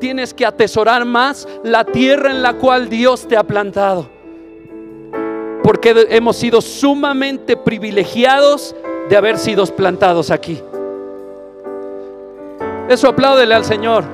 tienes 0.04 0.34
que 0.34 0.44
atesorar 0.44 1.06
más 1.06 1.48
la 1.62 1.82
tierra 1.82 2.30
en 2.30 2.42
la 2.42 2.52
cual 2.58 2.90
Dios 2.90 3.26
te 3.26 3.38
ha 3.38 3.42
plantado. 3.42 4.06
Porque 5.62 6.08
hemos 6.10 6.36
sido 6.36 6.60
sumamente 6.60 7.56
privilegiados 7.56 8.76
de 9.08 9.16
haber 9.16 9.38
sido 9.38 9.64
plantados 9.64 10.30
aquí. 10.30 10.60
Eso 12.86 13.08
apláudele 13.08 13.54
al 13.54 13.64
Señor. 13.64 14.04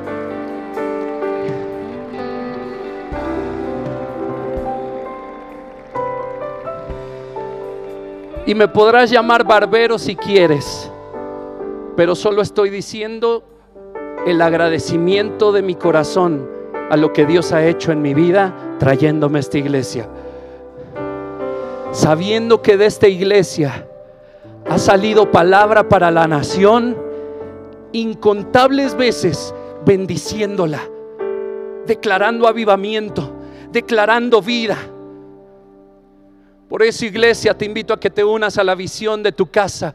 Y 8.46 8.54
me 8.54 8.68
podrás 8.68 9.10
llamar 9.10 9.42
barbero 9.42 9.98
si 9.98 10.14
quieres, 10.14 10.88
pero 11.96 12.14
solo 12.14 12.42
estoy 12.42 12.70
diciendo 12.70 13.42
el 14.26 14.42
agradecimiento 14.42 15.52
de 15.52 15.62
mi 15.62 15.74
corazón 15.74 16.48
a 16.90 16.96
lo 16.96 17.12
que 17.12 17.24
Dios 17.24 17.52
ha 17.52 17.64
hecho 17.64 17.92
en 17.92 18.02
mi 18.02 18.14
vida 18.14 18.54
trayéndome 18.78 19.38
a 19.38 19.40
esta 19.40 19.58
iglesia. 19.58 20.08
Sabiendo 21.92 22.60
que 22.60 22.76
de 22.76 22.86
esta 22.86 23.08
iglesia 23.08 23.86
ha 24.68 24.78
salido 24.78 25.30
palabra 25.30 25.88
para 25.88 26.10
la 26.10 26.28
nación 26.28 26.96
incontables 27.92 28.96
veces 28.96 29.54
bendiciéndola, 29.84 30.80
declarando 31.86 32.46
avivamiento, 32.46 33.32
declarando 33.72 34.42
vida. 34.42 34.76
Por 36.68 36.82
eso 36.82 37.04
iglesia 37.04 37.56
te 37.56 37.64
invito 37.64 37.94
a 37.94 37.98
que 37.98 38.10
te 38.10 38.22
unas 38.22 38.58
a 38.58 38.64
la 38.64 38.74
visión 38.74 39.22
de 39.22 39.32
tu 39.32 39.50
casa 39.50 39.94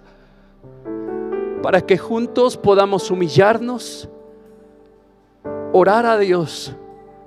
para 1.61 1.82
que 1.82 1.97
juntos 1.97 2.57
podamos 2.57 3.09
humillarnos 3.09 4.09
orar 5.78 6.05
a 6.05 6.17
Dios, 6.17 6.73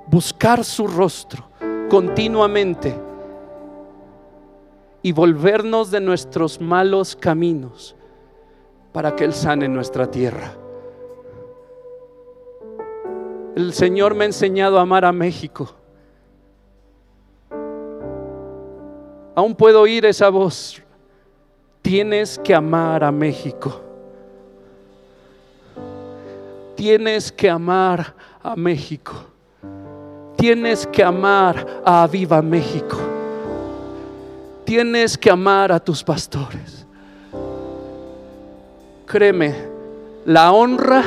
buscar 0.07 0.65
su 0.65 0.87
rostro 0.87 1.45
continuamente 1.91 2.99
y 5.03 5.13
volvernos 5.13 5.91
de 5.91 6.01
nuestros 6.01 6.59
malos 6.59 7.15
caminos 7.15 7.95
para 8.91 9.15
que 9.15 9.25
Él 9.25 9.35
sane 9.35 9.69
nuestra 9.69 10.11
tierra. 10.11 10.55
El 13.55 13.75
Señor 13.75 14.15
me 14.15 14.25
ha 14.25 14.29
enseñado 14.29 14.79
a 14.79 14.83
amar 14.83 15.05
a 15.05 15.13
México. 15.13 15.75
Aún 19.35 19.55
puedo 19.55 19.83
oír 19.83 20.07
esa 20.07 20.31
voz. 20.31 20.83
Tienes 21.83 22.39
que 22.39 22.55
amar 22.55 23.05
a 23.05 23.13
México. 23.13 23.83
Tienes 26.79 27.31
que 27.33 27.51
amar 27.51 28.15
a 28.43 28.57
México. 28.57 29.13
Tienes 30.37 30.87
que 30.87 31.03
amar 31.03 31.83
a 31.85 32.07
Viva 32.07 32.41
México. 32.43 32.97
Tienes 34.65 35.19
que 35.19 35.31
amar 35.31 35.73
a 35.73 35.81
tus 35.81 36.05
pastores. 36.05 36.87
Créeme, 39.07 39.55
la 40.27 40.53
honra 40.53 41.03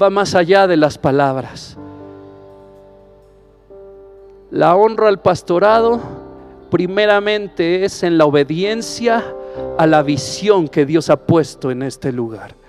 va 0.00 0.10
más 0.10 0.34
allá 0.34 0.66
de 0.66 0.76
las 0.76 0.98
palabras. 0.98 1.76
La 4.50 4.74
honra 4.74 5.08
al 5.08 5.20
pastorado 5.20 6.00
primeramente 6.70 7.84
es 7.84 8.02
en 8.02 8.18
la 8.18 8.24
obediencia 8.24 9.24
a 9.78 9.86
la 9.86 10.02
visión 10.02 10.66
que 10.66 10.86
Dios 10.86 11.10
ha 11.10 11.16
puesto 11.16 11.70
en 11.70 11.82
este 11.82 12.10
lugar 12.10 12.63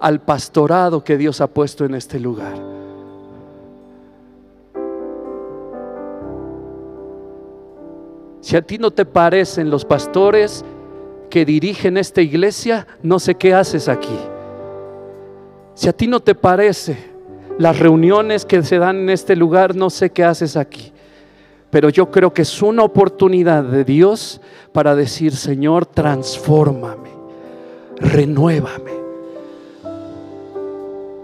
al 0.00 0.20
pastorado 0.20 1.04
que 1.04 1.16
Dios 1.16 1.40
ha 1.40 1.46
puesto 1.46 1.84
en 1.84 1.94
este 1.94 2.18
lugar. 2.18 2.54
Si 8.40 8.56
a 8.56 8.62
ti 8.62 8.78
no 8.78 8.90
te 8.90 9.04
parecen 9.04 9.70
los 9.70 9.84
pastores 9.84 10.64
que 11.28 11.44
dirigen 11.44 11.96
esta 11.96 12.22
iglesia, 12.22 12.86
no 13.02 13.18
sé 13.18 13.34
qué 13.34 13.54
haces 13.54 13.88
aquí. 13.88 14.18
Si 15.74 15.88
a 15.88 15.92
ti 15.92 16.06
no 16.06 16.20
te 16.20 16.34
parece 16.34 16.96
las 17.58 17.78
reuniones 17.78 18.44
que 18.44 18.62
se 18.62 18.78
dan 18.78 18.96
en 18.96 19.10
este 19.10 19.36
lugar, 19.36 19.76
no 19.76 19.90
sé 19.90 20.10
qué 20.10 20.24
haces 20.24 20.56
aquí. 20.56 20.92
Pero 21.70 21.90
yo 21.90 22.10
creo 22.10 22.32
que 22.32 22.42
es 22.42 22.62
una 22.62 22.82
oportunidad 22.82 23.62
de 23.62 23.84
Dios 23.84 24.40
para 24.72 24.96
decir, 24.96 25.36
Señor, 25.36 25.86
transfórmame, 25.86 27.10
renuévame. 28.00 28.99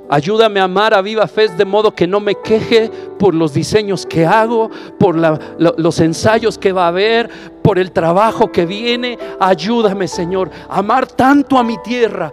Ayúdame 0.08 0.60
a 0.60 0.64
amar 0.64 0.94
a 0.94 1.02
viva 1.02 1.26
fe 1.26 1.48
de 1.48 1.64
modo 1.64 1.92
que 1.92 2.06
no 2.06 2.20
me 2.20 2.36
queje 2.36 2.90
por 3.18 3.34
los 3.34 3.52
diseños 3.52 4.06
que 4.06 4.24
hago, 4.24 4.70
por 4.98 5.16
los 5.16 6.00
ensayos 6.00 6.58
que 6.58 6.72
va 6.72 6.84
a 6.84 6.88
haber, 6.88 7.28
por 7.62 7.78
el 7.78 7.90
trabajo 7.90 8.52
que 8.52 8.66
viene. 8.66 9.18
Ayúdame, 9.40 10.06
Señor, 10.06 10.50
a 10.68 10.78
amar 10.78 11.06
tanto 11.08 11.58
a 11.58 11.64
mi 11.64 11.78
tierra 11.78 12.32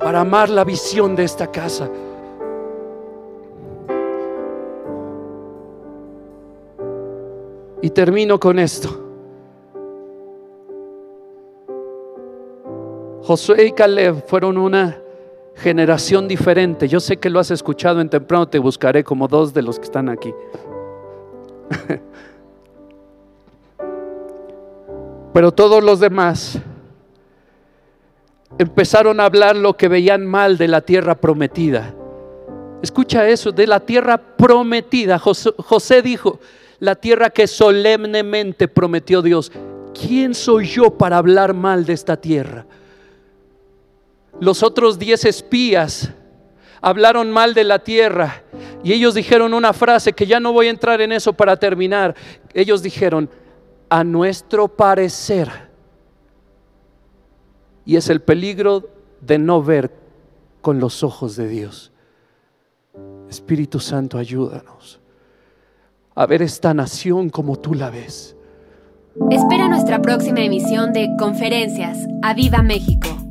para 0.00 0.20
amar 0.20 0.48
la 0.48 0.64
visión 0.64 1.14
de 1.14 1.24
esta 1.24 1.46
casa. 1.50 1.88
Y 7.80 7.90
termino 7.90 8.40
con 8.40 8.58
esto. 8.58 9.04
Josué 13.22 13.66
y 13.66 13.72
Caleb 13.72 14.26
fueron 14.26 14.58
una 14.58 15.02
generación 15.58 16.28
diferente. 16.28 16.88
Yo 16.88 17.00
sé 17.00 17.16
que 17.18 17.30
lo 17.30 17.40
has 17.40 17.50
escuchado 17.50 18.00
en 18.00 18.08
temprano, 18.08 18.48
te 18.48 18.58
buscaré 18.58 19.04
como 19.04 19.28
dos 19.28 19.52
de 19.52 19.62
los 19.62 19.78
que 19.78 19.84
están 19.84 20.08
aquí. 20.08 20.32
Pero 25.32 25.52
todos 25.52 25.84
los 25.84 26.00
demás 26.00 26.58
empezaron 28.58 29.20
a 29.20 29.24
hablar 29.26 29.54
lo 29.56 29.76
que 29.76 29.88
veían 29.88 30.26
mal 30.26 30.56
de 30.58 30.68
la 30.68 30.80
tierra 30.80 31.14
prometida. 31.14 31.94
Escucha 32.82 33.28
eso, 33.28 33.52
de 33.52 33.66
la 33.66 33.80
tierra 33.80 34.16
prometida. 34.18 35.18
José, 35.18 36.02
dijo, 36.02 36.38
la 36.78 36.94
tierra 36.94 37.30
que 37.30 37.46
solemnemente 37.46 38.68
prometió 38.68 39.20
Dios. 39.22 39.52
¿Quién 39.92 40.34
soy 40.34 40.66
yo 40.66 40.90
para 40.90 41.16
hablar 41.18 41.54
mal 41.54 41.84
de 41.84 41.92
esta 41.92 42.16
tierra? 42.16 42.66
Los 44.40 44.62
otros 44.62 44.98
diez 44.98 45.24
espías 45.24 46.12
hablaron 46.80 47.30
mal 47.30 47.54
de 47.54 47.64
la 47.64 47.80
tierra 47.80 48.44
y 48.84 48.92
ellos 48.92 49.14
dijeron 49.14 49.52
una 49.52 49.72
frase 49.72 50.12
que 50.12 50.26
ya 50.26 50.38
no 50.38 50.52
voy 50.52 50.68
a 50.68 50.70
entrar 50.70 51.00
en 51.00 51.12
eso 51.12 51.32
para 51.32 51.56
terminar. 51.56 52.14
Ellos 52.54 52.82
dijeron, 52.82 53.28
a 53.88 54.04
nuestro 54.04 54.68
parecer, 54.68 55.50
y 57.84 57.96
es 57.96 58.10
el 58.10 58.20
peligro 58.20 58.88
de 59.20 59.38
no 59.38 59.62
ver 59.62 59.90
con 60.60 60.78
los 60.78 61.02
ojos 61.02 61.36
de 61.36 61.48
Dios. 61.48 61.90
Espíritu 63.28 63.80
Santo, 63.80 64.18
ayúdanos 64.18 65.00
a 66.18 66.26
ver 66.26 66.42
esta 66.42 66.74
nación 66.74 67.30
como 67.30 67.60
tú 67.60 67.74
la 67.74 67.90
ves. 67.90 68.36
Espera 69.30 69.68
nuestra 69.68 70.02
próxima 70.02 70.40
emisión 70.40 70.92
de 70.92 71.10
Conferencias. 71.16 71.96
¡A 72.22 72.34
Viva 72.34 72.60
México! 72.60 73.27